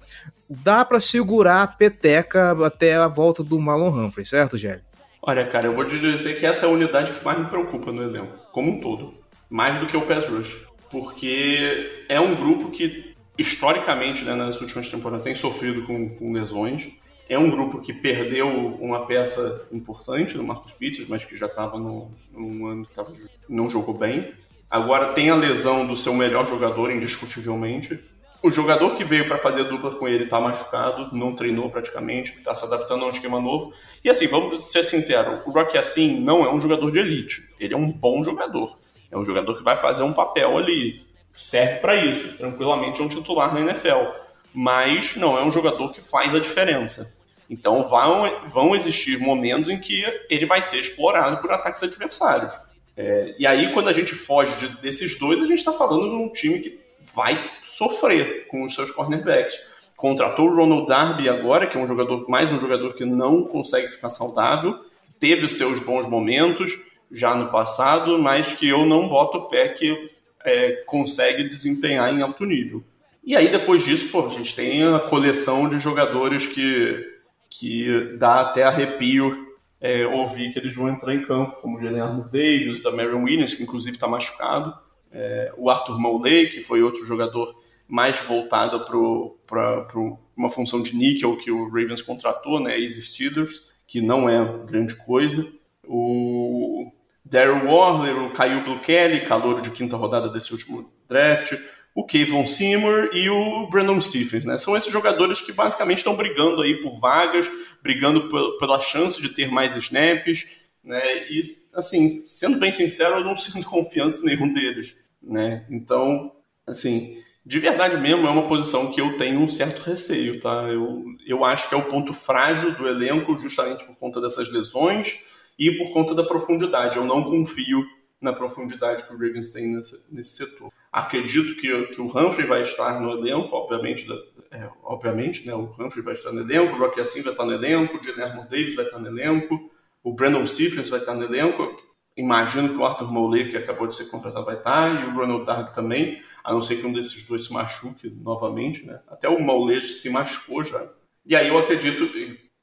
Dá 0.50 0.86
para 0.86 1.02
segurar 1.02 1.64
a 1.64 1.68
peteca 1.68 2.52
até 2.66 2.96
a 2.96 3.10
volta 3.10 3.44
do 3.44 3.60
Malon 3.60 3.90
Humphrey, 3.90 4.26
certo, 4.26 4.58
Gelli? 4.58 4.82
Olha, 5.26 5.48
cara, 5.48 5.68
eu 5.68 5.74
vou 5.74 5.86
te 5.86 5.98
dizer 5.98 6.38
que 6.38 6.46
essa 6.46 6.66
é 6.66 6.70
a 6.70 6.72
unidade 6.72 7.14
que 7.14 7.24
mais 7.24 7.40
me 7.40 7.46
preocupa 7.46 7.94
no 7.94 8.04
elenco, 8.04 8.38
como 8.52 8.70
um 8.70 8.82
todo. 8.82 9.14
Mais 9.50 9.80
do 9.80 9.86
que 9.86 9.96
o 9.96 10.02
pass 10.02 10.28
rush. 10.28 10.68
Porque 10.92 12.04
é 12.10 12.20
um 12.20 12.36
grupo 12.36 12.70
que, 12.70 13.16
historicamente, 13.38 14.26
né, 14.26 14.36
nas 14.36 14.60
últimas 14.60 14.90
temporadas, 14.90 15.24
tem 15.24 15.34
sofrido 15.34 15.84
com, 15.84 16.10
com 16.10 16.34
lesões. 16.34 16.92
É 17.30 17.40
um 17.40 17.50
grupo 17.50 17.80
que 17.80 17.94
perdeu 17.94 18.50
uma 18.50 19.06
peça 19.06 19.66
importante 19.72 20.36
no 20.36 20.44
Marcos 20.44 20.74
Peters, 20.74 21.08
mas 21.08 21.24
que 21.24 21.38
já 21.38 21.46
estava 21.46 21.80
num 21.80 22.68
ano 22.68 22.86
que 22.86 23.26
não 23.48 23.70
jogou 23.70 23.98
bem. 23.98 24.34
Agora 24.70 25.14
tem 25.14 25.30
a 25.30 25.36
lesão 25.36 25.88
do 25.88 25.96
seu 25.96 26.14
melhor 26.14 26.46
jogador, 26.48 26.92
indiscutivelmente, 26.92 27.98
o 28.44 28.52
jogador 28.52 28.96
que 28.96 29.06
veio 29.06 29.26
para 29.26 29.38
fazer 29.38 29.64
dupla 29.64 29.96
com 29.96 30.06
ele 30.06 30.26
está 30.26 30.38
machucado, 30.38 31.16
não 31.16 31.34
treinou 31.34 31.70
praticamente, 31.70 32.34
está 32.38 32.54
se 32.54 32.66
adaptando 32.66 33.06
a 33.06 33.08
um 33.08 33.10
esquema 33.10 33.40
novo. 33.40 33.74
E 34.04 34.10
assim, 34.10 34.28
vamos 34.28 34.66
ser 34.66 34.84
sinceros, 34.84 35.40
o 35.46 35.52
Rocky 35.52 35.78
assim 35.78 36.20
não 36.20 36.44
é 36.44 36.54
um 36.54 36.60
jogador 36.60 36.92
de 36.92 37.00
elite. 37.00 37.42
Ele 37.58 37.74
é 37.74 37.78
um 37.78 37.90
bom 37.90 38.22
jogador. 38.22 38.78
É 39.10 39.18
um 39.18 39.24
jogador 39.24 39.56
que 39.56 39.64
vai 39.64 39.78
fazer 39.78 40.04
um 40.04 40.12
papel 40.12 40.58
ali. 40.58 41.06
Serve 41.34 41.80
para 41.80 41.96
isso. 41.96 42.36
Tranquilamente 42.36 43.02
é 43.02 43.04
um 43.06 43.08
titular 43.08 43.54
na 43.54 43.62
NFL. 43.62 44.12
Mas 44.54 45.16
não 45.16 45.38
é 45.38 45.44
um 45.44 45.52
jogador 45.52 45.94
que 45.94 46.02
faz 46.02 46.36
a 46.36 46.40
diferença. 46.40 47.18
Então 47.50 47.88
vão, 47.88 48.50
vão 48.50 48.76
existir 48.76 49.20
momentos 49.20 49.70
em 49.70 49.80
que 49.80 50.04
ele 50.30 50.46
vai 50.46 50.62
ser 50.62 50.80
explorado 50.80 51.38
por 51.38 51.50
ataques 51.52 51.82
adversários. 51.82 52.54
É, 52.96 53.36
e 53.40 53.48
aí, 53.48 53.74
quando 53.74 53.90
a 53.90 53.94
gente 53.94 54.14
foge 54.14 54.56
de, 54.58 54.82
desses 54.82 55.18
dois, 55.18 55.42
a 55.42 55.48
gente 55.48 55.60
está 55.60 55.72
falando 55.72 56.10
de 56.10 56.16
um 56.16 56.30
time 56.30 56.60
que 56.60 56.83
vai 57.16 57.52
sofrer 57.62 58.48
com 58.48 58.64
os 58.64 58.74
seus 58.74 58.92
cornerbacks. 58.92 59.56
Contratou 59.96 60.50
o 60.50 60.56
Ronald 60.56 60.88
Darby 60.88 61.30
agora, 61.30 61.68
que 61.68 61.78
é 61.78 61.82
um 61.82 61.88
jogador, 61.88 62.28
mais 62.28 62.52
um 62.52 62.60
jogador 62.60 62.94
que 62.94 63.06
não 63.06 63.44
consegue 63.46 63.88
ficar 63.88 64.10
saudável, 64.10 64.80
teve 65.20 65.48
seus 65.48 65.80
bons 65.80 66.08
momentos 66.10 66.80
já 67.12 67.36
no 67.36 67.52
passado, 67.52 68.20
mas 68.20 68.54
que 68.54 68.68
eu 68.68 68.86
não 68.86 69.08
boto 69.08 69.48
fé 69.50 69.70
que 69.70 70.12
é, 70.44 70.84
consegue 70.86 71.44
desempenhar 71.44 72.14
em 72.14 72.22
alto 72.22 72.44
nível. 72.46 72.84
E 73.24 73.36
aí 73.36 73.48
depois 73.48 73.86
disso, 73.86 74.12
pô, 74.12 74.26
a 74.26 74.30
gente 74.30 74.56
tem 74.56 74.84
a 74.84 75.00
coleção 75.00 75.70
de 75.70 75.80
jogadores 75.80 76.46
que, 76.46 77.06
que 77.50 78.18
dá 78.18 78.42
até 78.42 78.64
arrepio 78.64 79.54
é, 79.80 80.06
ouvir 80.08 80.52
que 80.52 80.60
eles 80.60 80.76
vão 80.76 80.90
entrar 80.90 81.14
em 81.14 81.24
campo, 81.24 81.62
como 81.62 81.78
o 81.78 81.80
Guilherme 81.80 82.24
Davis, 82.24 82.82
da 82.82 82.92
Marion 82.92 83.24
Williams, 83.24 83.54
que 83.54 83.64
inclusive 83.64 83.96
está 83.96 84.08
machucado 84.08 84.83
é, 85.14 85.54
o 85.58 85.70
Arthur 85.70 86.00
Mowley, 86.00 86.50
que 86.50 86.64
foi 86.64 86.82
outro 86.82 87.06
jogador 87.06 87.56
mais 87.88 88.18
voltado 88.20 88.84
para 88.84 90.00
uma 90.36 90.50
função 90.50 90.82
de 90.82 90.96
níquel 90.96 91.38
que 91.38 91.52
o 91.52 91.66
Ravens 91.66 92.02
contratou, 92.02 92.60
né, 92.60 92.80
Easy 92.80 93.02
Steelers, 93.02 93.62
que 93.86 94.02
não 94.02 94.28
é 94.28 94.44
grande 94.66 94.96
coisa. 95.06 95.48
O 95.86 96.92
Daryl 97.24 97.66
Warner, 97.66 98.24
o 98.24 98.34
Caio 98.34 98.64
Blue 98.64 98.80
Kelly, 98.80 99.26
calouro 99.28 99.62
de 99.62 99.70
quinta 99.70 99.96
rodada 99.96 100.30
desse 100.30 100.52
último 100.52 100.90
draft, 101.08 101.54
o 101.94 102.04
Kevon 102.04 102.48
Seymour 102.48 103.12
e 103.14 103.30
o 103.30 103.68
Brandon 103.70 104.02
Stephens, 104.02 104.46
né? 104.46 104.58
São 104.58 104.76
esses 104.76 104.92
jogadores 104.92 105.42
que 105.42 105.52
basicamente 105.52 106.00
estão 106.00 106.16
brigando 106.16 106.64
aí 106.64 106.82
por 106.82 106.98
vagas, 106.98 107.48
brigando 107.84 108.28
pela 108.58 108.80
chance 108.80 109.22
de 109.22 109.30
ter 109.30 109.52
mais 109.52 109.76
snaps, 109.76 110.48
né? 110.84 111.30
E, 111.30 111.40
assim, 111.76 112.24
sendo 112.26 112.58
bem 112.58 112.72
sincero, 112.72 113.18
eu 113.18 113.24
não 113.24 113.38
sinto 113.38 113.68
confiança 113.68 114.24
em 114.24 114.26
nenhum 114.26 114.52
deles 114.52 114.96
né? 115.24 115.66
Então, 115.70 116.32
assim, 116.68 117.18
de 117.46 117.60
verdade 117.60 117.98
mesmo, 117.98 118.28
é 118.28 118.30
uma 118.30 118.48
posição 118.48 118.92
que 118.92 119.02
eu 119.02 119.18
tenho 119.18 119.40
um 119.40 119.48
certo 119.48 119.80
receio, 119.82 120.40
tá? 120.40 120.64
Eu, 120.70 121.04
eu 121.26 121.44
acho 121.44 121.68
que 121.68 121.76
é 121.76 121.78
o 121.78 121.90
ponto 121.90 122.14
frágil 122.14 122.74
do 122.76 122.88
elenco, 122.88 123.38
justamente 123.38 123.84
por 123.84 123.96
conta 123.96 124.22
dessas 124.22 124.52
lesões 124.52 125.20
e 125.60 125.72
por 125.72 125.92
conta 125.92 126.16
da 126.16 126.24
profundidade. 126.24 126.98
Eu 126.98 127.06
não 127.06 127.24
confio 127.24 127.86
na 128.22 128.32
profundidade 128.32 129.04
que 129.04 129.14
o 129.14 129.18
Ravens 129.18 129.52
tem 129.52 129.68
nesse, 129.68 130.16
nesse 130.16 130.38
setor. 130.38 130.72
Acredito 130.90 131.56
que, 131.60 131.88
que 131.88 132.00
o 132.00 132.06
Humphrey 132.06 132.48
vai 132.48 132.62
estar 132.62 133.02
no 133.02 133.12
elenco, 133.12 133.54
obviamente, 133.54 134.08
é, 134.50 134.70
obviamente, 134.82 135.46
né? 135.46 135.54
O 135.54 135.64
Humphrey 135.78 136.04
vai 136.04 136.14
estar 136.14 136.32
no 136.32 136.40
elenco, 136.40 136.76
o 136.76 136.80
Rocky 136.80 137.02
Assim 137.02 137.22
vai 137.22 137.34
estar 137.34 137.46
no 137.46 137.52
elenco, 137.52 137.98
o 137.98 138.00
Guilherme 138.00 138.44
Davis 138.44 138.76
vai 138.76 138.86
estar 138.86 139.00
no 139.00 139.08
elenco, 139.08 139.70
o 140.02 140.14
Brandon 140.14 140.46
Stephens 140.48 140.90
vai 140.90 141.00
estar 141.00 141.14
no 141.14 141.24
elenco 141.26 141.76
imagino 142.16 142.70
que 142.70 142.76
o 142.76 142.86
Arthur 142.86 143.12
Mowley, 143.12 143.50
que 143.50 143.58
acabou 143.58 143.88
de 143.88 143.96
ser 143.96 144.06
contratado, 144.06 144.46
vai 144.46 144.56
estar, 144.56 145.02
e 145.02 145.06
o 145.06 145.14
Ronald 145.14 145.46
Darby 145.46 145.74
também, 145.74 146.22
a 146.44 146.54
não 146.54 146.62
ser 146.62 146.78
que 146.78 146.86
um 146.86 146.94
desses 146.94 147.28
dois 147.28 147.46
se 147.46 147.54
machuque 147.54 148.10
novamente, 148.10 148.86
né? 148.86 149.00
Até 149.08 149.30
o 149.30 149.40
Mowley 149.40 149.82
se 149.82 150.10
machucou 150.10 150.64
já. 150.64 150.88
E 151.26 151.36
aí 151.36 151.48
eu 151.48 151.58
acredito, 151.58 152.10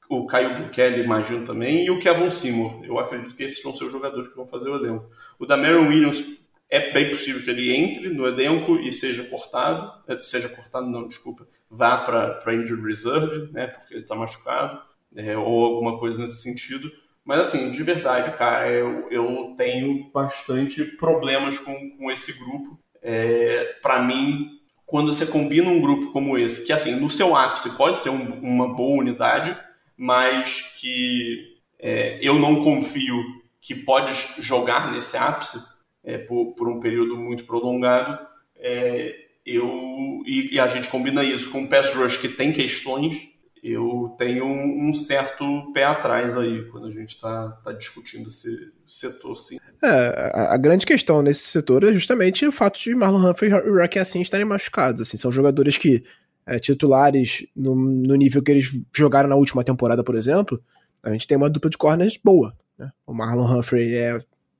o 0.07 0.27
Caio 0.27 0.57
Bukele, 0.57 1.03
imagino 1.03 1.45
também, 1.45 1.85
e 1.85 1.89
o 1.89 1.99
Kevin 1.99 2.29
Seymour. 2.29 2.85
Eu 2.85 2.99
acredito 2.99 3.35
que 3.35 3.43
esses 3.43 3.63
vão 3.63 3.75
ser 3.75 3.85
os 3.85 3.91
jogadores 3.91 4.27
que 4.27 4.35
vão 4.35 4.45
fazer 4.47 4.69
o 4.69 4.75
elenco. 4.75 5.09
O 5.39 5.45
da 5.45 5.57
Marion 5.57 5.87
Williams 5.87 6.23
é 6.69 6.93
bem 6.93 7.09
possível 7.09 7.43
que 7.43 7.49
ele 7.49 7.75
entre 7.75 8.09
no 8.09 8.25
elenco 8.25 8.77
e 8.77 8.93
seja 8.93 9.23
cortado, 9.25 9.91
é, 10.07 10.21
seja 10.23 10.47
cortado, 10.47 10.87
não, 10.87 11.07
desculpa, 11.07 11.47
vá 11.69 11.97
para 11.97 12.53
injured 12.53 12.85
reserve, 12.85 13.51
né, 13.51 13.67
porque 13.67 13.93
ele 13.93 14.03
está 14.03 14.15
machucado, 14.15 14.81
é, 15.15 15.37
ou 15.37 15.65
alguma 15.65 15.99
coisa 15.99 16.21
nesse 16.21 16.41
sentido. 16.41 16.91
Mas 17.23 17.39
assim, 17.39 17.71
de 17.71 17.83
verdade, 17.83 18.35
cara, 18.37 18.69
eu, 18.69 19.07
eu 19.11 19.53
tenho 19.55 20.09
bastante 20.11 20.83
problemas 20.97 21.57
com, 21.57 21.91
com 21.97 22.11
esse 22.11 22.37
grupo. 22.39 22.79
É, 23.01 23.75
para 23.81 24.01
mim, 24.01 24.59
quando 24.85 25.11
você 25.11 25.25
combina 25.25 25.69
um 25.69 25.79
grupo 25.79 26.11
como 26.11 26.37
esse, 26.37 26.65
que 26.65 26.73
assim, 26.73 26.95
no 26.99 27.09
seu 27.09 27.35
ápice 27.35 27.77
pode 27.77 27.99
ser 27.99 28.09
um, 28.09 28.39
uma 28.41 28.73
boa 28.73 28.99
unidade, 28.99 29.57
mas 29.95 30.73
que 30.79 31.57
é, 31.79 32.19
eu 32.21 32.37
não 32.37 32.61
confio 32.61 33.23
que 33.61 33.75
pode 33.75 34.13
jogar 34.39 34.91
nesse 34.91 35.15
ápice 35.15 35.59
é, 36.03 36.17
por, 36.17 36.53
por, 36.55 36.67
um 36.67 36.79
período 36.79 37.15
muito 37.15 37.45
prolongado, 37.45 38.19
é, 38.57 39.15
eu 39.45 40.23
e, 40.25 40.55
e, 40.55 40.59
a 40.59 40.67
gente 40.67 40.87
combina 40.87 41.23
isso 41.23 41.49
com 41.49 41.59
um 41.59 41.67
pass 41.67 41.93
rush 41.93 42.17
que 42.17 42.27
tem 42.27 42.51
questões, 42.51 43.29
eu 43.63 44.15
tenho 44.17 44.45
um, 44.45 44.93
certo 44.93 45.71
pé 45.71 45.83
atrás 45.83 46.35
aí 46.35 46.63
quando 46.71 46.87
a 46.87 46.89
gente 46.89 47.09
está 47.09 47.49
tá 47.63 47.71
discutindo 47.71 48.29
esse 48.29 48.73
setor, 48.87 49.37
sim. 49.39 49.57
É, 49.83 50.31
a, 50.49 50.57
grande 50.57 50.85
questão 50.85 51.21
nesse 51.21 51.41
setor 51.41 51.83
é 51.83 51.93
justamente 51.93 52.45
o 52.45 52.51
fato 52.51 52.79
de 52.79 52.95
Marlon 52.95 53.29
Humphrey 53.29 53.51
e 53.51 53.81
Rocky 53.81 53.99
assim 53.99 54.21
estarem 54.21 54.45
machucados. 54.45 55.01
Assim, 55.01 55.17
são 55.17 55.31
jogadores 55.31 55.77
que 55.77 56.03
é, 56.45 56.59
titulares 56.59 57.45
no, 57.55 57.75
no, 57.75 58.15
nível 58.15 58.41
que 58.41 58.51
eles 58.51 58.75
jogaram 58.93 59.29
na 59.29 59.35
última 59.35 59.63
temporada, 59.63 60.03
por 60.03 60.15
exemplo, 60.15 60.61
a 61.03 61.11
gente 61.11 61.27
tem 61.27 61.37
uma 61.37 61.49
dupla 61.49 61.69
de 61.69 61.77
corners 61.77 62.17
boa. 62.17 62.55
Né? 62.77 62.91
O 63.05 63.13
Marlon 63.13 63.59
Humphrey 63.59 63.95
é 63.95 64.17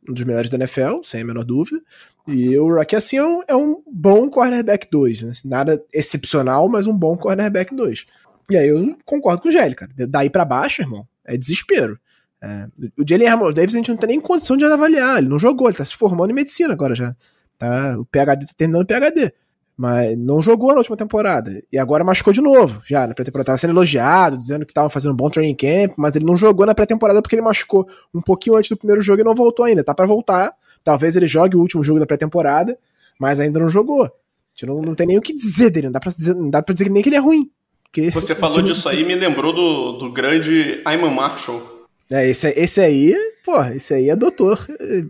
um 0.07 0.13
dos 0.13 0.23
melhores 0.23 0.49
da 0.49 0.57
NFL, 0.57 1.01
sem 1.03 1.21
a 1.21 1.25
menor 1.25 1.43
dúvida. 1.43 1.81
E 2.27 2.57
o 2.57 2.73
Rocky 2.75 2.95
assim 2.95 3.17
é 3.17 3.25
um, 3.25 3.41
é 3.47 3.55
um 3.55 3.81
bom 3.91 4.29
cornerback 4.29 4.87
2. 4.89 5.21
Né? 5.23 5.31
Nada 5.45 5.83
excepcional, 5.93 6.67
mas 6.69 6.87
um 6.87 6.97
bom 6.97 7.17
cornerback 7.17 7.75
2. 7.75 8.05
E 8.49 8.57
aí 8.57 8.67
eu 8.67 8.95
concordo 9.05 9.41
com 9.41 9.49
o 9.49 9.51
Gelli, 9.51 9.75
cara. 9.75 9.91
Daí 9.95 10.29
para 10.29 10.45
baixo, 10.45 10.81
irmão, 10.81 11.07
é 11.25 11.37
desespero. 11.37 11.99
É, 12.41 12.67
o 12.99 13.07
Jalen 13.07 13.27
Harmon 13.27 13.53
Davis 13.53 13.75
a 13.75 13.77
gente 13.77 13.89
não 13.89 13.97
tem 13.97 14.09
nem 14.09 14.19
condição 14.19 14.57
de 14.57 14.65
avaliar. 14.65 15.19
Ele 15.19 15.29
não 15.29 15.37
jogou, 15.37 15.69
ele 15.69 15.77
tá 15.77 15.85
se 15.85 15.95
formando 15.95 16.31
em 16.31 16.33
medicina 16.33 16.73
agora 16.73 16.95
já. 16.95 17.15
Tá, 17.57 17.95
o 17.99 18.05
PHD 18.05 18.47
tá 18.47 18.53
terminando 18.57 18.83
o 18.83 18.87
PHD. 18.87 19.31
Mas 19.77 20.17
não 20.17 20.41
jogou 20.41 20.71
na 20.71 20.79
última 20.79 20.97
temporada. 20.97 21.51
E 21.71 21.77
agora 21.77 22.03
machucou 22.03 22.33
de 22.33 22.41
novo. 22.41 22.81
Já 22.85 23.07
na 23.07 23.13
pré-temporada 23.13 23.47
tava 23.47 23.57
sendo 23.57 23.71
elogiado, 23.71 24.37
dizendo 24.37 24.65
que 24.65 24.73
tava 24.73 24.89
fazendo 24.89 25.13
um 25.13 25.15
bom 25.15 25.29
training 25.29 25.55
camp, 25.55 25.93
mas 25.97 26.15
ele 26.15 26.25
não 26.25 26.35
jogou 26.35 26.65
na 26.65 26.75
pré-temporada 26.75 27.21
porque 27.21 27.35
ele 27.35 27.41
machucou 27.41 27.87
um 28.13 28.21
pouquinho 28.21 28.55
antes 28.55 28.69
do 28.69 28.77
primeiro 28.77 29.01
jogo 29.01 29.21
e 29.21 29.23
não 29.23 29.35
voltou 29.35 29.65
ainda. 29.65 29.83
Tá 29.83 29.93
para 29.93 30.05
voltar. 30.05 30.53
Talvez 30.83 31.15
ele 31.15 31.27
jogue 31.27 31.55
o 31.55 31.59
último 31.59 31.83
jogo 31.83 31.99
da 31.99 32.05
pré-temporada, 32.05 32.77
mas 33.19 33.39
ainda 33.39 33.59
não 33.59 33.69
jogou. 33.69 34.03
A 34.03 34.09
gente 34.53 34.65
não, 34.65 34.81
não 34.81 34.95
tem 34.95 35.07
nem 35.07 35.17
o 35.17 35.21
que 35.21 35.33
dizer 35.33 35.69
dele. 35.69 35.87
Não 35.87 35.93
dá 35.93 35.99
pra 35.99 36.11
dizer, 36.11 36.35
não 36.35 36.49
dá 36.49 36.61
pra 36.61 36.73
dizer 36.73 36.89
nem 36.89 37.01
que 37.01 37.09
ele 37.09 37.15
é 37.15 37.19
ruim. 37.19 37.49
Porque... 37.91 38.09
Você 38.15 38.33
falou 38.33 38.61
disso 38.61 38.87
aí 38.87 39.03
me 39.03 39.15
lembrou 39.15 39.53
do, 39.53 39.91
do 39.93 40.11
grande 40.11 40.81
Ayman 40.85 41.13
Marshall. 41.13 41.81
É, 42.09 42.27
esse, 42.27 42.47
esse 42.49 42.81
aí, 42.81 43.13
pô, 43.43 43.61
esse 43.65 43.93
aí 43.93 44.09
é 44.09 44.15
doutor, 44.15 44.65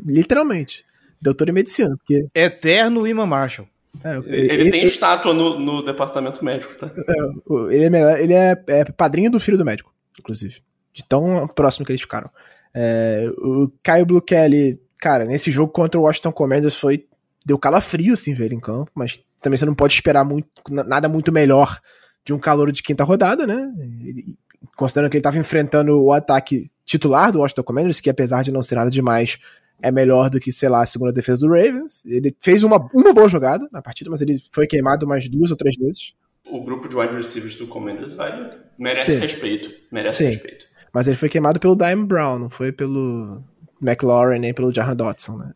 literalmente. 0.06 0.86
Doutor 1.22 1.50
em 1.50 1.52
medicina. 1.52 1.96
Porque... 1.98 2.28
Eterno 2.34 3.08
Iman 3.08 3.28
Marshall. 3.28 3.68
É, 4.04 4.18
ele, 4.18 4.54
ele, 4.54 4.72
tem 4.72 4.82
ele, 4.82 4.90
estátua 4.90 5.34
no, 5.34 5.60
no, 5.60 5.84
departamento 5.84 6.44
médico, 6.44 6.74
tá? 6.76 6.92
É, 6.96 7.76
ele, 7.76 7.96
é, 7.96 8.24
ele 8.24 8.34
é, 8.34 8.64
é, 8.68 8.86
padrinho 8.86 9.30
do 9.30 9.40
filho 9.40 9.58
do 9.58 9.66
médico, 9.66 9.94
inclusive. 10.18 10.62
De 10.94 11.04
tão 11.04 11.48
próximo 11.48 11.86
que 11.86 11.92
eles 11.92 12.02
ficaram. 12.02 12.30
É, 12.74 13.26
o 13.40 13.70
Caio 13.84 14.06
Blue 14.06 14.22
Kelly, 14.22 14.80
cara, 15.00 15.26
nesse 15.26 15.52
jogo 15.52 15.72
contra 15.72 16.00
o 16.00 16.04
Washington 16.04 16.32
Commanders 16.32 16.76
foi. 16.76 17.06
Deu 17.44 17.58
calafrio, 17.58 18.14
assim, 18.14 18.36
ver 18.36 18.46
ele 18.46 18.56
em 18.56 18.60
campo, 18.60 18.92
mas 18.94 19.20
também 19.42 19.58
você 19.58 19.66
não 19.66 19.74
pode 19.74 19.94
esperar 19.94 20.24
muito, 20.24 20.48
nada 20.70 21.10
muito 21.10 21.32
melhor 21.32 21.80
de 22.24 22.34
um 22.34 22.40
calor 22.40 22.72
de 22.72 22.84
quinta 22.84 23.04
rodada, 23.04 23.48
né? 23.48 23.72
Ele, 24.04 24.38
considerando 24.76 25.10
que 25.10 25.18
ele 25.18 25.22
estava 25.22 25.38
enfrentando 25.38 26.00
o 26.02 26.12
ataque 26.12 26.72
titular 26.86 27.32
do 27.32 27.40
Washington 27.40 27.64
Commanders, 27.64 28.02
que 28.02 28.10
apesar 28.10 28.44
de 28.44 28.52
não 28.52 28.62
ser 28.62 28.76
nada 28.76 28.90
demais, 28.90 29.38
é 29.82 29.92
melhor 29.92 30.30
do 30.30 30.40
que, 30.40 30.52
sei 30.52 30.70
lá, 30.70 30.84
a 30.84 30.86
segunda 30.86 31.12
defesa 31.12 31.40
do 31.40 31.48
Ravens. 31.48 32.06
Ele 32.06 32.36
fez 32.40 32.64
uma, 32.64 32.78
uma 32.94 33.14
boa 33.14 33.28
jogada 33.28 33.68
na 33.72 33.82
partida, 33.82 34.10
mas 34.10 34.22
ele 34.22 34.42
foi 34.52 34.68
queimado 34.68 35.08
mais 35.08 35.28
duas 35.28 35.52
ou 35.52 35.58
três 35.58 35.76
vezes. 35.78 36.14
O 36.46 36.64
grupo 36.64 36.88
de 36.88 36.96
wide 36.96 37.16
receivers 37.16 37.56
do 37.56 37.68
Commanders 37.68 38.14
vai, 38.14 38.58
merece 38.78 39.14
Sim. 39.14 39.20
respeito. 39.20 39.72
Merece 39.92 40.18
Sim. 40.18 40.26
respeito. 40.26 40.66
Mas 40.94 41.08
ele 41.08 41.16
foi 41.16 41.30
queimado 41.30 41.60
pelo 41.60 41.76
Dime 41.76 42.06
Brown, 42.06 42.38
não 42.38 42.50
foi 42.50 42.72
pelo 42.72 43.42
McLaurin 43.82 44.40
nem 44.40 44.54
pelo 44.54 44.74
Jahan 44.74 44.96
Dotson, 44.96 45.38
né? 45.38 45.54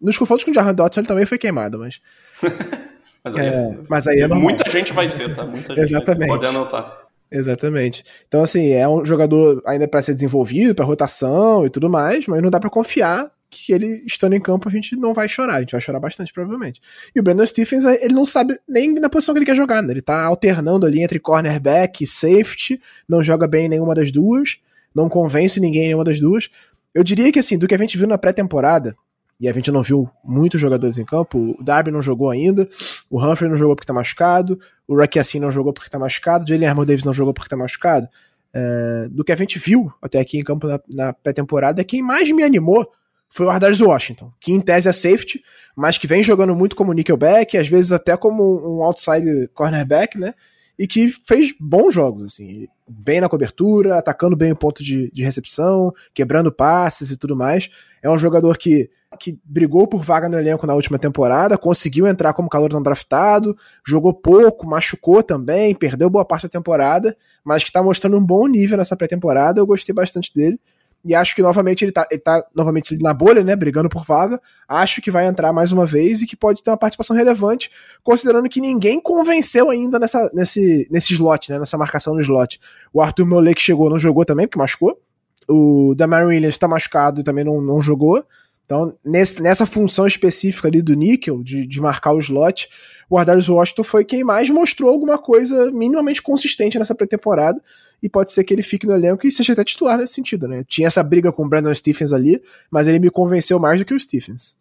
Nos 0.00 0.18
confrontos 0.18 0.44
com 0.44 0.50
o 0.50 0.54
Jahan 0.54 0.74
Dotson 0.74 1.00
ele 1.00 1.08
também 1.08 1.24
foi 1.24 1.38
queimado, 1.38 1.78
mas 1.78 2.00
Mas 3.26 3.34
aí, 3.34 3.46
é, 3.46 3.78
mas 3.88 4.06
aí 4.06 4.20
é 4.20 4.28
muita 4.28 4.70
gente 4.70 4.92
vai 4.92 5.08
ser, 5.08 5.34
tá? 5.34 5.44
Muita 5.44 5.74
gente 5.74 5.80
Exatamente. 5.80 6.28
Pode 6.28 6.46
anotar. 6.46 7.06
Exatamente. 7.28 8.04
Então, 8.28 8.42
assim, 8.42 8.72
é 8.72 8.88
um 8.88 9.04
jogador 9.04 9.60
ainda 9.66 9.88
para 9.88 10.00
ser 10.00 10.14
desenvolvido, 10.14 10.76
para 10.76 10.84
rotação 10.84 11.66
e 11.66 11.70
tudo 11.70 11.90
mais, 11.90 12.26
mas 12.28 12.40
não 12.40 12.50
dá 12.50 12.60
para 12.60 12.70
confiar 12.70 13.30
que 13.50 13.72
ele 13.72 14.04
estando 14.06 14.34
em 14.34 14.40
campo 14.40 14.68
a 14.68 14.72
gente 14.72 14.94
não 14.94 15.12
vai 15.12 15.28
chorar, 15.28 15.56
a 15.56 15.60
gente 15.60 15.72
vai 15.72 15.80
chorar 15.80 15.98
bastante, 15.98 16.32
provavelmente. 16.32 16.80
E 17.14 17.18
o 17.18 17.22
Brandon 17.22 17.46
Stephens, 17.46 17.84
ele 17.84 18.14
não 18.14 18.26
sabe 18.26 18.58
nem 18.68 18.94
na 18.94 19.08
posição 19.08 19.34
que 19.34 19.40
ele 19.40 19.46
quer 19.46 19.56
jogar, 19.56 19.82
né? 19.82 19.92
Ele 19.92 20.02
tá 20.02 20.24
alternando 20.24 20.86
ali 20.86 21.02
entre 21.02 21.18
cornerback 21.18 22.04
e 22.04 22.06
safety, 22.06 22.80
não 23.08 23.24
joga 23.24 23.48
bem 23.48 23.66
em 23.66 23.70
nenhuma 23.70 23.94
das 23.94 24.12
duas, 24.12 24.58
não 24.94 25.08
convence 25.08 25.58
ninguém 25.58 25.82
em 25.82 25.86
nenhuma 25.86 26.04
das 26.04 26.20
duas. 26.20 26.48
Eu 26.94 27.02
diria 27.02 27.32
que, 27.32 27.38
assim, 27.38 27.58
do 27.58 27.66
que 27.66 27.74
a 27.74 27.78
gente 27.78 27.98
viu 27.98 28.06
na 28.06 28.16
pré-temporada, 28.16 28.96
e 29.38 29.48
a 29.48 29.52
gente 29.52 29.70
não 29.70 29.82
viu 29.82 30.10
muitos 30.24 30.60
jogadores 30.60 30.98
em 30.98 31.04
campo. 31.04 31.56
O 31.58 31.62
Darby 31.62 31.90
não 31.90 32.00
jogou 32.00 32.30
ainda, 32.30 32.68
o 33.10 33.22
Humphrey 33.22 33.50
não 33.50 33.58
jogou 33.58 33.76
porque 33.76 33.86
tá 33.86 33.92
machucado, 33.92 34.58
o 34.88 34.96
Rocky 34.96 35.18
Assim 35.18 35.38
não 35.38 35.52
jogou 35.52 35.72
porque 35.72 35.90
tá 35.90 35.98
machucado, 35.98 36.44
o 36.44 36.48
Jalen 36.48 36.68
Armour 36.68 36.86
Davis 36.86 37.04
não 37.04 37.14
jogou 37.14 37.34
porque 37.34 37.48
tá 37.48 37.56
machucado. 37.56 38.08
É, 38.54 39.08
do 39.10 39.22
que 39.22 39.32
a 39.32 39.36
gente 39.36 39.58
viu 39.58 39.92
até 40.00 40.18
aqui 40.18 40.38
em 40.38 40.44
campo 40.44 40.66
na, 40.66 40.80
na 40.88 41.12
pré-temporada, 41.12 41.84
quem 41.84 42.00
mais 42.02 42.30
me 42.32 42.42
animou 42.42 42.90
foi 43.28 43.44
o 43.44 43.50
Ardarius 43.50 43.80
Washington, 43.80 44.32
que 44.40 44.52
em 44.52 44.60
tese 44.60 44.88
é 44.88 44.92
safety, 44.92 45.42
mas 45.76 45.98
que 45.98 46.06
vem 46.06 46.22
jogando 46.22 46.54
muito 46.54 46.74
como 46.74 46.92
nickelback, 46.94 47.58
às 47.58 47.68
vezes 47.68 47.92
até 47.92 48.16
como 48.16 48.42
um 48.42 48.82
outside 48.82 49.48
cornerback, 49.52 50.18
né? 50.18 50.32
E 50.78 50.86
que 50.86 51.10
fez 51.26 51.54
bons 51.58 51.92
jogos, 51.92 52.26
assim, 52.26 52.66
bem 52.88 53.20
na 53.20 53.28
cobertura, 53.28 53.98
atacando 53.98 54.36
bem 54.36 54.52
o 54.52 54.56
ponto 54.56 54.82
de, 54.82 55.10
de 55.10 55.22
recepção, 55.22 55.92
quebrando 56.14 56.52
passes 56.52 57.10
e 57.10 57.16
tudo 57.16 57.36
mais. 57.36 57.70
É 58.06 58.10
um 58.10 58.18
jogador 58.18 58.56
que 58.56 58.88
que 59.18 59.38
brigou 59.44 59.86
por 59.86 60.02
vaga 60.02 60.28
no 60.28 60.38
elenco 60.38 60.66
na 60.66 60.74
última 60.74 60.98
temporada, 60.98 61.56
conseguiu 61.56 62.06
entrar 62.06 62.32
como 62.34 62.50
calor 62.50 62.70
não 62.70 62.82
draftado, 62.82 63.56
jogou 63.84 64.12
pouco, 64.12 64.66
machucou 64.66 65.22
também, 65.22 65.74
perdeu 65.74 66.10
boa 66.10 66.24
parte 66.24 66.42
da 66.42 66.50
temporada, 66.50 67.16
mas 67.42 67.64
que 67.64 67.72
tá 67.72 67.82
mostrando 67.82 68.18
um 68.18 68.24
bom 68.24 68.46
nível 68.46 68.76
nessa 68.76 68.94
pré-temporada, 68.94 69.58
eu 69.58 69.66
gostei 69.66 69.94
bastante 69.94 70.34
dele. 70.34 70.60
E 71.04 71.14
acho 71.14 71.36
que 71.36 71.42
novamente 71.42 71.84
ele 71.84 71.92
tá, 71.92 72.06
ele 72.10 72.20
tá 72.20 72.44
novamente 72.52 72.98
na 73.00 73.14
bolha, 73.14 73.44
né? 73.44 73.54
Brigando 73.54 73.88
por 73.88 74.04
vaga. 74.04 74.40
Acho 74.68 75.00
que 75.00 75.08
vai 75.08 75.24
entrar 75.24 75.52
mais 75.52 75.70
uma 75.70 75.86
vez 75.86 76.20
e 76.20 76.26
que 76.26 76.34
pode 76.34 76.64
ter 76.64 76.70
uma 76.70 76.76
participação 76.76 77.14
relevante, 77.14 77.70
considerando 78.02 78.48
que 78.48 78.60
ninguém 78.60 79.00
convenceu 79.00 79.70
ainda 79.70 80.00
nessa, 80.00 80.28
nesse, 80.34 80.88
nesse 80.90 81.12
slot, 81.12 81.52
né? 81.52 81.60
Nessa 81.60 81.78
marcação 81.78 82.12
no 82.12 82.20
slot. 82.20 82.60
O 82.92 83.00
Arthur 83.00 83.24
Mollet 83.24 83.54
que 83.54 83.62
chegou, 83.62 83.88
não 83.88 84.00
jogou 84.00 84.24
também, 84.24 84.48
porque 84.48 84.58
machucou. 84.58 85.00
O 85.48 85.94
Damar 85.94 86.26
Williams 86.26 86.54
está 86.54 86.66
machucado 86.66 87.20
e 87.20 87.24
também 87.24 87.44
não, 87.44 87.60
não 87.60 87.80
jogou. 87.80 88.24
Então, 88.64 88.92
nesse, 89.04 89.40
nessa 89.40 89.64
função 89.64 90.06
específica 90.06 90.66
ali 90.66 90.82
do 90.82 90.94
níquel, 90.94 91.42
de, 91.42 91.64
de 91.66 91.80
marcar 91.80 92.12
o 92.12 92.18
slot, 92.18 92.68
o 93.08 93.16
Ardarius 93.16 93.48
Washington 93.48 93.84
foi 93.84 94.04
quem 94.04 94.24
mais 94.24 94.50
mostrou 94.50 94.90
alguma 94.90 95.16
coisa 95.16 95.70
minimamente 95.70 96.20
consistente 96.20 96.78
nessa 96.78 96.94
pré-temporada, 96.94 97.62
e 98.02 98.08
pode 98.08 98.32
ser 98.32 98.44
que 98.44 98.52
ele 98.52 98.62
fique 98.62 98.86
no 98.86 98.92
elenco 98.92 99.26
e 99.26 99.32
seja 99.32 99.52
até 99.52 99.64
titular 99.64 99.96
nesse 99.96 100.14
sentido, 100.14 100.46
né? 100.46 100.64
Tinha 100.68 100.86
essa 100.86 101.02
briga 101.02 101.32
com 101.32 101.44
o 101.44 101.48
Brandon 101.48 101.72
Stephens 101.72 102.12
ali, 102.12 102.42
mas 102.70 102.86
ele 102.86 102.98
me 102.98 103.10
convenceu 103.10 103.58
mais 103.58 103.80
do 103.80 103.86
que 103.86 103.94
o 103.94 103.98
Stephens. 103.98 104.54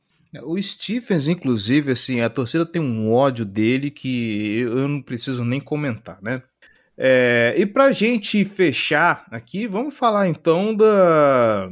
O 0.44 0.62
Stephens, 0.62 1.28
inclusive, 1.28 1.92
assim, 1.92 2.22
a 2.22 2.30
torcida 2.30 2.66
tem 2.66 2.82
um 2.82 3.12
ódio 3.12 3.46
dele 3.46 3.90
que 3.90 4.60
eu 4.60 4.88
não 4.88 5.02
preciso 5.02 5.46
nem 5.46 5.62
comentar, 5.62 6.18
né? 6.22 6.42
É, 6.98 7.54
e 7.58 7.66
pra 7.66 7.92
gente 7.92 8.46
fechar 8.46 9.26
aqui, 9.30 9.68
vamos 9.68 9.98
falar 9.98 10.28
então 10.28 10.74
da, 10.74 11.70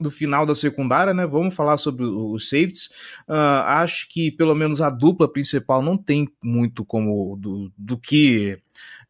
do 0.00 0.10
final 0.10 0.44
da 0.44 0.54
secundária, 0.54 1.14
né? 1.14 1.26
Vamos 1.26 1.54
falar 1.54 1.76
sobre 1.76 2.04
os 2.04 2.48
safeties. 2.48 2.86
Uh, 3.28 3.62
acho 3.66 4.08
que 4.08 4.30
pelo 4.32 4.54
menos 4.54 4.80
a 4.80 4.90
dupla 4.90 5.30
principal 5.32 5.80
não 5.80 5.96
tem 5.96 6.28
muito 6.42 6.84
como 6.84 7.36
do, 7.36 7.72
do 7.76 7.96
que 7.96 8.58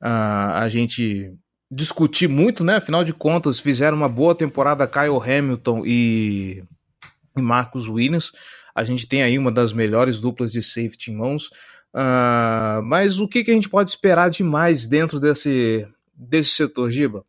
uh, 0.03 0.55
a 0.55 0.69
gente 0.69 1.33
discutir 1.71 2.29
muito, 2.29 2.63
né? 2.63 2.77
Afinal 2.77 3.03
de 3.03 3.13
contas, 3.13 3.59
fizeram 3.59 3.97
uma 3.97 4.09
boa 4.09 4.35
temporada 4.35 4.87
Kyle 4.87 5.19
Hamilton 5.19 5.83
e, 5.85 6.63
e 7.37 7.43
Marcus 7.43 7.89
Williams. 7.89 8.31
A 8.75 8.85
gente 8.85 9.07
tem 9.07 9.23
aí 9.23 9.39
uma 9.39 9.53
das 9.53 9.73
melhores 9.73 10.21
duplas 10.21 10.53
de 10.53 10.63
safety 10.63 11.11
em 11.11 11.17
mãos. 11.17 11.49
Uh, 11.95 12.83
mas 12.83 13.21
o 13.21 13.29
que, 13.29 13.45
que 13.45 13.53
a 13.53 13.55
gente 13.55 13.69
pode 13.69 13.91
esperar 13.91 14.29
de 14.29 14.43
mais 14.43 14.85
dentro 14.85 15.21
desse, 15.21 15.87
desse 16.13 16.51
setor, 16.51 16.91
Giba? 16.91 17.25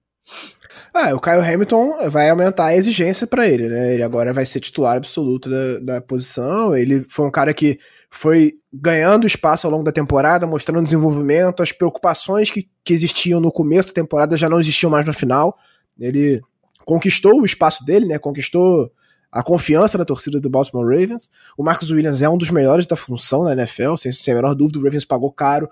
Ah, 0.91 1.13
o 1.13 1.19
Kyle 1.19 1.41
Hamilton 1.41 2.09
vai 2.09 2.29
aumentar 2.29 2.67
a 2.67 2.75
exigência 2.75 3.27
para 3.27 3.47
ele, 3.47 3.67
né? 3.67 3.93
Ele 3.93 4.01
agora 4.01 4.33
vai 4.33 4.45
ser 4.45 4.61
titular 4.61 4.95
absoluto 4.95 5.49
da, 5.49 5.79
da 5.79 6.01
posição. 6.01 6.75
Ele 6.75 7.03
foi 7.03 7.27
um 7.27 7.31
cara 7.31 7.53
que 7.53 7.77
foi 8.09 8.53
ganhando 8.73 9.27
espaço 9.27 9.67
ao 9.67 9.71
longo 9.71 9.83
da 9.83 9.91
temporada, 9.91 10.47
mostrando 10.47 10.83
desenvolvimento, 10.83 11.61
as 11.61 11.71
preocupações 11.71 12.49
que, 12.49 12.67
que 12.83 12.93
existiam 12.93 13.41
no 13.41 13.51
começo 13.51 13.89
da 13.89 13.95
temporada 13.95 14.37
já 14.37 14.49
não 14.49 14.59
existiam 14.59 14.89
mais 14.89 15.05
no 15.05 15.13
final. 15.13 15.57
Ele 15.99 16.41
conquistou 16.85 17.41
o 17.41 17.45
espaço 17.45 17.85
dele, 17.85 18.05
né? 18.07 18.17
Conquistou 18.17 18.89
a 19.35 19.43
confiança 19.43 19.97
da 19.97 20.05
torcida 20.05 20.39
do 20.39 20.49
Baltimore 20.49 20.87
Ravens. 20.87 21.29
O 21.57 21.63
Marcus 21.63 21.91
Williams 21.91 22.21
é 22.21 22.29
um 22.29 22.37
dos 22.37 22.49
melhores 22.49 22.85
da 22.85 22.95
função 22.95 23.43
na 23.43 23.51
NFL, 23.51 23.97
sem, 23.97 24.09
sem 24.09 24.33
a 24.33 24.37
menor 24.37 24.55
dúvida. 24.55 24.79
O 24.79 24.83
Ravens 24.83 25.03
pagou 25.03 25.29
caro, 25.29 25.69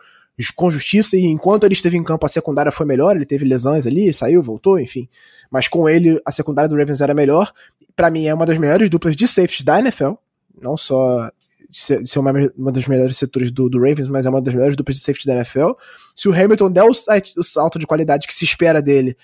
com 0.54 0.70
justiça, 0.70 1.16
e 1.16 1.24
enquanto 1.28 1.64
ele 1.64 1.74
esteve 1.74 1.96
em 1.96 2.04
campo, 2.04 2.26
a 2.26 2.30
secundária 2.30 2.74
foi 2.74 2.86
melhor. 2.86 3.16
Ele 3.16 3.26
teve 3.26 3.46
lesões 3.46 3.88
ali, 3.88 4.14
saiu, 4.14 4.44
voltou, 4.44 4.78
enfim. 4.78 5.08
Mas 5.50 5.70
com 5.70 5.88
ele, 5.88 6.22
a 6.26 6.32
secundária 6.32 6.68
do 6.68 6.76
Ravens 6.76 7.00
era 7.00 7.14
melhor. 7.14 7.54
Para 7.96 8.12
mim, 8.12 8.26
é 8.26 8.34
uma 8.34 8.46
das 8.46 8.58
melhores 8.58 8.90
duplas 8.90 9.16
de 9.16 9.26
safeties 9.26 9.64
da 9.64 9.80
NFL. 9.80 10.12
Não 10.62 10.76
só 10.76 11.32
de 11.70 11.78
ser, 11.78 12.20
uma, 12.20 12.34
uma 12.58 12.72
das 12.72 12.86
melhores 12.86 13.16
setores 13.16 13.50
do, 13.50 13.70
do, 13.70 13.78
Ravens, 13.80 14.10
mas 14.10 14.26
é 14.26 14.30
uma 14.30 14.42
das 14.42 14.54
melhores 14.54 14.76
duplas 14.76 14.98
de 14.98 15.04
safety 15.04 15.26
da 15.26 15.36
NFL. 15.36 15.72
Se 16.14 16.28
o 16.28 16.34
Hamilton 16.34 16.70
der 16.70 16.84
o, 16.84 16.92
o 16.92 17.44
salto 17.44 17.80
de 17.80 17.88
qualidade 17.88 18.28
que 18.28 18.36
se 18.36 18.44
espera 18.44 18.82
dele, 18.82 19.16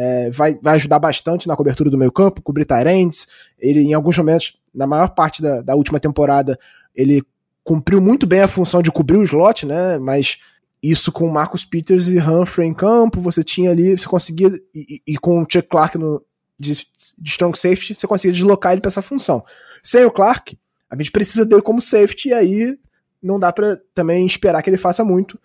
é, 0.00 0.30
vai, 0.30 0.56
vai 0.62 0.76
ajudar 0.76 1.00
bastante 1.00 1.48
na 1.48 1.56
cobertura 1.56 1.90
do 1.90 1.98
meio 1.98 2.12
campo, 2.12 2.40
cobrir 2.40 2.64
Tyrants. 2.64 3.26
Ele, 3.58 3.80
em 3.80 3.94
alguns 3.94 4.16
momentos, 4.16 4.56
na 4.72 4.86
maior 4.86 5.08
parte 5.08 5.42
da, 5.42 5.60
da 5.60 5.74
última 5.74 5.98
temporada, 5.98 6.56
ele 6.94 7.20
cumpriu 7.64 8.00
muito 8.00 8.24
bem 8.24 8.40
a 8.40 8.46
função 8.46 8.80
de 8.80 8.92
cobrir 8.92 9.16
o 9.16 9.24
slot, 9.24 9.66
né? 9.66 9.98
Mas 9.98 10.38
isso 10.80 11.10
com 11.10 11.28
Marcus 11.28 11.64
Peters 11.64 12.06
e 12.08 12.16
Humphrey 12.16 12.68
em 12.68 12.72
campo, 12.72 13.20
você 13.20 13.42
tinha 13.42 13.72
ali, 13.72 13.98
você 13.98 14.06
conseguia, 14.06 14.52
e, 14.72 15.02
e 15.04 15.16
com 15.16 15.42
o 15.42 15.46
Chuck 15.50 15.68
Clark 15.68 15.98
no, 15.98 16.24
de, 16.56 16.74
de 17.18 17.30
strong 17.30 17.58
safety, 17.58 17.96
você 17.96 18.06
conseguia 18.06 18.32
deslocar 18.32 18.70
ele 18.70 18.80
para 18.80 18.90
essa 18.90 19.02
função. 19.02 19.44
Sem 19.82 20.04
o 20.04 20.12
Clark, 20.12 20.56
a 20.88 20.96
gente 20.96 21.10
precisa 21.10 21.44
dele 21.44 21.60
como 21.60 21.80
safety, 21.80 22.28
e 22.28 22.34
aí 22.34 22.78
não 23.20 23.36
dá 23.36 23.52
para 23.52 23.80
também 23.92 24.24
esperar 24.24 24.62
que 24.62 24.70
ele 24.70 24.76
faça 24.76 25.02
muito 25.02 25.36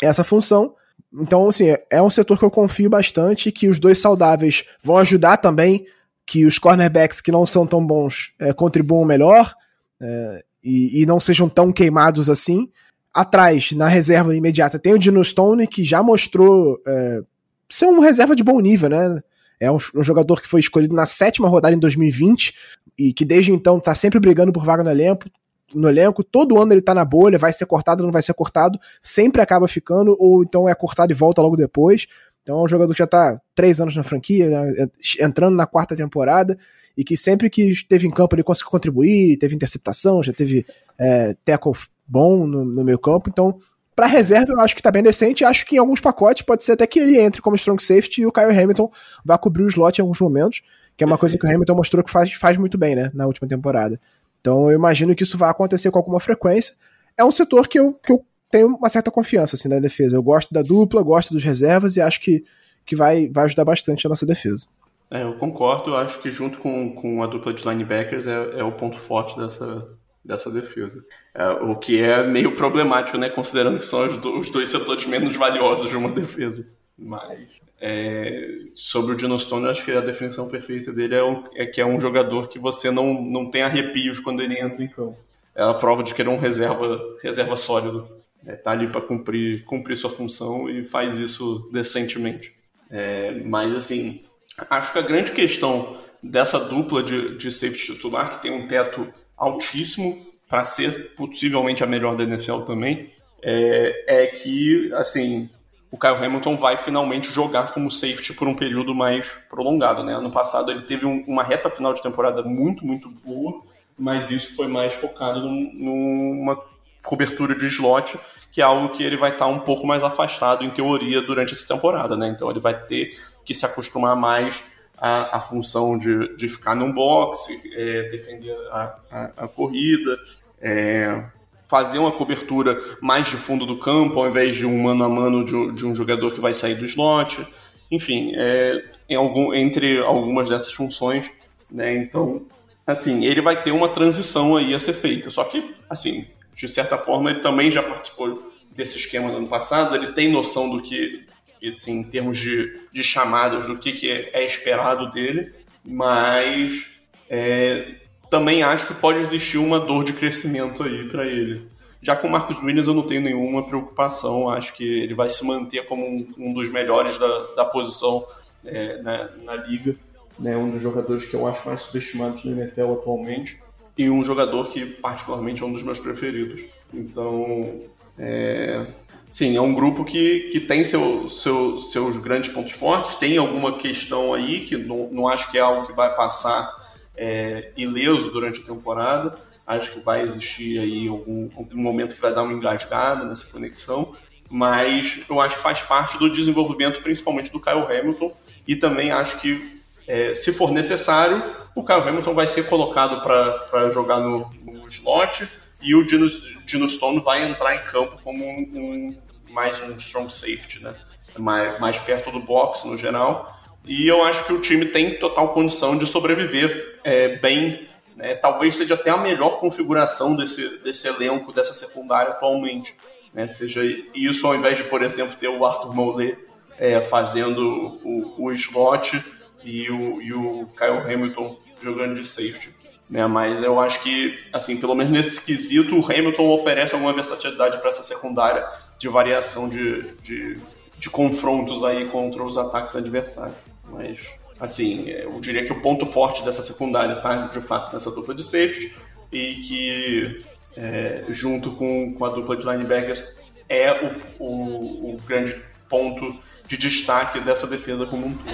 essa 0.00 0.24
função. 0.24 0.74
Então, 1.12 1.48
assim, 1.48 1.74
é 1.90 2.02
um 2.02 2.10
setor 2.10 2.38
que 2.38 2.44
eu 2.44 2.50
confio 2.50 2.90
bastante, 2.90 3.52
que 3.52 3.68
os 3.68 3.80
dois 3.80 4.00
saudáveis 4.00 4.64
vão 4.82 4.98
ajudar 4.98 5.38
também 5.38 5.86
que 6.26 6.44
os 6.44 6.58
cornerbacks 6.58 7.20
que 7.20 7.30
não 7.30 7.46
são 7.46 7.66
tão 7.66 7.86
bons 7.86 8.34
é, 8.38 8.52
contribuam 8.52 9.04
melhor 9.04 9.54
é, 10.00 10.44
e, 10.62 11.02
e, 11.02 11.06
não 11.06 11.20
sejam 11.20 11.48
tão 11.48 11.72
queimados 11.72 12.28
assim. 12.28 12.68
Atrás, 13.14 13.70
na 13.72 13.86
reserva 13.86 14.34
imediata, 14.34 14.78
tem 14.78 14.92
o 14.92 14.98
Dino 14.98 15.24
Stone, 15.24 15.66
que 15.68 15.84
já 15.84 16.02
mostrou 16.02 16.82
é, 16.86 17.22
ser 17.70 17.86
um 17.86 18.00
reserva 18.00 18.34
de 18.34 18.42
bom 18.42 18.60
nível, 18.60 18.90
né? 18.90 19.22
É 19.58 19.70
um, 19.70 19.78
um, 19.94 20.02
jogador 20.02 20.42
que 20.42 20.48
foi 20.48 20.60
escolhido 20.60 20.94
na 20.94 21.06
sétima 21.06 21.48
rodada 21.48 21.74
em 21.74 21.78
2020 21.78 22.54
e 22.98 23.12
que 23.12 23.24
desde 23.24 23.52
então 23.52 23.80
tá 23.80 23.94
sempre 23.94 24.20
brigando 24.20 24.52
por 24.52 24.64
vaga 24.64 24.84
no 24.84 24.90
elenco, 24.90 25.30
no 25.76 25.88
elenco, 25.88 26.24
todo 26.24 26.60
ano 26.60 26.72
ele 26.72 26.80
tá 26.80 26.94
na 26.94 27.04
bolha, 27.04 27.38
vai 27.38 27.52
ser 27.52 27.66
cortado, 27.66 28.02
não 28.02 28.10
vai 28.10 28.22
ser 28.22 28.34
cortado, 28.34 28.78
sempre 29.02 29.42
acaba 29.42 29.68
ficando, 29.68 30.16
ou 30.18 30.42
então 30.42 30.68
é 30.68 30.74
cortado 30.74 31.12
e 31.12 31.14
volta 31.14 31.42
logo 31.42 31.56
depois. 31.56 32.06
Então 32.42 32.60
é 32.60 32.62
um 32.62 32.68
jogador 32.68 32.92
que 32.92 32.98
já 32.98 33.06
tá 33.06 33.40
três 33.54 33.80
anos 33.80 33.94
na 33.94 34.02
franquia, 34.02 34.48
né, 34.48 34.88
entrando 35.20 35.54
na 35.54 35.66
quarta 35.66 35.94
temporada, 35.94 36.56
e 36.96 37.04
que 37.04 37.16
sempre 37.16 37.50
que 37.50 37.70
esteve 37.70 38.06
em 38.06 38.10
campo 38.10 38.34
ele 38.34 38.42
conseguiu 38.42 38.70
contribuir, 38.70 39.36
teve 39.36 39.54
interceptação, 39.54 40.22
já 40.22 40.32
teve 40.32 40.64
é, 40.98 41.36
tackle 41.44 41.74
bom 42.06 42.46
no, 42.46 42.64
no 42.64 42.84
meio 42.84 42.98
campo, 42.98 43.28
então 43.28 43.58
para 43.94 44.06
reserva 44.06 44.52
eu 44.52 44.60
acho 44.60 44.76
que 44.76 44.82
tá 44.82 44.90
bem 44.90 45.02
decente, 45.02 45.44
acho 45.44 45.66
que 45.66 45.76
em 45.76 45.78
alguns 45.78 46.00
pacotes 46.00 46.42
pode 46.42 46.64
ser 46.64 46.72
até 46.72 46.86
que 46.86 47.00
ele 47.00 47.18
entre 47.18 47.42
como 47.42 47.56
strong 47.56 47.82
safety 47.82 48.22
e 48.22 48.26
o 48.26 48.32
Kyle 48.32 48.46
Hamilton 48.46 48.90
vai 49.24 49.38
cobrir 49.38 49.64
o 49.64 49.68
slot 49.68 49.98
em 49.98 50.02
alguns 50.02 50.20
momentos, 50.20 50.62
que 50.96 51.04
é 51.04 51.06
uma 51.06 51.18
coisa 51.18 51.36
que 51.36 51.46
o 51.46 51.50
Hamilton 51.50 51.74
mostrou 51.74 52.04
que 52.04 52.10
faz, 52.10 52.32
faz 52.32 52.56
muito 52.56 52.78
bem, 52.78 52.94
né, 52.94 53.10
na 53.12 53.26
última 53.26 53.48
temporada. 53.48 54.00
Então 54.46 54.70
eu 54.70 54.76
imagino 54.76 55.12
que 55.12 55.24
isso 55.24 55.36
vai 55.36 55.50
acontecer 55.50 55.90
com 55.90 55.98
alguma 55.98 56.20
frequência. 56.20 56.76
É 57.18 57.24
um 57.24 57.32
setor 57.32 57.66
que 57.66 57.80
eu, 57.80 57.94
que 57.94 58.12
eu 58.12 58.24
tenho 58.48 58.68
uma 58.76 58.88
certa 58.88 59.10
confiança 59.10 59.56
assim, 59.56 59.68
na 59.68 59.80
defesa. 59.80 60.14
Eu 60.14 60.22
gosto 60.22 60.54
da 60.54 60.62
dupla, 60.62 61.02
gosto 61.02 61.34
dos 61.34 61.42
reservas 61.42 61.96
e 61.96 62.00
acho 62.00 62.20
que, 62.20 62.44
que 62.84 62.94
vai, 62.94 63.28
vai 63.28 63.46
ajudar 63.46 63.64
bastante 63.64 64.06
a 64.06 64.08
nossa 64.08 64.24
defesa. 64.24 64.68
É, 65.10 65.24
eu 65.24 65.36
concordo. 65.36 65.96
Acho 65.96 66.22
que 66.22 66.30
junto 66.30 66.58
com, 66.58 66.94
com 66.94 67.24
a 67.24 67.26
dupla 67.26 67.52
de 67.52 67.68
linebackers 67.68 68.28
é, 68.28 68.60
é 68.60 68.62
o 68.62 68.70
ponto 68.70 68.96
forte 68.96 69.36
dessa, 69.36 69.88
dessa 70.24 70.48
defesa. 70.48 71.04
É, 71.34 71.48
o 71.48 71.74
que 71.74 72.00
é 72.00 72.22
meio 72.22 72.54
problemático, 72.54 73.18
né? 73.18 73.28
Considerando 73.28 73.80
que 73.80 73.84
são 73.84 74.06
os, 74.06 74.16
do, 74.16 74.38
os 74.38 74.48
dois 74.48 74.68
setores 74.68 75.06
menos 75.06 75.34
valiosos 75.34 75.88
de 75.88 75.96
uma 75.96 76.12
defesa. 76.12 76.70
Mas 76.98 77.60
é, 77.80 78.56
sobre 78.74 79.12
o 79.12 79.16
Dino 79.16 79.38
Stone, 79.38 79.64
eu 79.64 79.70
acho 79.70 79.84
que 79.84 79.92
a 79.92 80.00
definição 80.00 80.48
perfeita 80.48 80.92
dele 80.92 81.14
é, 81.14 81.62
é, 81.62 81.66
que 81.66 81.80
é 81.80 81.86
um 81.86 82.00
jogador 82.00 82.48
que 82.48 82.58
você 82.58 82.90
não, 82.90 83.22
não 83.22 83.50
tem 83.50 83.62
arrepios 83.62 84.18
quando 84.18 84.42
ele 84.42 84.58
entra 84.58 84.82
em 84.82 84.88
campo. 84.88 85.18
É 85.54 85.62
a 85.62 85.74
prova 85.74 86.02
de 86.02 86.14
que 86.14 86.22
ele 86.22 86.30
é 86.30 86.32
um 86.32 86.38
reserva, 86.38 87.00
reserva 87.22 87.56
sólido. 87.56 88.08
É, 88.46 88.54
tá 88.54 88.70
ali 88.70 88.88
para 88.88 89.00
cumprir, 89.00 89.64
cumprir 89.64 89.96
sua 89.96 90.10
função 90.10 90.70
e 90.70 90.84
faz 90.84 91.18
isso 91.18 91.68
decentemente. 91.72 92.54
É, 92.90 93.32
mas 93.44 93.74
assim, 93.74 94.24
acho 94.70 94.92
que 94.92 94.98
a 94.98 95.02
grande 95.02 95.32
questão 95.32 95.98
dessa 96.22 96.58
dupla 96.58 97.02
de, 97.02 97.36
de 97.36 97.52
safety 97.52 97.94
titular, 97.94 98.30
que 98.30 98.42
tem 98.42 98.52
um 98.52 98.66
teto 98.66 99.12
altíssimo 99.36 100.26
para 100.48 100.64
ser 100.64 101.14
possivelmente 101.14 101.82
a 101.82 101.86
melhor 101.86 102.16
da 102.16 102.24
NFL 102.24 102.60
também, 102.60 103.12
é, 103.42 104.22
é 104.24 104.26
que 104.28 104.92
assim 104.94 105.50
o 105.90 105.98
Kyle 105.98 106.16
Hamilton 106.16 106.56
vai 106.56 106.76
finalmente 106.76 107.32
jogar 107.32 107.72
como 107.72 107.90
safety 107.90 108.32
por 108.34 108.48
um 108.48 108.54
período 108.54 108.94
mais 108.94 109.28
prolongado. 109.48 110.02
Né? 110.02 110.12
Ano 110.12 110.30
passado 110.30 110.70
ele 110.70 110.82
teve 110.82 111.06
um, 111.06 111.24
uma 111.26 111.42
reta 111.42 111.70
final 111.70 111.92
de 111.92 112.02
temporada 112.02 112.42
muito, 112.42 112.84
muito 112.84 113.08
boa, 113.24 113.62
mas 113.98 114.30
isso 114.30 114.54
foi 114.54 114.66
mais 114.66 114.94
focado 114.94 115.40
num, 115.40 115.72
numa 115.74 116.60
cobertura 117.04 117.54
de 117.54 117.66
slot, 117.68 118.18
que 118.50 118.60
é 118.60 118.64
algo 118.64 118.90
que 118.90 119.02
ele 119.02 119.16
vai 119.16 119.30
estar 119.30 119.46
um 119.46 119.60
pouco 119.60 119.86
mais 119.86 120.02
afastado, 120.02 120.64
em 120.64 120.70
teoria, 120.70 121.22
durante 121.22 121.54
essa 121.54 121.66
temporada. 121.66 122.16
Né? 122.16 122.28
Então 122.28 122.50
ele 122.50 122.60
vai 122.60 122.78
ter 122.84 123.16
que 123.44 123.54
se 123.54 123.64
acostumar 123.64 124.16
mais 124.16 124.64
à, 124.98 125.36
à 125.36 125.40
função 125.40 125.96
de, 125.96 126.36
de 126.36 126.48
ficar 126.48 126.74
num 126.74 126.92
boxe, 126.92 127.72
é, 127.74 128.08
defender 128.10 128.56
a, 128.70 128.98
a, 129.10 129.24
a 129.44 129.48
corrida, 129.48 130.18
é, 130.60 131.22
fazer 131.68 131.98
uma 131.98 132.12
cobertura 132.12 132.80
mais 133.00 133.28
de 133.28 133.36
fundo 133.36 133.66
do 133.66 133.78
campo, 133.78 134.20
ao 134.20 134.28
invés 134.28 134.56
de 134.56 134.66
um 134.66 134.82
mano 134.82 135.04
a 135.04 135.08
mano 135.08 135.44
de, 135.44 135.72
de 135.72 135.86
um 135.86 135.94
jogador 135.94 136.32
que 136.32 136.40
vai 136.40 136.54
sair 136.54 136.74
do 136.74 136.84
slot. 136.86 137.46
Enfim, 137.90 138.32
é, 138.34 138.84
algum, 139.16 139.54
entre 139.54 140.00
algumas 140.00 140.48
dessas 140.48 140.72
funções, 140.72 141.30
né? 141.70 141.96
Então, 141.96 142.42
assim, 142.86 143.24
ele 143.24 143.40
vai 143.40 143.62
ter 143.62 143.72
uma 143.72 143.88
transição 143.88 144.56
aí 144.56 144.74
a 144.74 144.80
ser 144.80 144.92
feita. 144.92 145.30
Só 145.30 145.44
que, 145.44 145.74
assim, 145.90 146.26
de 146.54 146.68
certa 146.68 146.96
forma, 146.96 147.30
ele 147.30 147.40
também 147.40 147.70
já 147.70 147.82
participou 147.82 148.52
desse 148.70 148.96
esquema 148.96 149.28
no 149.28 149.38
ano 149.38 149.48
passado, 149.48 149.94
ele 149.94 150.12
tem 150.12 150.30
noção 150.30 150.68
do 150.70 150.82
que, 150.82 151.24
assim, 151.72 152.00
em 152.00 152.04
termos 152.04 152.38
de, 152.38 152.80
de 152.92 153.02
chamadas, 153.02 153.66
do 153.66 153.76
que, 153.76 153.92
que 153.92 154.10
é, 154.10 154.44
esperado 154.44 155.10
dele, 155.10 155.52
mas 155.84 157.00
é, 157.28 157.94
também 158.30 158.62
acho 158.62 158.86
que 158.86 158.94
pode 158.94 159.20
existir 159.20 159.58
uma 159.58 159.78
dor 159.78 160.04
de 160.04 160.12
crescimento 160.12 160.82
aí 160.82 161.08
para 161.08 161.26
ele. 161.26 161.66
Já 162.00 162.14
com 162.14 162.28
o 162.28 162.30
Marcos 162.30 162.62
Williams 162.62 162.86
eu 162.86 162.94
não 162.94 163.02
tenho 163.02 163.20
nenhuma 163.20 163.66
preocupação, 163.66 164.48
acho 164.48 164.74
que 164.74 164.84
ele 164.84 165.14
vai 165.14 165.28
se 165.28 165.44
manter 165.44 165.86
como 165.86 166.06
um, 166.06 166.28
um 166.38 166.52
dos 166.52 166.70
melhores 166.70 167.18
da, 167.18 167.38
da 167.56 167.64
posição 167.64 168.24
é, 168.64 169.00
na, 169.02 169.28
na, 169.42 169.56
liga, 169.56 169.96
né? 170.38 170.56
um 170.56 170.70
dos 170.70 170.82
jogadores 170.82 171.24
que 171.24 171.34
eu 171.34 171.46
acho 171.46 171.66
mais 171.66 171.80
subestimados 171.80 172.44
no 172.44 172.52
NFL 172.52 172.92
atualmente 172.92 173.58
e 173.96 174.10
um 174.10 174.24
jogador 174.24 174.68
que 174.68 174.84
particularmente 174.84 175.62
é 175.62 175.66
um 175.66 175.72
dos 175.72 175.82
meus 175.82 175.98
preferidos. 175.98 176.64
Então, 176.92 177.80
é, 178.18 178.86
sim, 179.30 179.56
é 179.56 179.60
um 179.60 179.74
grupo 179.74 180.04
que, 180.04 180.48
que 180.52 180.60
tem 180.60 180.84
seu, 180.84 181.30
seu, 181.30 181.78
seus 181.78 182.18
grandes 182.18 182.52
pontos 182.52 182.72
fortes, 182.72 183.14
tem 183.16 183.38
alguma 183.38 183.78
questão 183.78 184.34
aí 184.34 184.64
que 184.64 184.76
não, 184.76 185.08
não 185.10 185.28
acho 185.28 185.50
que 185.50 185.58
é 185.58 185.60
algo 185.60 185.86
que 185.86 185.92
vai 185.92 186.14
passar 186.14 186.85
é, 187.16 187.72
ileso 187.76 188.30
durante 188.30 188.60
a 188.60 188.64
temporada. 188.64 189.38
Acho 189.66 189.92
que 189.92 190.00
vai 190.00 190.22
existir 190.22 190.78
aí 190.78 191.08
algum, 191.08 191.48
algum 191.56 191.78
momento 191.78 192.14
que 192.14 192.20
vai 192.20 192.32
dar 192.32 192.42
uma 192.42 192.52
engasgada 192.52 193.24
nessa 193.24 193.50
conexão, 193.50 194.16
mas 194.48 195.24
eu 195.28 195.40
acho 195.40 195.56
que 195.56 195.62
faz 195.62 195.82
parte 195.82 196.16
do 196.18 196.30
desenvolvimento, 196.30 197.02
principalmente 197.02 197.50
do 197.50 197.60
Kyle 197.60 197.84
Hamilton, 197.84 198.32
e 198.66 198.76
também 198.76 199.10
acho 199.10 199.40
que, 199.40 199.80
é, 200.06 200.32
se 200.34 200.52
for 200.52 200.70
necessário, 200.70 201.42
o 201.74 201.84
Kyle 201.84 202.00
Hamilton 202.00 202.34
vai 202.34 202.46
ser 202.46 202.68
colocado 202.68 203.22
para 203.22 203.90
jogar 203.90 204.20
no, 204.20 204.50
no, 204.64 204.88
slot 204.88 205.48
e 205.82 205.94
o 205.96 206.04
Dino, 206.04 206.28
Dino, 206.64 206.88
Stone 206.88 207.20
vai 207.20 207.42
entrar 207.42 207.74
em 207.74 207.84
campo 207.90 208.20
como 208.22 208.44
um, 208.44 208.60
um, 208.72 209.16
mais 209.50 209.80
um 209.82 209.96
strong 209.96 210.32
safety, 210.32 210.82
né? 210.82 210.94
mais, 211.36 211.80
mais 211.80 211.98
perto 211.98 212.30
do 212.30 212.40
box 212.40 212.86
no 212.86 212.96
geral 212.96 213.55
e 213.86 214.08
eu 214.08 214.24
acho 214.24 214.44
que 214.44 214.52
o 214.52 214.60
time 214.60 214.86
tem 214.86 215.16
total 215.18 215.50
condição 215.50 215.96
de 215.96 216.06
sobreviver 216.06 216.98
é, 217.04 217.36
bem. 217.36 217.86
Né? 218.16 218.34
Talvez 218.34 218.74
seja 218.74 218.94
até 218.94 219.10
a 219.10 219.16
melhor 219.16 219.60
configuração 219.60 220.34
desse, 220.34 220.82
desse 220.82 221.06
elenco, 221.06 221.52
dessa 221.52 221.72
secundária 221.72 222.32
atualmente. 222.32 222.96
Né? 223.32 223.46
Seja 223.46 223.82
isso 224.12 224.44
ao 224.46 224.56
invés 224.56 224.78
de, 224.78 224.84
por 224.84 225.02
exemplo, 225.02 225.36
ter 225.36 225.48
o 225.48 225.64
Arthur 225.64 225.94
Moulet 225.94 226.36
é, 226.78 227.00
fazendo 227.00 228.00
o, 228.02 228.34
o 228.44 228.52
slot 228.52 229.24
e 229.62 229.88
o, 229.88 230.20
e 230.20 230.32
o 230.32 230.68
Kyle 230.76 231.14
Hamilton 231.14 231.56
jogando 231.80 232.14
de 232.14 232.26
safety. 232.26 232.74
Né? 233.08 233.24
Mas 233.28 233.62
eu 233.62 233.78
acho 233.78 234.02
que, 234.02 234.36
assim, 234.52 234.76
pelo 234.76 234.96
menos 234.96 235.12
nesse 235.12 235.44
quesito, 235.44 235.96
o 235.96 236.04
Hamilton 236.04 236.50
oferece 236.50 236.94
alguma 236.94 237.12
versatilidade 237.12 237.78
para 237.78 237.90
essa 237.90 238.02
secundária 238.02 238.66
de 238.98 239.08
variação 239.08 239.68
de, 239.68 240.10
de, 240.22 240.58
de 240.98 241.08
confrontos 241.08 241.84
aí 241.84 242.06
contra 242.06 242.42
os 242.42 242.58
ataques 242.58 242.96
adversários. 242.96 243.75
Mas, 243.96 244.38
assim, 244.60 245.08
eu 245.08 245.40
diria 245.40 245.64
que 245.64 245.72
o 245.72 245.80
ponto 245.80 246.06
forte 246.06 246.44
dessa 246.44 246.62
secundária 246.62 247.14
está, 247.14 247.46
de 247.46 247.60
fato, 247.60 247.92
nessa 247.94 248.10
dupla 248.10 248.34
de 248.34 248.42
safety 248.42 248.94
e 249.32 249.54
que, 249.56 250.44
é, 250.76 251.24
junto 251.28 251.72
com, 251.72 252.12
com 252.14 252.24
a 252.24 252.30
dupla 252.30 252.56
de 252.56 252.64
linebackers, 252.64 253.36
é 253.68 253.92
o, 254.38 254.44
o, 254.44 255.14
o 255.14 255.20
grande 255.26 255.60
ponto 255.88 256.38
de 256.66 256.76
destaque 256.76 257.40
dessa 257.40 257.66
defesa 257.66 258.06
como 258.06 258.26
um 258.26 258.34
todo. 258.34 258.50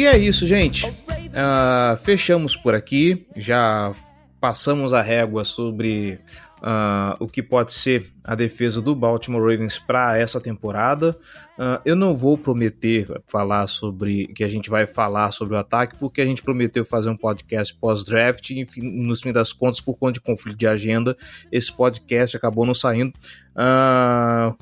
E 0.00 0.06
é 0.06 0.16
isso, 0.16 0.46
gente. 0.46 0.86
Uh, 0.86 1.94
fechamos 2.02 2.56
por 2.56 2.74
aqui. 2.74 3.26
Já 3.36 3.92
passamos 4.40 4.94
a 4.94 5.02
régua 5.02 5.44
sobre 5.44 6.18
uh, 6.62 7.22
o 7.22 7.28
que 7.28 7.42
pode 7.42 7.74
ser 7.74 8.10
a 8.24 8.34
defesa 8.34 8.80
do 8.80 8.94
Baltimore 8.94 9.42
Ravens 9.42 9.78
para 9.78 10.16
essa 10.16 10.40
temporada. 10.40 11.18
Uh, 11.58 11.82
eu 11.84 11.94
não 11.94 12.16
vou 12.16 12.38
prometer 12.38 13.20
falar 13.26 13.66
sobre 13.66 14.28
que 14.28 14.42
a 14.42 14.48
gente 14.48 14.70
vai 14.70 14.86
falar 14.86 15.32
sobre 15.32 15.54
o 15.54 15.58
ataque, 15.58 15.96
porque 15.96 16.22
a 16.22 16.24
gente 16.24 16.40
prometeu 16.42 16.82
fazer 16.82 17.10
um 17.10 17.16
podcast 17.16 17.74
pós-draft 17.74 18.48
e 18.48 18.66
nos 18.80 19.20
fim 19.20 19.34
das 19.34 19.52
contas, 19.52 19.82
por 19.82 19.98
conta 19.98 20.14
de 20.14 20.22
conflito 20.22 20.56
de 20.56 20.66
agenda, 20.66 21.14
esse 21.52 21.70
podcast 21.70 22.38
acabou 22.38 22.64
não 22.64 22.72
saindo. 22.72 23.12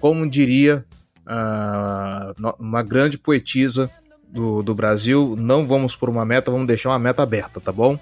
como 0.00 0.28
diria 0.28 0.84
uma 2.58 2.82
grande 2.82 3.16
poetisa 3.16 3.88
do, 4.30 4.62
do 4.62 4.74
Brasil, 4.74 5.34
não 5.36 5.66
vamos 5.66 5.96
por 5.96 6.08
uma 6.08 6.24
meta, 6.24 6.50
vamos 6.50 6.66
deixar 6.66 6.90
uma 6.90 6.98
meta 6.98 7.22
aberta, 7.22 7.60
tá 7.60 7.72
bom? 7.72 7.98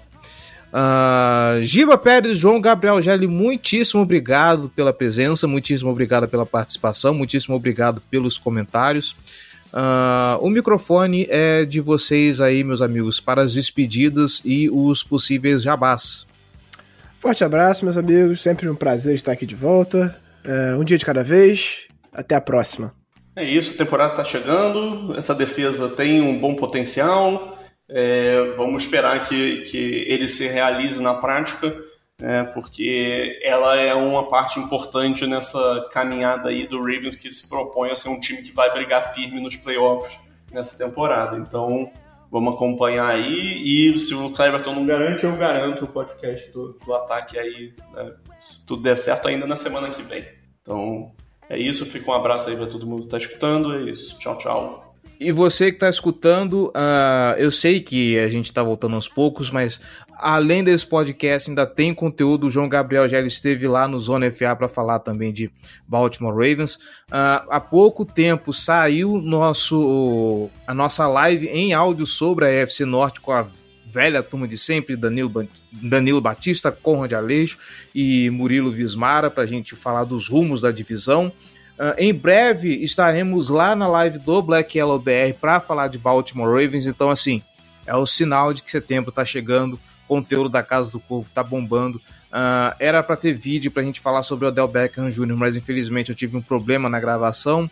Uh, 0.67 1.61
Giba 1.61 1.97
Pérez, 1.97 2.37
João 2.37 2.59
Gabriel 2.59 3.01
Gelli, 3.01 3.25
muitíssimo 3.25 4.01
obrigado 4.01 4.69
pela 4.69 4.91
presença, 4.91 5.47
muitíssimo 5.47 5.89
obrigado 5.89 6.27
pela 6.27 6.45
participação, 6.45 7.13
muitíssimo 7.13 7.55
obrigado 7.55 8.01
pelos 8.11 8.37
comentários. 8.37 9.15
Uh, 9.67 10.37
o 10.41 10.49
microfone 10.49 11.27
é 11.29 11.65
de 11.65 11.79
vocês 11.79 12.41
aí, 12.41 12.63
meus 12.63 12.81
amigos, 12.81 13.19
para 13.19 13.41
as 13.41 13.53
despedidas 13.53 14.41
e 14.43 14.69
os 14.69 15.03
possíveis 15.03 15.61
jabás. 15.61 16.25
Forte 17.19 17.43
abraço, 17.43 17.83
meus 17.83 17.97
amigos, 17.97 18.41
sempre 18.41 18.69
um 18.69 18.75
prazer 18.75 19.15
estar 19.15 19.31
aqui 19.31 19.45
de 19.45 19.55
volta. 19.55 20.15
Uh, 20.45 20.79
um 20.79 20.83
dia 20.83 20.97
de 20.97 21.05
cada 21.05 21.23
vez, 21.23 21.87
até 22.13 22.35
a 22.35 22.41
próxima. 22.41 22.96
É 23.37 23.43
isso, 23.43 23.75
a 23.75 23.77
temporada 23.77 24.13
está 24.13 24.23
chegando, 24.23 25.15
essa 25.15 25.35
defesa 25.35 25.89
tem 25.89 26.19
um 26.21 26.39
bom 26.39 26.55
potencial, 26.55 27.55
é, 27.87 28.51
vamos 28.57 28.83
esperar 28.83 29.27
que, 29.27 29.61
que 29.61 29.77
ele 30.07 30.27
se 30.27 30.47
realize 30.47 30.99
na 30.99 31.13
prática, 31.13 31.79
é, 32.19 32.45
porque 32.45 33.39
ela 33.43 33.75
é 33.75 33.93
uma 33.93 34.27
parte 34.27 34.59
importante 34.59 35.27
nessa 35.27 35.87
caminhada 35.91 36.49
aí 36.49 36.65
do 36.65 36.79
Ravens 36.79 37.15
que 37.15 37.31
se 37.31 37.47
propõe 37.47 37.91
a 37.91 37.95
ser 37.95 38.09
um 38.09 38.19
time 38.19 38.41
que 38.41 38.51
vai 38.51 38.73
brigar 38.73 39.13
firme 39.13 39.39
nos 39.39 39.55
playoffs 39.55 40.19
nessa 40.51 40.83
temporada. 40.83 41.37
Então, 41.37 41.91
vamos 42.31 42.55
acompanhar 42.55 43.05
aí 43.05 43.61
e 43.63 43.99
se 43.99 44.15
o 44.15 44.31
Cleverton 44.31 44.73
não 44.73 44.83
garante, 44.83 45.25
eu 45.25 45.37
garanto 45.37 45.85
o 45.85 45.87
podcast 45.87 46.51
do, 46.51 46.73
do 46.83 46.91
ataque 46.91 47.37
aí, 47.37 47.71
né, 47.93 48.13
se 48.39 48.65
tudo 48.65 48.81
der 48.81 48.97
certo 48.97 49.27
ainda 49.27 49.45
na 49.45 49.55
semana 49.55 49.91
que 49.91 50.01
vem. 50.01 50.27
Então, 50.59 51.11
é 51.49 51.57
isso, 51.57 51.85
fica 51.85 52.11
um 52.11 52.13
abraço 52.13 52.49
aí 52.49 52.55
para 52.55 52.67
todo 52.67 52.85
mundo 52.85 53.01
que 53.01 53.07
está 53.07 53.17
escutando. 53.17 53.73
É 53.73 53.81
isso. 53.89 54.17
Tchau, 54.17 54.37
tchau. 54.37 54.87
E 55.19 55.31
você 55.31 55.71
que 55.71 55.77
está 55.77 55.89
escutando, 55.89 56.67
uh, 56.67 57.37
eu 57.37 57.51
sei 57.51 57.79
que 57.79 58.19
a 58.19 58.27
gente 58.27 58.45
está 58.45 58.61
voltando 58.61 58.95
aos 58.95 59.09
poucos, 59.09 59.49
mas 59.49 59.81
além 60.15 60.63
desse 60.63 60.85
podcast, 60.85 61.49
ainda 61.49 61.65
tem 61.65 61.91
conteúdo. 61.91 62.45
O 62.45 62.51
João 62.51 62.69
Gabriel 62.69 63.09
já 63.09 63.19
esteve 63.21 63.67
lá 63.67 63.87
no 63.87 63.97
Zona 63.97 64.29
FA 64.31 64.55
para 64.55 64.67
falar 64.67 64.99
também 64.99 65.33
de 65.33 65.51
Baltimore 65.87 66.33
Ravens. 66.33 66.75
Uh, 66.75 67.49
há 67.49 67.59
pouco 67.59 68.05
tempo 68.05 68.53
saiu 68.53 69.19
nosso, 69.19 70.49
a 70.67 70.73
nossa 70.73 71.07
live 71.07 71.47
em 71.47 71.73
áudio 71.73 72.05
sobre 72.05 72.45
a 72.45 72.51
EFC 72.51 72.85
Norte 72.85 73.19
com 73.19 73.31
a 73.31 73.47
velha 73.97 74.21
turma 74.21 74.47
de 74.47 74.59
sempre, 74.59 74.95
Danilo, 74.95 75.49
Danilo 75.71 76.21
Batista, 76.21 76.71
Conrad 76.71 77.13
Aleixo 77.13 77.57
e 77.95 78.29
Murilo 78.29 78.71
Vismara, 78.71 79.31
para 79.31 79.41
a 79.41 79.47
gente 79.47 79.75
falar 79.75 80.03
dos 80.03 80.29
rumos 80.29 80.61
da 80.61 80.69
divisão. 80.69 81.33
Uh, 81.79 81.97
em 81.97 82.13
breve 82.13 82.75
estaremos 82.75 83.49
lá 83.49 83.75
na 83.75 83.87
live 83.87 84.19
do 84.19 84.39
Black 84.43 84.77
Yellow 84.77 84.99
BR 84.99 85.33
para 85.41 85.59
falar 85.59 85.87
de 85.87 85.97
Baltimore 85.97 86.47
Ravens, 86.47 86.85
então 86.85 87.09
assim, 87.09 87.41
é 87.87 87.95
o 87.95 88.05
sinal 88.05 88.53
de 88.53 88.61
que 88.61 88.69
setembro 88.69 89.09
está 89.09 89.25
chegando, 89.25 89.79
conteúdo 90.07 90.47
da 90.47 90.61
Casa 90.61 90.91
do 90.91 90.99
Corvo 90.99 91.27
está 91.27 91.41
bombando. 91.41 91.97
Uh, 92.27 92.75
era 92.77 93.01
para 93.01 93.15
ter 93.15 93.33
vídeo 93.33 93.71
para 93.71 93.81
a 93.81 93.85
gente 93.85 93.99
falar 93.99 94.21
sobre 94.21 94.45
o 94.45 94.49
Odell 94.49 94.67
Beckham 94.67 95.09
Jr., 95.09 95.35
mas 95.35 95.57
infelizmente 95.57 96.09
eu 96.09 96.15
tive 96.15 96.37
um 96.37 96.41
problema 96.41 96.87
na 96.87 96.99
gravação. 96.99 97.67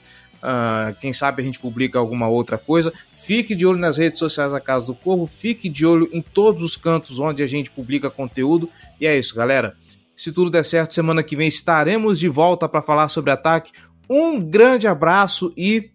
Uh, 0.46 0.94
quem 1.00 1.12
sabe 1.12 1.42
a 1.42 1.46
gente 1.46 1.58
publica 1.58 1.98
alguma 1.98 2.28
outra 2.28 2.56
coisa. 2.56 2.94
Fique 3.12 3.56
de 3.56 3.66
olho 3.66 3.80
nas 3.80 3.98
redes 3.98 4.20
sociais 4.20 4.52
da 4.52 4.62
Casa 4.62 4.86
do 4.86 4.94
Corvo, 4.94 5.26
fique 5.26 5.68
de 5.68 5.88
olho 5.88 6.08
em 6.14 6.22
todos 6.22 6.62
os 6.62 6.78
cantos 6.78 7.20
onde 7.20 7.42
a 7.42 7.48
gente 7.48 7.72
publica 7.72 8.12
conteúdo. 8.12 8.70
E 9.02 9.08
é 9.08 9.18
isso, 9.18 9.36
galera. 9.36 9.76
Se 10.16 10.32
tudo 10.32 10.52
der 10.52 10.64
certo, 10.64 10.94
semana 10.94 11.24
que 11.24 11.36
vem 11.36 11.48
estaremos 11.48 12.20
de 12.20 12.30
volta 12.30 12.70
para 12.70 12.82
falar 12.82 13.08
sobre 13.08 13.32
ataque. 13.32 13.72
Um 14.08 14.40
grande 14.40 14.88
abraço 14.88 15.52
e 15.58 15.90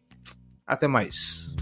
até 0.66 0.88
mais. 0.88 1.54